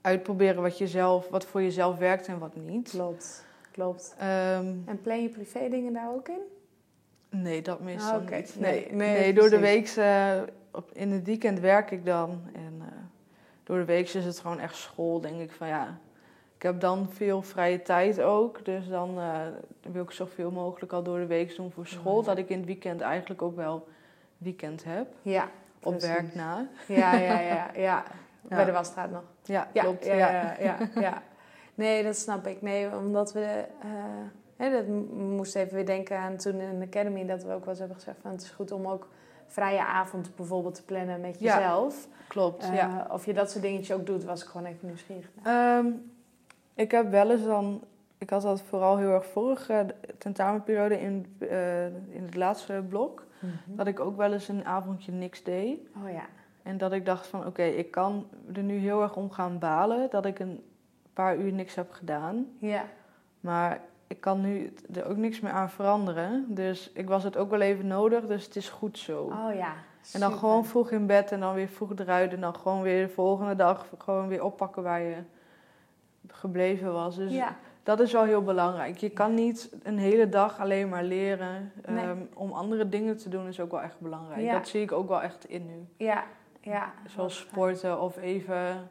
uitproberen 0.00 0.62
wat, 0.62 0.78
je 0.78 0.86
zelf, 0.86 1.28
wat 1.28 1.44
voor 1.44 1.62
jezelf 1.62 1.98
werkt 1.98 2.26
en 2.26 2.38
wat 2.38 2.56
niet. 2.56 2.90
Klopt. 2.90 3.44
Klopt. 3.70 4.14
Ehm, 4.18 4.74
En 4.84 5.00
plan 5.02 5.22
je 5.22 5.28
privé 5.28 5.68
dingen 5.68 5.92
daar 5.92 6.10
ook 6.10 6.28
in? 6.28 6.40
nee, 7.28 7.62
dat 7.62 7.80
meestal 7.80 8.12
Ah, 8.14 8.20
niet. 8.30 8.30
Nee, 8.30 8.46
Nee, 8.58 8.86
nee, 8.94 9.18
nee, 9.18 9.32
door 9.32 9.50
de 9.50 9.58
week, 9.58 9.88
eh, 9.88 10.40
op, 10.70 10.90
in 10.92 11.10
het 11.10 11.24
weekend 11.26 11.60
werk 11.60 11.90
ik 11.90 12.04
dan. 12.04 12.42
En 12.54 12.74
eh, 12.80 12.86
door 13.64 13.78
de 13.78 13.84
week 13.84 14.08
is 14.08 14.24
het 14.24 14.38
gewoon 14.38 14.58
echt 14.58 14.76
school, 14.76 15.20
denk 15.20 15.40
ik 15.40 15.52
van 15.52 15.68
ja. 15.68 15.98
Ik 16.62 16.68
heb 16.68 16.80
dan 16.80 17.08
veel 17.10 17.42
vrije 17.42 17.82
tijd 17.82 18.20
ook. 18.20 18.64
Dus 18.64 18.88
dan 18.88 19.18
eh, 19.18 19.40
wil 19.92 20.02
ik 20.02 20.10
zoveel 20.10 20.50
mogelijk 20.50 20.92
al 20.92 21.02
door 21.02 21.18
de 21.18 21.26
week 21.26 21.56
doen 21.56 21.70
voor 21.70 21.86
school. 21.86 22.18
Ja. 22.20 22.26
Dat 22.26 22.38
ik 22.38 22.48
in 22.48 22.56
het 22.56 22.66
weekend 22.66 23.00
eigenlijk 23.00 23.42
ook 23.42 23.56
wel 23.56 23.88
weekend 24.38 24.84
heb. 24.84 25.06
Ja. 25.22 25.48
Op 25.82 25.92
precies. 25.92 26.08
werk 26.08 26.34
na. 26.34 26.66
Ja, 26.86 27.14
ja, 27.14 27.40
ja, 27.40 27.70
ja. 27.88 28.02
Bij 28.42 28.64
de 28.64 28.72
wasstraat 28.72 29.10
nog. 29.10 29.22
Ja, 29.42 29.68
klopt. 29.72 30.04
Ja, 30.04 30.14
Ja, 30.60 30.76
ja. 30.94 31.22
Nee, 31.74 32.02
dat 32.02 32.16
snap 32.16 32.46
ik. 32.46 32.62
Nee, 32.62 32.96
omdat 32.96 33.32
we... 33.32 33.64
eh, 33.80 33.88
hè, 34.56 34.70
dat 34.70 34.86
moest 35.16 35.54
even 35.56 35.74
weer 35.74 35.86
denken 35.86 36.18
aan 36.18 36.36
toen 36.36 36.60
in 36.60 36.78
de 36.78 36.86
Academy... 36.86 37.26
dat 37.26 37.42
we 37.44 37.52
ook 37.52 37.60
wel 37.60 37.68
eens 37.68 37.78
hebben 37.78 37.96
gezegd 37.96 38.18
van... 38.22 38.30
het 38.30 38.42
is 38.42 38.50
goed 38.50 38.72
om 38.72 38.86
ook 38.86 39.08
vrije 39.46 39.84
avond 39.84 40.36
bijvoorbeeld 40.36 40.74
te 40.74 40.84
plannen 40.84 41.20
met 41.20 41.40
Ja, 41.40 41.56
jezelf. 41.58 42.08
klopt. 42.28 42.68
Ja. 42.72 43.06
Of 43.10 43.26
je 43.26 43.32
dat 43.32 43.50
soort 43.50 43.62
dingetjes 43.64 43.96
ook 43.96 44.06
doet, 44.06 44.24
was 44.24 44.42
ik 44.42 44.48
gewoon 44.48 44.66
even 44.66 44.86
nieuwsgierig 44.86 45.30
naar. 45.42 45.84
Ik 46.74 46.90
heb 46.90 47.10
wel 47.10 47.30
eens 47.30 47.44
dan... 47.44 47.84
Ik 48.18 48.30
had 48.30 48.42
dat 48.42 48.60
vooral 48.60 48.96
heel 48.96 49.10
erg 49.10 49.26
vorige 49.26 49.86
tentamenperiode 50.18 51.00
in, 51.00 51.36
eh, 51.38 51.86
in 51.86 52.22
het 52.24 52.34
laatste 52.34 52.84
blok. 52.88 53.26
Dat 53.64 53.86
ik 53.86 54.00
ook 54.00 54.16
wel 54.16 54.32
eens 54.32 54.48
een 54.48 54.64
avondje 54.64 55.12
niks 55.12 55.42
deed. 55.42 55.78
Oh 56.04 56.10
ja. 56.10 56.24
En 56.62 56.78
dat 56.78 56.92
ik 56.92 57.06
dacht 57.06 57.26
van 57.26 57.46
oké, 57.46 57.62
ik 57.62 57.90
kan 57.90 58.26
er 58.54 58.62
nu 58.62 58.76
heel 58.76 59.02
erg 59.02 59.16
om 59.16 59.30
gaan 59.30 59.58
balen 59.58 60.10
dat 60.10 60.26
ik 60.26 60.38
een 60.38 60.62
paar 61.12 61.36
uur 61.36 61.52
niks 61.52 61.74
heb 61.74 61.90
gedaan. 61.90 62.46
Ja. 62.58 62.84
Maar 63.40 63.80
ik 64.06 64.20
kan 64.20 64.40
nu 64.40 64.72
er 64.94 65.06
ook 65.06 65.16
niks 65.16 65.40
meer 65.40 65.52
aan 65.52 65.70
veranderen. 65.70 66.44
Dus 66.48 66.90
ik 66.92 67.08
was 67.08 67.24
het 67.24 67.36
ook 67.36 67.50
wel 67.50 67.60
even 67.60 67.86
nodig, 67.86 68.26
dus 68.26 68.44
het 68.44 68.56
is 68.56 68.68
goed 68.68 68.98
zo. 68.98 69.22
Oh 69.22 69.54
ja. 69.54 69.74
en 70.12 70.20
dan 70.20 70.32
gewoon 70.32 70.64
vroeg 70.64 70.90
in 70.90 71.06
bed 71.06 71.32
en 71.32 71.40
dan 71.40 71.54
weer 71.54 71.68
vroeg 71.68 71.92
eruit. 71.96 72.32
En 72.32 72.40
dan 72.40 72.54
gewoon 72.54 72.82
weer 72.82 73.06
de 73.06 73.12
volgende 73.12 73.56
dag 73.56 73.86
gewoon 73.98 74.28
weer 74.28 74.44
oppakken 74.44 74.82
waar 74.82 75.00
je 75.00 75.16
gebleven 76.28 76.92
was. 76.92 77.16
Dus 77.16 77.32
Ja. 77.32 77.56
dat 77.82 78.00
is 78.00 78.12
wel 78.12 78.24
heel 78.24 78.42
belangrijk. 78.42 78.96
Je 78.96 79.10
kan 79.10 79.34
niet 79.34 79.72
een 79.82 79.98
hele 79.98 80.28
dag 80.28 80.60
alleen 80.60 80.88
maar 80.88 81.04
leren. 81.04 81.72
Nee. 81.86 82.04
Ehm, 82.04 82.18
om 82.34 82.52
andere 82.52 82.88
dingen 82.88 83.16
te 83.16 83.28
doen 83.28 83.48
is 83.48 83.60
ook 83.60 83.70
wel 83.70 83.82
echt 83.82 84.00
belangrijk. 84.00 84.40
Ja. 84.42 84.52
Dat 84.52 84.68
zie 84.68 84.82
ik 84.82 84.92
ook 84.92 85.08
wel 85.08 85.22
echt 85.22 85.44
in 85.44 85.66
nu. 85.66 85.86
Ja. 86.06 86.24
Ja. 86.60 86.92
Zoals 87.06 87.38
sporten 87.38 88.00
of 88.00 88.16
even, 88.16 88.90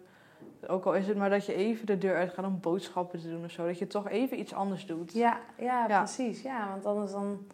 ook 0.67 0.86
al 0.86 0.94
is 0.96 1.08
het 1.08 1.17
maar 1.17 1.30
dat 1.30 1.46
je 1.46 1.54
even 1.54 1.86
de 1.86 1.98
deur 1.98 2.15
uit 2.15 2.34
gaat 2.34 2.46
om 2.46 2.60
boodschappen 2.62 3.20
te 3.20 3.30
doen 3.30 3.44
of 3.46 3.52
zo. 3.52 3.65
Dat 3.65 3.80
je 3.80 3.88
toch 3.88 4.10
even 4.10 4.39
iets 4.39 4.54
anders 4.54 4.86
doet. 4.86 5.13
Ja, 5.13 5.39
ja, 5.58 5.86
Ja. 5.88 5.98
precies. 5.98 6.41
Ja, 6.41 6.67
want 6.70 6.86
anders 6.86 7.12
dan 7.12 7.46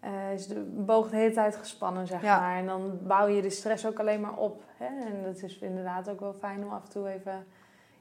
eh, 0.00 0.32
is 0.32 0.46
de 0.46 0.60
boog 0.76 1.10
de 1.10 1.16
hele 1.16 1.32
tijd 1.34 1.56
gespannen, 1.56 2.06
zeg 2.06 2.22
Ja. 2.22 2.40
maar. 2.40 2.56
En 2.56 2.66
dan 2.66 2.98
bouw 3.02 3.26
je 3.26 3.42
de 3.42 3.50
stress 3.50 3.86
ook 3.86 3.98
alleen 4.00 4.20
maar 4.20 4.36
op. 4.36 4.62
Hè? 4.76 4.86
En 4.86 5.22
dat 5.24 5.42
is 5.42 5.58
inderdaad 5.58 6.08
ook 6.10 6.20
wel 6.20 6.32
fijn 6.32 6.64
om 6.64 6.70
af 6.70 6.82
en 6.84 6.90
toe 6.90 7.08
even... 7.08 7.46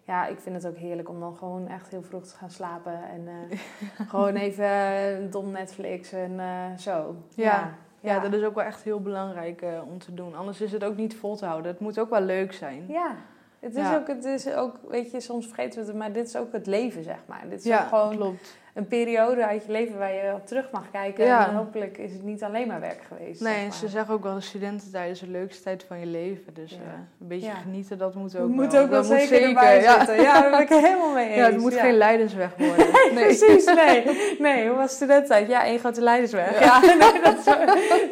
Ja, 0.09 0.27
ik 0.27 0.39
vind 0.39 0.55
het 0.55 0.67
ook 0.67 0.77
heerlijk 0.77 1.09
om 1.09 1.19
dan 1.19 1.35
gewoon 1.35 1.67
echt 1.67 1.89
heel 1.89 2.01
vroeg 2.01 2.23
te 2.23 2.35
gaan 2.35 2.49
slapen. 2.49 2.93
En 3.09 3.27
eh, 3.27 3.59
gewoon 4.11 4.35
even 4.35 4.65
eh, 4.65 5.31
dom 5.31 5.51
Netflix 5.51 6.11
en 6.11 6.39
eh, 6.39 6.77
zo. 6.77 7.15
Ja. 7.35 7.45
Ja. 7.45 7.73
Ja, 8.01 8.19
dat 8.19 8.33
is 8.33 8.43
ook 8.43 8.55
wel 8.55 8.63
echt 8.63 8.83
heel 8.83 9.01
belangrijk 9.01 9.65
om 9.87 9.99
te 9.99 10.13
doen. 10.13 10.35
Anders 10.35 10.61
is 10.61 10.71
het 10.71 10.83
ook 10.83 10.95
niet 10.95 11.15
vol 11.15 11.35
te 11.35 11.45
houden. 11.45 11.71
Het 11.71 11.79
moet 11.79 11.99
ook 11.99 12.09
wel 12.09 12.21
leuk 12.21 12.53
zijn. 12.53 12.85
Ja. 12.87 13.15
Het 13.59 13.75
is, 13.75 13.81
Ja. 13.81 13.95
Ook, 13.95 14.07
het 14.07 14.25
is 14.25 14.53
ook, 14.53 14.75
weet 14.87 15.11
je, 15.11 15.19
soms 15.19 15.45
vergeten 15.45 15.81
we 15.81 15.87
het, 15.87 15.97
maar 15.97 16.11
dit 16.11 16.27
is 16.27 16.35
ook 16.35 16.51
het 16.51 16.67
leven, 16.67 17.03
zeg 17.03 17.19
maar. 17.25 17.43
Dit 17.49 17.59
is 17.59 17.65
Ja, 17.65 17.83
gewoon 17.83 18.15
klopt. 18.15 18.57
Een 18.79 18.87
periode 18.87 19.45
uit 19.45 19.65
je 19.65 19.71
leven 19.71 19.97
waar 19.97 20.13
je 20.13 20.33
op 20.33 20.47
terug 20.47 20.71
mag 20.71 20.91
kijken. 20.91 21.25
Ja. 21.25 21.47
En 21.47 21.55
hopelijk 21.55 21.97
is 21.97 22.11
het 22.13 22.23
niet 22.23 22.43
alleen 22.43 22.67
maar 22.67 22.79
werk 22.79 23.01
geweest. 23.07 23.41
Nee, 23.41 23.51
zeg 23.53 23.61
en 23.61 23.67
maar. 23.67 23.77
ze 23.77 23.87
zeggen 23.87 24.13
ook 24.13 24.23
wel 24.23 24.33
de 24.35 24.41
studententijd 24.41 25.11
is 25.11 25.19
de 25.19 25.27
leukste 25.29 25.63
tijd 25.63 25.83
van 25.87 25.99
je 25.99 26.05
leven. 26.05 26.53
Dus 26.53 26.71
Ja. 26.71 26.77
eh, 26.77 26.83
een 27.21 27.27
beetje 27.27 27.47
Ja. 27.47 27.53
genieten, 27.53 27.97
dat 27.97 28.15
moet 28.15 28.37
ook 28.37 28.49
moet 28.49 28.71
wel. 28.71 28.81
ook 28.83 28.89
wel 28.89 29.03
moet 29.03 29.11
zeker, 29.11 29.41
erbij 29.47 29.81
zitten. 29.81 30.15
Ja, 30.21 30.41
daar 30.41 30.49
ben 30.49 30.61
ik 30.61 30.69
helemaal 30.69 31.13
mee 31.13 31.27
eens. 31.29 31.35
Ja, 31.37 31.45
het 31.45 31.57
moet 31.57 31.73
geen 31.75 31.97
lijdensweg 31.97 32.55
worden. 32.57 32.87
Nee. 33.13 33.23
Precies, 33.25 33.65
nee. 33.65 34.03
Nee, 34.39 34.67
hoe 34.67 34.77
was 34.77 34.91
studententijd? 34.93 35.47
Ja, 35.47 35.65
één 35.65 35.79
grote 35.79 36.01
leidersweg. 36.01 36.59
Ja, 36.59 36.79
nee, 36.85 37.21
dat, 37.23 37.37
is, 37.37 37.45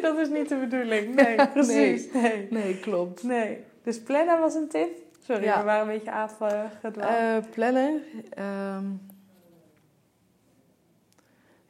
dat 0.00 0.18
is 0.18 0.28
niet 0.28 0.48
de 0.48 0.56
bedoeling. 0.56 1.14
Nee, 1.14 1.36
precies. 1.52 2.12
Nee. 2.12 2.46
Nee, 2.50 2.78
klopt. 2.80 3.22
nee. 3.22 3.64
Dus 3.82 4.02
plannen 4.02 4.40
was 4.40 4.54
een 4.54 4.68
tip. 4.68 4.88
Sorry, 5.26 5.42
we 5.42 5.62
waren 5.64 5.80
een 5.80 5.94
beetje 5.98 6.12
afgedwaald. 6.12 7.08
Eh, 7.16 7.50
plannen. 7.54 8.02
ehm, 8.34 8.84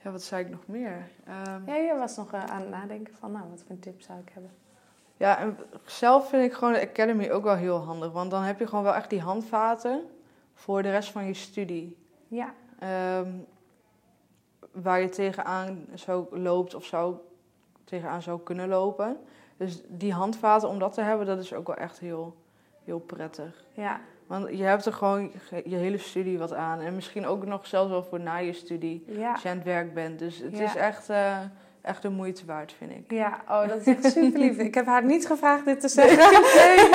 ja, 0.09 0.15
wat 0.15 0.23
zei 0.23 0.45
ik 0.45 0.51
nog 0.51 0.67
meer? 0.67 1.09
Ehm, 1.25 1.67
ja, 1.67 1.75
jij 1.77 1.97
was 1.97 2.17
nog 2.17 2.33
eh, 2.33 2.45
aan 2.45 2.61
het 2.61 2.71
nadenken 2.71 3.15
van, 3.15 3.33
nou, 3.33 3.49
wat 3.51 3.63
voor 3.63 3.71
een 3.71 3.79
tip 3.81 4.01
zou 4.01 4.19
ik 4.19 4.31
hebben? 4.33 4.51
Ja, 5.17 5.39
en 5.39 5.57
zelf 5.85 6.29
vind 6.29 6.45
ik 6.45 6.53
gewoon 6.53 6.73
de 6.73 6.89
Academy 6.89 7.31
ook 7.31 7.45
wel 7.45 7.55
heel 7.55 7.79
handig. 7.79 8.13
Want 8.13 8.31
dan 8.31 8.43
heb 8.43 8.59
je 8.59 8.67
gewoon 8.67 8.85
wel 8.85 8.95
echt 8.95 9.11
die 9.11 9.21
handvaten 9.21 10.03
voor 10.55 10.83
de 10.83 10.91
rest 10.91 11.11
van 11.11 11.25
je 11.25 11.35
studie. 11.35 11.97
Ja, 12.29 12.55
Ehm, 12.79 13.33
waar 14.73 15.01
je 15.01 15.09
tegenaan 15.09 15.87
zou 15.95 16.39
loopt 16.39 16.75
of 16.75 16.85
zou 16.85 17.17
tegenaan 17.85 18.23
zou 18.23 18.41
kunnen 18.41 18.69
lopen. 18.69 19.17
Dus 19.57 19.83
die 19.89 20.13
handvaten 20.13 20.69
om 20.69 20.79
dat 20.79 20.93
te 20.93 21.01
hebben, 21.01 21.27
dat 21.27 21.39
is 21.39 21.55
ook 21.55 21.67
wel 21.67 21.77
echt 21.77 21.99
heel, 21.99 22.37
heel 22.85 22.99
prettig. 22.99 23.65
ja, 23.75 24.01
Want 24.29 24.49
je 24.59 24.63
hebt 24.65 24.87
er 24.87 24.93
gewoon 24.93 25.31
je 25.65 25.77
hele 25.77 25.99
studie 25.99 26.39
wat 26.39 26.53
aan. 26.55 26.81
En 26.81 26.95
misschien 26.95 27.27
ook 27.27 27.47
nog 27.47 27.67
zelfs 27.67 27.91
wel 27.91 28.03
voor 28.03 28.21
na 28.21 28.37
je 28.37 28.53
studie. 28.53 29.05
ja. 29.07 29.33
Als 29.33 29.43
je 29.43 29.49
aan 29.49 29.57
het 29.57 29.65
werk 29.65 29.95
bent. 29.95 30.19
Dus 30.19 30.39
het 30.39 30.59
Ja. 30.59 30.65
is 30.65 30.75
echt... 30.77 31.09
eh, 31.11 31.39
echt 31.83 32.03
de 32.03 32.09
moeite 32.09 32.43
waard, 32.47 32.75
vind 32.79 32.91
ik. 32.91 33.05
Ja, 33.09 33.39
oh, 33.49 33.69
dat 33.69 33.81
is 33.81 33.87
echt 33.87 34.13
super 34.13 34.41
lief. 34.41 34.59
ik 34.69 34.75
heb 34.75 34.87
haar 34.87 35.05
niet 35.05 35.27
gevraagd 35.27 35.65
dit 35.65 35.81
te 35.81 35.89
zeggen. 35.89 36.31
Nee, 36.57 36.89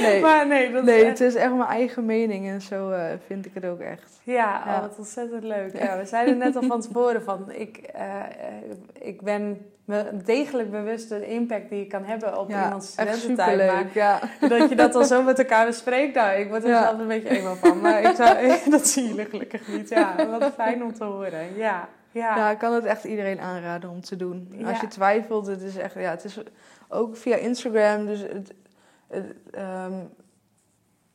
nee. 0.10 0.20
Maar 0.20 0.46
nee, 0.46 0.72
dat 0.72 0.84
nee 0.84 0.96
is 0.96 1.02
echt- 1.02 1.18
het 1.18 1.28
is 1.28 1.34
echt 1.34 1.54
mijn 1.54 1.68
eigen 1.68 2.04
mening 2.04 2.48
en 2.48 2.60
zo 2.60 2.90
eh, 2.90 3.04
vind 3.26 3.46
ik 3.46 3.50
het 3.54 3.64
ook 3.66 3.80
echt. 3.80 4.20
Ja, 4.22 4.62
Ja. 4.66 4.74
Oh, 4.74 4.80
wat 4.80 4.98
ontzettend 4.98 5.42
leuk. 5.44 5.78
Ja, 5.78 5.96
we 6.00 6.04
zeiden 6.06 6.38
net 6.38 6.56
al 6.56 6.62
van 6.62 6.80
tevoren 6.80 7.22
van 7.22 7.50
ik, 7.52 7.76
eh, 7.76 8.04
ik 9.00 9.20
ben 9.22 9.66
me 9.84 10.04
degelijk 10.24 10.70
bewust 10.70 11.08
de 11.08 11.26
impact 11.26 11.68
die 11.68 11.78
je 11.78 11.86
kan 11.86 12.04
hebben 12.04 12.38
op 12.38 12.50
Ja, 12.50 12.64
iemands 12.64 12.94
echt 12.94 13.16
studententijd. 13.16 13.60
Superleuk. 13.60 13.94
Ja. 13.94 14.20
dat 14.48 14.68
je 14.68 14.74
dat 14.76 14.92
dan 14.92 15.04
zo 15.04 15.22
met 15.22 15.38
elkaar 15.38 15.66
bespreekt, 15.66 16.14
nou, 16.14 16.38
ik 16.40 16.48
word 16.48 16.62
er 16.62 16.68
Ja. 16.68 16.82
zelf 16.82 16.98
een 16.98 17.06
beetje 17.06 17.28
eenmaal 17.28 17.56
van. 17.56 17.80
Maar 17.80 18.02
ik 18.02 18.16
zou, 18.16 18.36
dat 18.70 18.86
zien 18.88 19.06
jullie 19.06 19.24
gelukkig 19.24 19.68
niet. 19.68 19.88
Ja, 19.88 20.14
wat 20.38 20.52
fijn 20.54 20.82
om 20.84 20.92
te 20.94 21.04
horen. 21.04 21.56
Ja, 21.56 21.88
ja. 22.12 22.50
Ik 22.50 22.58
kan 22.58 22.72
het 22.72 22.84
echt 22.84 23.04
iedereen 23.04 23.40
aanraden 23.40 23.90
om 23.90 24.00
te 24.00 24.16
doen. 24.16 24.48
Ja. 24.56 24.68
Als 24.68 24.80
je 24.80 24.86
twijfelt, 24.88 25.46
het 25.46 25.62
is 25.62 25.76
echt, 25.76 25.94
ja, 25.94 26.10
het 26.10 26.24
is 26.24 26.38
ook 26.88 27.16
via 27.16 27.36
Instagram. 27.36 28.06
Dus 28.06 28.20
het, 28.20 28.52
het, 29.08 29.34
ehm, 29.50 29.92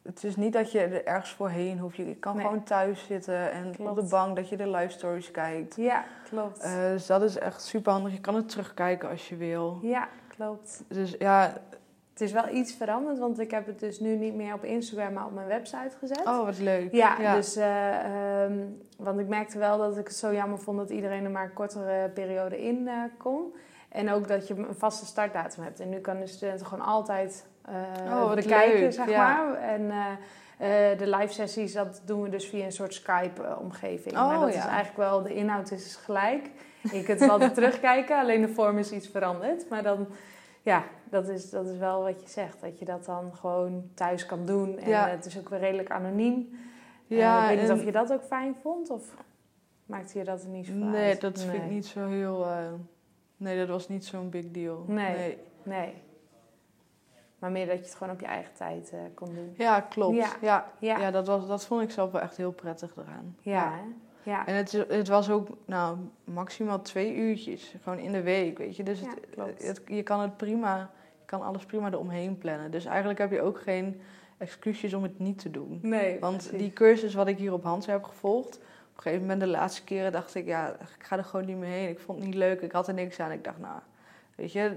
het 0.03 0.23
is 0.23 0.35
niet 0.35 0.53
dat 0.53 0.71
je 0.71 0.79
er 0.79 1.05
ergens 1.05 1.31
voorheen 1.31 1.79
hoeft. 1.79 1.95
Je 1.95 2.15
kan 2.15 2.35
Nee. 2.35 2.45
gewoon 2.45 2.63
thuis 2.63 3.05
zitten 3.05 3.51
en 3.51 3.71
Klopt. 3.75 3.89
op 3.89 3.95
de 4.03 4.09
bank 4.09 4.35
dat 4.35 4.49
je 4.49 4.57
de 4.57 4.69
live 4.69 4.91
stories 4.91 5.31
kijkt. 5.31 5.75
Ja, 5.75 6.03
klopt. 6.29 6.59
Eh, 6.59 6.71
dus 6.79 7.05
dat 7.05 7.21
is 7.21 7.37
echt 7.37 7.61
super 7.61 7.91
handig. 7.91 8.11
Je 8.13 8.19
kan 8.21 8.35
het 8.35 8.49
terugkijken 8.49 9.09
als 9.09 9.29
je 9.29 9.35
wil. 9.35 9.79
ja, 9.81 10.07
klopt. 10.27 10.83
Dus 10.87 11.15
ja, 11.19 11.53
Het 12.17 12.27
is 12.27 12.31
wel 12.31 12.49
iets 12.49 12.73
veranderd, 12.73 13.19
want 13.19 13.39
ik 13.39 13.51
heb 13.51 13.65
het 13.65 13.79
dus 13.79 13.99
nu 13.99 14.15
niet 14.15 14.33
meer 14.33 14.53
op 14.53 14.63
Instagram, 14.63 15.13
maar 15.13 15.25
op 15.25 15.33
mijn 15.33 15.47
website 15.47 15.97
gezet. 15.99 16.25
oh 16.25 16.45
wat 16.45 16.59
leuk. 16.59 16.91
Ja, 16.91 17.35
dus, 17.35 17.55
eh, 17.55 18.43
ehm, 18.43 18.57
want 18.97 19.19
ik 19.19 19.27
merkte 19.27 19.57
wel 19.57 19.77
dat 19.77 19.97
ik 19.97 20.07
het 20.07 20.15
zo 20.15 20.33
jammer 20.33 20.59
vond 20.59 20.77
dat 20.77 20.89
iedereen 20.89 21.23
er 21.23 21.31
maar 21.31 21.43
een 21.43 21.53
kortere 21.53 22.09
periode 22.09 22.63
in 22.63 22.87
eh, 22.87 22.93
kon. 23.17 23.53
En 23.89 24.11
ook 24.11 24.27
dat 24.27 24.47
je 24.47 24.55
een 24.55 24.75
vaste 24.75 25.05
startdatum 25.05 25.63
hebt. 25.63 25.79
En 25.79 25.89
nu 25.89 25.99
kan 25.99 26.19
de 26.19 26.27
studenten 26.27 26.65
gewoon 26.65 26.85
altijd 26.85 27.45
eh, 27.65 27.73
Oh, 28.05 28.27
wat 28.27 28.35
bekijken, 28.35 28.79
leuk, 28.79 28.93
zeg 28.93 29.09
ja. 29.09 29.43
maar. 29.43 29.55
En 29.55 29.91
de 30.97 31.15
live 31.17 31.33
sessies, 31.33 31.73
dat 31.73 32.01
doen 32.05 32.21
we 32.21 32.29
dus 32.29 32.45
via 32.45 32.65
een 32.65 32.71
soort 32.71 32.93
Skype-omgeving. 32.93 34.17
Oh, 34.17 34.27
maar 34.27 34.39
dat 34.39 34.53
ja. 34.53 34.59
is 34.59 34.65
eigenlijk 34.65 34.97
wel, 34.97 35.21
de 35.21 35.33
inhoud 35.33 35.71
is 35.71 35.83
dus 35.83 35.95
gelijk. 35.95 36.49
Je 36.91 37.03
kunt 37.03 37.19
wel 37.19 37.29
altijd 37.29 37.53
terugkijken, 37.59 38.19
alleen 38.19 38.41
de 38.41 38.53
vorm 38.53 38.77
is 38.77 38.91
iets 38.91 39.07
veranderd. 39.07 39.69
Maar 39.69 39.83
dan, 39.83 40.07
ja, 40.67 40.83
dat 41.09 41.27
is, 41.27 41.49
dat 41.49 41.65
is 41.67 41.77
wel 41.77 42.03
wat 42.03 42.21
je 42.21 42.27
zegt. 42.29 42.61
Dat 42.61 42.79
je 42.79 42.85
dat 42.85 43.05
dan 43.05 43.35
gewoon 43.35 43.89
thuis 43.93 44.25
kan 44.25 44.45
doen. 44.45 44.77
En 44.77 44.89
Ja. 44.89 45.05
eh, 45.07 45.11
het 45.11 45.25
is 45.25 45.37
ook 45.39 45.49
weer 45.49 45.59
redelijk 45.59 45.91
anoniem. 45.91 46.49
Ja, 47.05 47.17
Ja, 47.17 47.41
ik 47.43 47.47
weet 47.49 47.59
niet 47.61 47.69
en- 47.69 47.75
of 47.79 47.83
je 47.85 47.91
dat 47.91 48.13
ook 48.13 48.23
fijn 48.23 48.55
vond 48.61 48.89
of 48.89 49.15
maakte 49.85 50.17
je 50.17 50.23
dat 50.23 50.43
er 50.43 50.49
niet 50.49 50.65
zo 50.65 50.73
Nee, 50.73 51.09
uit? 51.09 51.21
dat 51.21 51.41
vind 51.41 51.53
ik 51.53 51.59
Nee. 51.61 51.69
niet 51.69 51.85
zo 51.85 52.07
heel... 52.07 52.45
eh, 52.45 52.57
nee, 53.37 53.57
dat 53.57 53.67
was 53.67 53.87
niet 53.89 54.05
zo'n 54.05 54.29
big 54.29 54.51
deal. 54.51 54.83
Nee. 54.87 55.37
Nee. 55.63 55.93
Maar 57.39 57.51
meer 57.51 57.65
dat 57.65 57.77
je 57.77 57.83
het 57.83 57.95
gewoon 57.95 58.13
op 58.13 58.19
je 58.19 58.25
eigen 58.25 58.53
tijd 58.53 58.89
eh, 58.91 58.99
kon 59.13 59.33
doen. 59.35 59.53
Ja, 59.57 59.79
klopt. 59.81 60.15
Ja. 60.15 60.29
Ja. 60.41 60.71
Ja. 60.79 60.99
Ja. 60.99 61.11
dat, 61.11 61.27
was, 61.27 61.47
dat 61.47 61.65
vond 61.65 61.81
ik 61.81 61.91
zelf 61.91 62.11
wel 62.11 62.21
echt 62.21 62.37
heel 62.37 62.51
prettig 62.51 62.95
eraan. 62.97 63.35
Ja, 63.41 63.71
hè? 63.71 63.81
Ja. 64.27 64.45
En 64.47 64.55
het, 64.55 64.73
is- 64.73 64.83
het 64.97 65.07
was 65.07 65.29
ook 65.29 65.47
nou, 65.65 65.97
maximaal 66.23 66.81
twee 66.81 67.15
uurtjes, 67.15 67.75
gewoon 67.83 67.99
in 67.99 68.11
de 68.11 68.21
week, 68.21 68.57
weet 68.57 68.75
je. 68.75 68.83
Dus 68.83 68.99
Ja, 68.99 69.09
het, 69.09 69.19
klopt. 69.29 69.67
het- 69.67 69.81
je 69.85 70.03
kan 70.03 70.19
het 70.19 70.37
prima, 70.37 70.91
je 71.19 71.25
kan 71.25 71.41
alles 71.41 71.65
prima 71.65 71.91
eromheen 71.91 72.37
plannen. 72.37 72.71
Dus 72.71 72.85
eigenlijk 72.85 73.19
heb 73.19 73.31
je 73.31 73.41
ook 73.41 73.61
geen 73.61 74.01
excuusjes 74.37 74.93
om 74.93 75.03
het 75.03 75.19
niet 75.19 75.39
te 75.39 75.51
doen. 75.51 75.79
Nee, 75.81 76.19
Want 76.19 76.37
precies. 76.37 76.57
die 76.59 76.73
cursus 76.73 77.13
wat 77.13 77.27
ik 77.27 77.37
hier 77.37 77.53
op 77.53 77.63
Hans 77.63 77.85
heb 77.85 78.03
gevolgd, 78.03 78.55
op 78.57 78.95
een 78.95 79.01
gegeven 79.01 79.21
moment 79.21 79.39
de 79.41 79.47
laatste 79.47 79.83
keren 79.83 80.11
dacht 80.11 80.35
ik, 80.35 80.45
ja, 80.45 80.69
ik 80.97 81.03
ga 81.05 81.17
er 81.17 81.23
gewoon 81.23 81.45
niet 81.45 81.57
meer 81.57 81.69
heen. 81.69 81.89
Ik 81.89 81.99
vond 81.99 82.17
het 82.17 82.27
niet 82.27 82.35
leuk, 82.37 82.61
ik 82.61 82.71
had 82.71 82.87
er 82.87 82.93
niks 82.93 83.19
aan. 83.19 83.31
Ik 83.31 83.43
dacht, 83.43 83.59
nou, 83.59 83.79
weet 84.35 84.51
je, 84.51 84.71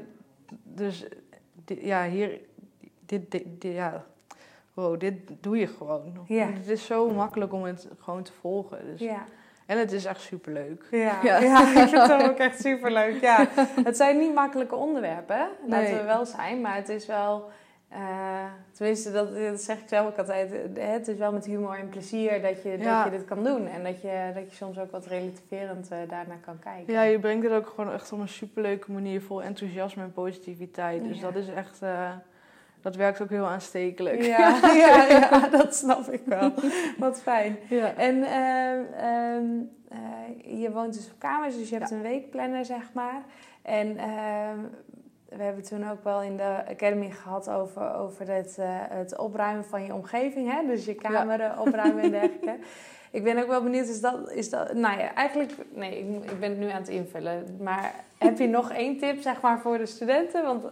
dus 0.63 1.07
ja, 1.65 2.09
hier, 2.09 2.41
dit, 3.07 3.31
dit, 3.31 3.45
dit- 3.59 3.73
ja, 3.75 4.05
wow, 4.81 5.01
dit 5.01 5.15
doe 5.41 5.57
je 5.59 5.67
gewoon. 5.67 6.25
Ja. 6.27 6.47
Het 6.47 6.69
is 6.69 6.85
zo 6.87 7.11
makkelijk 7.11 7.53
om 7.53 7.63
het 7.65 7.89
gewoon 7.99 8.23
te 8.23 8.33
volgen. 8.41 8.79
Dus. 8.87 9.01
Ja. 9.01 9.25
En 9.67 9.79
het 9.79 9.93
is 9.93 10.05
echt 10.05 10.21
superleuk. 10.21 10.85
Ja. 10.91 11.19
Ja. 11.23 11.39
Ja. 11.39 11.61
ik 11.83 11.89
vind 11.89 12.07
het 12.09 12.23
ook 12.31 12.37
echt 12.39 12.61
superleuk. 12.61 13.21
Ja. 13.21 13.49
Het 13.85 13.97
zijn 13.97 14.19
niet 14.19 14.35
makkelijke 14.35 14.75
onderwerpen, 14.75 15.49
laten 15.67 15.91
Nee. 15.91 16.01
we 16.01 16.05
wel 16.07 16.27
zijn. 16.27 16.61
Maar 16.61 16.75
het 16.75 16.89
is 16.89 17.07
wel, 17.07 17.51
eh, 17.89 17.99
tenminste 18.73 19.13
dat, 19.13 19.35
dat 19.37 19.61
zeg 19.61 19.79
ik 19.81 19.89
zelf 19.89 20.07
ook 20.07 20.19
altijd, 20.19 20.53
eh, 20.53 20.87
het 20.89 21.09
is 21.09 21.17
wel 21.17 21.33
met 21.33 21.45
humor 21.47 21.79
en 21.79 21.89
plezier 21.89 22.43
dat 22.43 22.63
je, 22.63 22.79
Ja. 22.79 23.03
dat 23.03 23.13
je 23.13 23.19
dit 23.19 23.29
kan 23.29 23.45
doen. 23.45 23.67
En 23.67 23.85
dat 23.85 24.01
je, 24.03 24.31
dat 24.35 24.51
je 24.51 24.57
soms 24.57 24.79
ook 24.79 24.91
wat 24.91 25.07
relativerend 25.07 25.89
eh, 25.91 25.99
daarnaar 26.09 26.41
kan 26.45 26.59
kijken. 26.59 26.93
Ja, 26.93 27.03
je 27.03 27.19
brengt 27.19 27.45
het 27.45 27.53
ook 27.53 27.67
gewoon 27.75 27.93
echt 27.93 28.13
op 28.13 28.21
een 28.21 28.29
superleuke 28.29 28.93
manier 28.93 29.23
vol 29.23 29.43
enthousiasme 29.43 30.03
en 30.03 30.13
positiviteit. 30.13 31.05
Dus 31.05 31.21
dat 31.21 31.35
is 31.35 31.49
echt, 31.49 31.81
dat 32.83 32.97
werkt 32.97 33.23
ook 33.23 33.31
heel 33.31 33.47
aanstekelijk. 33.47 34.23
Ja, 34.23 34.59
ja, 34.63 35.07
ja, 35.19 35.49
dat 35.49 35.75
snap 35.75 36.09
ik 36.09 36.23
wel. 36.25 36.53
Wat 36.99 37.23
fijn. 37.23 37.57
Ja. 37.69 37.95
En 37.95 38.23
ehm, 38.23 38.83
ehm, 39.05 39.45
eh, 39.89 40.61
je 40.61 40.71
woont 40.73 40.95
dus 40.95 41.07
op 41.07 41.19
kamers, 41.19 41.57
dus 41.57 41.69
je 41.69 41.77
hebt 41.77 41.91
een 41.91 42.03
weekplanner, 42.03 42.65
zeg 42.65 42.93
maar. 42.93 43.23
En 43.63 43.97
ehm, 43.97 44.59
we 45.29 45.43
hebben 45.43 45.65
toen 45.65 45.91
ook 45.91 46.05
wel 46.05 46.23
in 46.23 46.37
de 46.37 46.65
academy 46.69 47.11
gehad 47.11 47.51
over, 47.51 47.95
over 47.95 48.31
het, 48.31 48.57
eh, 48.59 48.67
het 48.73 49.19
opruimen 49.19 49.65
van 49.65 49.85
je 49.85 49.95
omgeving. 49.95 50.53
Hè? 50.53 50.67
Dus 50.67 50.85
je 50.85 50.95
kamer 50.95 51.59
opruimen 51.59 52.03
en 52.03 52.11
dergelijke. 52.21 52.59
Ik 53.11 53.25
ben 53.25 53.39
ook 53.39 53.49
wel 53.49 53.63
benieuwd, 53.63 53.89
is 53.89 54.01
dat, 54.01 54.33
is 54.33 54.51
dat... 54.51 54.75
Nou 54.75 54.99
ja, 54.99 55.15
eigenlijk... 55.15 55.53
Nee, 55.75 55.99
ik, 55.99 56.31
ik 56.31 56.41
ben 56.41 56.51
het 56.51 56.59
nu 56.59 56.71
aan 56.71 56.81
het 56.81 56.89
invullen. 56.89 57.57
Maar 57.61 57.95
heb 58.19 58.39
je 58.39 58.49
nog 58.49 58.73
één 58.73 58.99
tip, 58.99 59.23
zeg 59.23 59.41
maar, 59.41 59.61
voor 59.61 59.79
de 59.79 59.87
studenten? 59.87 60.45
Want 60.45 60.65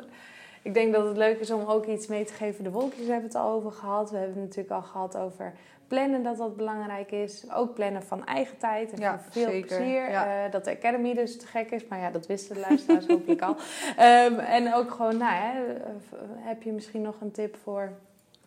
ik 0.63 0.75
denk 0.75 0.93
dat 0.93 1.07
het 1.07 1.17
leuk 1.17 1.39
is 1.39 1.51
om 1.51 1.67
ook 1.67 1.87
iets 1.87 2.07
mee 2.07 2.25
te 2.25 2.33
geven. 2.33 2.65
De 2.65 2.71
wolkjes 2.71 3.07
hebben 3.07 3.25
het 3.25 3.35
al 3.35 3.51
over 3.53 3.73
gehad. 3.73 4.11
We 4.11 4.17
hebben 4.17 4.37
het 4.37 4.45
natuurlijk 4.45 4.75
al 4.75 4.83
gehad 4.91 5.17
over 5.17 5.53
plannen, 5.89 6.23
dat 6.23 6.37
dat 6.37 6.57
belangrijk 6.57 7.11
is. 7.11 7.45
Ook 7.53 7.75
plannen 7.75 8.03
van 8.03 8.27
eigen 8.27 8.59
tijd 8.59 8.93
en 8.93 9.01
Ja, 9.01 9.21
veel 9.31 9.51
zeker. 9.51 9.77
plezier. 9.77 10.11
Ja. 10.11 10.45
Eh, 10.45 10.53
dat 10.53 10.65
de 10.65 10.71
Academy 10.71 11.15
dus 11.15 11.39
te 11.39 11.47
gek 11.47 11.71
is. 11.71 11.87
Maar 11.87 11.99
ja, 11.99 12.11
dat 12.11 12.27
wisten 12.27 12.55
de 12.55 12.61
luisteraars 12.61 13.07
hopelijk 13.07 13.43
al. 13.43 13.57
Ehm, 13.97 14.39
en 14.39 14.75
ook 14.75 14.91
gewoon, 14.91 15.17
nou 15.17 15.33
hè, 15.33 15.75
eh, 15.75 15.91
heb 16.37 16.63
je 16.63 16.73
misschien 16.73 17.03
nog 17.03 17.21
een 17.21 17.31
tip 17.31 17.57
voor 17.57 17.93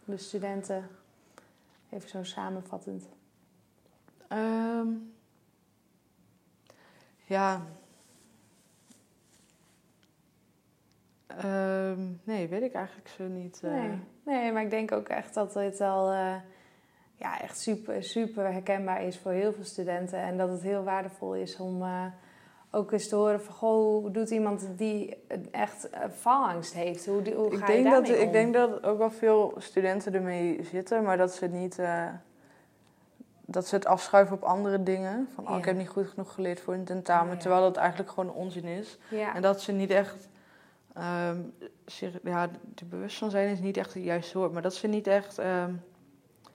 de 0.06 0.18
studenten? 0.18 0.88
Even 1.90 2.10
zo 2.10 2.24
samenvattend. 2.24 3.10
Ehm, 4.28 4.88
ja. 7.26 7.62
Ehm, 11.38 12.00
nee, 12.24 12.48
weet 12.48 12.62
ik 12.62 12.74
eigenlijk 12.74 13.08
zo 13.08 13.24
niet. 13.28 13.60
eh. 13.64 13.72
Nee. 13.72 14.00
nee, 14.26 14.52
maar 14.52 14.62
ik 14.62 14.70
denk 14.70 14.92
ook 14.92 15.08
echt 15.08 15.34
dat 15.34 15.54
dit 15.54 15.82
al 15.82 16.12
eh, 16.12 16.36
ja, 17.16 17.42
echt 17.42 17.60
super, 17.60 18.04
super 18.04 18.52
herkenbaar 18.52 19.04
is 19.04 19.18
voor 19.18 19.32
heel 19.32 19.54
veel 19.54 19.64
studenten. 19.64 20.20
En 20.20 20.38
dat 20.38 20.50
het 20.50 20.62
heel 20.62 20.84
waardevol 20.84 21.36
is 21.36 21.58
om 21.58 21.82
eh, 21.82 22.06
ook 22.72 22.92
eens 22.92 23.08
te 23.08 23.16
horen 23.16 23.42
van... 23.42 23.54
Goh, 23.56 24.02
hoe 24.02 24.12
doet 24.12 24.30
iemand 24.30 24.68
die 24.76 25.18
echt 25.52 25.90
valangst 26.10 26.74
heeft? 26.74 27.06
Hoe, 27.06 27.34
hoe 27.34 27.52
Ik 27.52 27.60
ga 27.60 27.72
je 27.72 27.74
denk, 27.74 27.84
dat, 27.96 28.06
daarmee 28.06 28.22
om? 28.22 28.28
ik 28.28 28.32
denk 28.32 28.54
dat 28.54 28.84
ook 28.84 28.98
wel 28.98 29.12
veel 29.12 29.54
studenten 29.58 30.14
ermee 30.14 30.60
zitten, 30.64 31.04
maar 31.04 31.18
dat 31.18 31.34
ze 31.36 31.48
niet. 31.48 31.80
dat 33.46 33.68
ze 33.68 33.76
het 33.76 33.86
afschuiven 33.86 34.36
op 34.36 34.44
andere 34.44 34.84
dingen. 34.84 35.28
Van, 35.36 35.44
oh, 35.44 35.50
Ja. 35.50 35.58
ik 35.58 35.66
heb 35.66 35.76
niet 35.76 35.90
goed 35.90 36.08
genoeg 36.08 36.34
geleerd 36.34 36.60
voor 36.60 36.74
een 36.74 36.84
tentamen. 36.84 37.34
Ja. 37.34 37.40
Terwijl 37.40 37.62
dat 37.62 37.78
eigenlijk 37.78 38.10
gewoon 38.12 38.34
onzin 38.34 38.66
is. 38.66 38.98
En 39.36 39.42
dat 39.42 39.62
ze 39.62 39.72
niet 39.72 39.90
echt. 39.90 40.30
Zich, 41.86 42.14
ja, 42.24 42.50
de 42.76 42.86
bewust 42.86 43.18
van 43.18 43.30
zijn 43.30 43.50
is 43.50 43.60
niet 43.60 43.78
echt 43.78 43.94
het 43.94 44.04
juiste 44.04 44.38
woord. 44.38 44.52
Maar 44.52 44.62
dat 44.62 44.76
ze 44.76 44.88
niet 44.88 45.08
echt 45.08 45.38
ehm, 45.38 45.74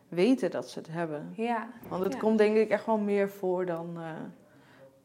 weten 0.08 0.50
dat 0.50 0.70
ze 0.70 0.78
het 0.78 0.88
hebben. 0.90 1.32
ja, 1.36 1.68
Want 1.88 2.04
het 2.04 2.12
Ja. 2.12 2.18
komt 2.18 2.38
denk 2.38 2.56
ik 2.56 2.68
echt 2.70 2.86
wel 2.86 2.98
meer 2.98 3.30
voor 3.30 3.66
dan, 3.66 3.96
eh, 3.96 4.10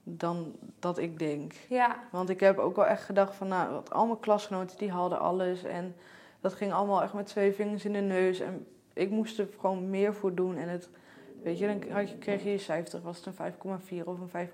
dan 0.03 0.55
dat 0.79 0.97
ik 0.97 1.19
denk. 1.19 1.53
ja, 1.69 1.95
Want 2.11 2.29
ik 2.29 2.39
heb 2.39 2.57
ook 2.57 2.75
wel 2.75 2.85
echt 2.85 3.03
gedacht 3.03 3.35
van, 3.35 3.47
nou, 3.47 3.73
want 3.73 3.91
al 3.93 4.05
mijn 4.05 4.19
klasgenoten 4.19 4.77
die 4.77 4.91
hadden 4.91 5.19
alles. 5.19 5.63
En 5.63 5.95
dat 6.39 6.53
ging 6.53 6.73
allemaal 6.73 7.01
echt 7.03 7.13
met 7.13 7.25
twee 7.25 7.53
vingers 7.53 7.85
in 7.85 7.93
de 7.93 7.99
neus. 7.99 8.39
En 8.39 8.65
ik 8.93 9.09
moest 9.09 9.39
er 9.39 9.47
gewoon 9.59 9.89
meer 9.89 10.13
voor 10.13 10.35
doen. 10.35 10.57
En 10.57 10.69
het, 10.69 10.89
weet 11.43 11.59
je, 11.59 11.67
dan 11.67 11.91
had 11.91 12.09
je, 12.09 12.17
kreeg 12.17 12.43
je 12.43 12.51
je 12.51 12.57
cijfer, 12.57 13.01
was 13.01 13.25
het 13.25 13.25
een 13.25 13.53
5,4 13.53 14.03
of 14.03 14.33
een 14.33 14.47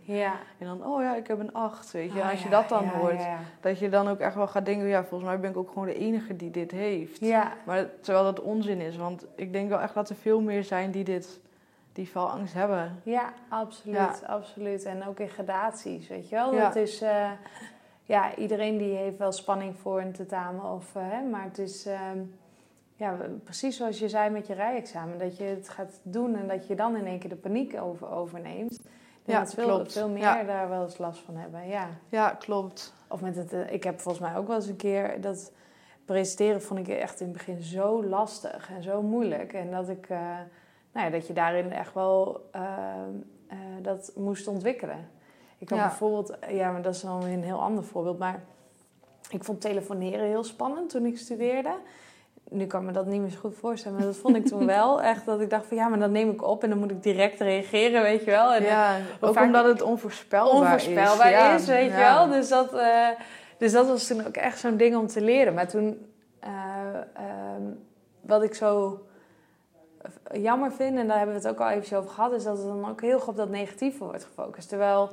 5,1. 0.00 0.04
ja. 0.04 0.34
En 0.58 0.66
dan, 0.66 0.86
oh 0.86 1.02
ja, 1.02 1.16
ik 1.16 1.26
heb 1.26 1.38
een 1.38 1.52
8, 1.52 1.90
weet 1.90 2.12
je. 2.12 2.20
En 2.20 2.30
als 2.30 2.42
je 2.42 2.48
dat 2.48 2.68
dan 2.68 2.84
ja, 2.84 2.90
hoort, 2.90 3.20
Ja, 3.22 3.38
dat 3.60 3.78
je 3.78 3.88
dan 3.88 4.08
ook 4.08 4.18
echt 4.18 4.34
wel 4.34 4.48
gaat 4.48 4.64
denken, 4.64 4.86
ja, 4.86 5.04
volgens 5.04 5.30
mij 5.30 5.40
ben 5.40 5.50
ik 5.50 5.56
ook 5.56 5.68
gewoon 5.68 5.86
de 5.86 5.94
enige 5.98 6.36
die 6.36 6.50
dit 6.50 6.70
heeft. 6.70 7.20
ja. 7.20 7.52
Maar 7.64 7.86
terwijl 8.00 8.24
dat 8.24 8.40
onzin 8.40 8.80
is, 8.80 8.96
want 8.96 9.26
ik 9.34 9.52
denk 9.52 9.68
wel 9.68 9.80
echt 9.80 9.94
dat 9.94 10.08
er 10.08 10.16
veel 10.16 10.40
meer 10.40 10.64
zijn 10.64 10.90
die 10.90 11.04
dit, 11.04 11.40
die 11.92 12.10
valangst 12.10 12.54
hebben. 12.54 13.00
Ja, 13.02 13.32
absoluut, 13.48 14.22
absoluut. 14.26 14.84
En 14.84 15.06
ook 15.06 15.18
in 15.18 15.28
gradaties, 15.28 16.08
weet 16.08 16.28
je 16.28 16.34
wel. 16.34 16.52
Dat 16.52 16.76
is, 16.76 17.02
eh, 17.02 17.30
ja, 18.04 18.36
iedereen 18.36 18.78
die 18.78 18.94
heeft 18.94 19.18
wel 19.18 19.32
spanning 19.32 19.76
voor 19.78 20.00
een 20.00 20.12
tentamen. 20.12 20.64
Of, 20.64 20.94
eh, 20.94 21.02
hè, 21.10 21.22
maar 21.22 21.44
het 21.44 21.58
is, 21.58 21.86
ehm, 21.86 22.18
ja, 23.02 23.16
precies 23.44 23.76
zoals 23.76 23.98
je 23.98 24.08
zei 24.08 24.30
met 24.30 24.46
je 24.46 24.54
rijexamen. 24.54 25.18
Dat 25.18 25.36
je 25.36 25.44
het 25.44 25.68
gaat 25.68 26.00
doen 26.02 26.36
en 26.36 26.48
dat 26.48 26.66
je 26.66 26.74
dan 26.74 26.96
in 26.96 27.06
één 27.06 27.18
keer 27.18 27.28
de 27.30 27.36
paniek 27.36 27.80
over, 27.80 28.10
overneemt. 28.10 28.80
Ja, 29.24 29.38
dat 29.38 29.54
veel, 29.54 29.66
klopt. 29.66 29.92
veel 29.92 30.08
meer 30.08 30.22
Ja. 30.22 30.42
daar 30.42 30.68
wel 30.68 30.82
eens 30.82 30.98
last 30.98 31.20
van 31.20 31.36
hebben. 31.36 31.68
Ja. 31.68 31.88
Ja, 32.08 32.30
klopt. 32.30 32.94
Of 33.08 33.20
met 33.20 33.36
het, 33.36 33.52
eh, 33.52 33.72
ik 33.72 33.84
heb 33.84 34.00
volgens 34.00 34.24
mij 34.24 34.36
ook 34.36 34.46
wel 34.46 34.56
eens 34.56 34.66
een 34.66 34.76
keer 34.76 35.20
dat 35.20 35.52
presenteren 36.04 36.62
vond 36.62 36.80
ik 36.80 36.88
echt 36.88 37.20
in 37.20 37.26
het 37.26 37.36
begin 37.36 37.62
zo 37.62 38.04
lastig 38.04 38.70
en 38.76 38.82
zo 38.82 39.02
moeilijk. 39.02 39.52
En 39.52 39.70
dat 39.70 39.88
ik, 39.88 40.08
eh, 40.08 40.18
nou 40.92 41.06
ja, 41.06 41.10
dat 41.10 41.26
je 41.26 41.32
daarin 41.32 41.72
echt 41.72 41.94
wel 41.94 42.48
eh, 42.52 42.62
eh, 43.46 43.56
dat 43.82 44.12
moest 44.16 44.46
ontwikkelen. 44.48 45.08
Ik 45.58 45.68
had 45.68 45.78
Ja. 45.78 45.86
bijvoorbeeld, 45.86 46.36
ja, 46.48 46.70
maar 46.72 46.82
dat 46.82 46.94
is 46.94 47.00
dan 47.00 47.22
weer 47.24 47.32
een 47.32 47.42
heel 47.42 47.60
ander 47.62 47.84
voorbeeld, 47.84 48.18
maar 48.18 48.42
ik 49.30 49.44
vond 49.44 49.60
telefoneren 49.60 50.26
heel 50.26 50.44
spannend 50.44 50.90
toen 50.90 51.06
ik 51.06 51.18
studeerde. 51.18 51.74
Nu 52.52 52.66
kan 52.66 52.80
ik 52.80 52.86
me 52.86 52.92
dat 52.92 53.06
niet 53.06 53.20
meer 53.20 53.30
zo 53.30 53.38
goed 53.40 53.54
voorstellen, 53.60 53.96
maar 53.98 54.06
dat 54.06 54.16
vond 54.16 54.36
ik 54.36 54.46
toen 54.46 54.66
wel 54.66 55.02
echt 55.12 55.26
dat 55.26 55.40
ik 55.40 55.50
dacht 55.50 55.66
van 55.66 55.76
ja, 55.76 55.88
maar 55.88 55.98
dan 55.98 56.12
neem 56.12 56.30
ik 56.30 56.42
op 56.42 56.62
en 56.62 56.68
dan 56.68 56.78
moet 56.78 56.90
ik 56.90 57.02
direct 57.02 57.40
reageren, 57.40 58.02
weet 58.02 58.24
je 58.24 58.30
wel. 58.30 58.54
En 58.54 58.62
Ja, 58.62 58.96
ook 59.20 59.34
vaak- 59.34 59.44
omdat 59.44 59.64
het 59.64 59.82
onvoorspelbaar, 59.82 60.54
onvoorspelbaar 60.62 61.26
is. 61.30 61.32
Ja, 61.32 61.54
is, 61.54 61.66
weet 61.66 61.90
je 61.90 61.96
wel. 61.96 62.28
Dus 62.28 62.48
dat, 62.48 62.74
eh, 62.74 63.08
dus 63.58 63.72
dat 63.72 63.86
was 63.88 64.06
toen 64.06 64.26
ook 64.26 64.36
echt 64.36 64.58
zo'n 64.58 64.76
ding 64.76 64.96
om 64.96 65.06
te 65.06 65.20
leren. 65.20 65.54
Maar 65.54 65.68
toen, 65.68 66.06
eh, 66.40 66.50
ehm, 67.14 67.62
wat 68.20 68.42
ik 68.42 68.54
zo 68.54 69.00
jammer 70.32 70.72
vind, 70.72 70.98
en 70.98 71.06
daar 71.08 71.16
hebben 71.16 71.34
we 71.36 71.40
het 71.42 71.50
ook 71.50 71.60
al 71.60 71.68
even 71.70 71.98
over 71.98 72.10
gehad, 72.10 72.32
is 72.32 72.44
dat 72.44 72.58
het 72.58 72.66
dan 72.66 72.88
ook 72.88 73.00
heel 73.00 73.18
goed 73.18 73.28
op 73.28 73.36
dat 73.36 73.48
negatieve 73.50 74.04
wordt 74.04 74.24
gefocust. 74.24 74.68
Terwijl 74.68 75.10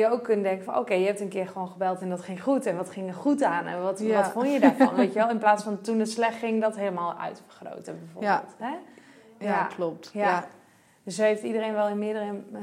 je 0.00 0.10
ook 0.10 0.22
kunt 0.24 0.42
denken 0.42 0.64
van, 0.64 0.78
oké, 0.78 0.94
je 0.94 1.06
hebt 1.06 1.20
een 1.20 1.28
keer 1.28 1.46
gewoon 1.48 1.68
gebeld 1.68 2.00
en 2.00 2.08
dat 2.08 2.20
ging 2.20 2.42
goed. 2.42 2.66
En 2.66 2.76
wat 2.76 2.90
ging 2.90 3.08
er 3.08 3.14
goed 3.14 3.42
aan? 3.42 3.66
En 3.66 3.82
wat, 3.82 3.98
Ja. 4.00 4.14
wat 4.22 4.30
vond 4.32 4.52
je 4.52 4.60
daarvan, 4.60 4.94
weet 5.04 5.12
je 5.12 5.18
wel? 5.18 5.30
In 5.30 5.38
plaats 5.38 5.64
van 5.64 5.80
toen 5.80 5.98
het 5.98 6.10
slecht 6.10 6.36
ging, 6.38 6.60
dat 6.62 6.76
helemaal 6.76 7.14
uitvergroten 7.18 7.98
bijvoorbeeld. 7.98 8.54
Hè? 8.58 8.68
Ja, 8.68 8.78
Ja. 9.38 9.64
klopt. 9.64 10.10
Ja. 10.12 10.24
Ja. 10.28 10.44
Dus 11.02 11.16
heeft 11.16 11.42
iedereen 11.42 11.72
wel 11.72 11.88
in 11.88 11.98
meerdere, 11.98 12.24
eh, 12.52 12.60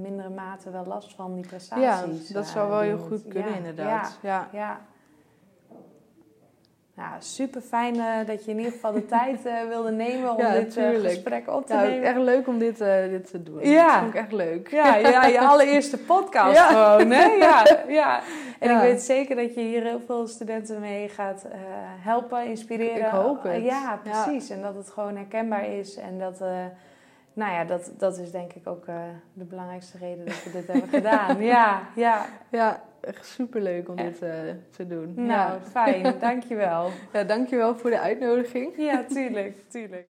mindere 0.00 0.28
mate 0.28 0.70
wel 0.70 0.84
last 0.86 1.14
van 1.14 1.34
die 1.34 1.42
Ja, 1.42 1.48
prestaties. 1.48 2.28
dat 2.28 2.44
eh, 2.44 2.50
zou 2.50 2.68
wel 2.70 2.80
heel 2.80 2.98
goed 2.98 3.22
kunnen 3.28 3.50
ja, 3.50 3.56
inderdaad. 3.56 4.18
Ja. 4.22 4.48
Ja, 4.52 4.80
ja. 6.96 7.02
Ja, 7.02 7.20
super 7.20 7.60
fijn 7.60 7.94
dat 8.26 8.44
je 8.44 8.50
in 8.50 8.56
ieder 8.56 8.72
geval 8.72 8.92
de 8.92 9.06
tijd 9.16 9.46
eh, 9.46 9.54
wilde 9.68 9.90
nemen 9.90 10.30
om 10.30 10.38
Ja, 10.38 10.52
dit 10.52 10.76
eh, 10.76 10.88
gesprek 11.00 11.48
op 11.50 11.66
te 11.66 11.72
Ja, 11.74 11.80
nemen. 11.82 12.02
echt 12.02 12.18
leuk 12.18 12.46
om 12.46 12.58
dit, 12.58 12.80
eh, 12.80 13.08
dit 13.08 13.30
te 13.30 13.42
doen. 13.42 13.68
Ja. 13.68 13.86
Dat 13.86 13.98
vond 14.00 14.14
ik 14.14 14.20
echt 14.20 14.32
leuk. 14.32 14.70
Ja, 14.70 14.96
ja, 14.96 15.26
je 15.26 15.40
allereerste 15.52 15.98
podcast 15.98 16.58
gewoon, 16.60 17.10
hè? 17.10 17.24
Ja, 17.24 17.62
ja. 17.88 18.20
En 18.64 18.70
ik 18.70 18.80
weet 18.80 19.02
zeker 19.02 19.36
dat 19.36 19.54
je 19.54 19.60
hier 19.60 19.82
heel 19.82 20.00
veel 20.06 20.26
studenten 20.26 20.80
mee 20.80 21.08
gaat 21.08 21.44
eh, 21.44 21.58
helpen, 22.00 22.46
inspireren. 22.46 22.96
Ik 22.96 23.04
hoop 23.12 23.42
het. 23.42 23.62
Ja, 23.62 24.00
precies. 24.02 24.50
En 24.50 24.62
dat 24.62 24.74
het 24.74 24.90
gewoon 24.90 25.16
herkenbaar 25.16 25.66
is. 25.68 25.96
En 25.96 26.18
dat, 26.18 26.40
eh, 26.40 26.48
nou 27.32 27.52
ja, 27.52 27.64
dat, 27.64 27.90
dat 27.98 28.18
is 28.18 28.30
denk 28.30 28.52
ik 28.52 28.66
ook 28.68 28.86
eh, 28.86 28.94
de 29.32 29.44
belangrijkste 29.44 29.98
reden 29.98 30.24
dat 30.24 30.44
we 30.44 30.50
dit 30.50 30.66
hebben 30.66 30.88
gedaan. 30.88 31.42
Ja, 31.42 31.80
ja. 31.94 32.26
Ja, 32.50 32.80
echt 33.04 33.26
superleuk 33.26 33.88
om 33.88 33.96
dit 33.96 34.22
eh, 34.22 34.30
te 34.70 34.86
doen. 34.86 35.12
Nou, 35.16 35.26
Ja. 35.26 35.58
fijn. 35.70 36.14
Dankjewel. 36.20 36.90
ja, 37.12 37.24
dankjewel 37.24 37.76
voor 37.76 37.90
de 37.90 38.00
uitnodiging. 38.00 38.72
Ja, 38.76 39.04
tuurlijk, 39.08 39.56
tuurlijk. 39.68 40.02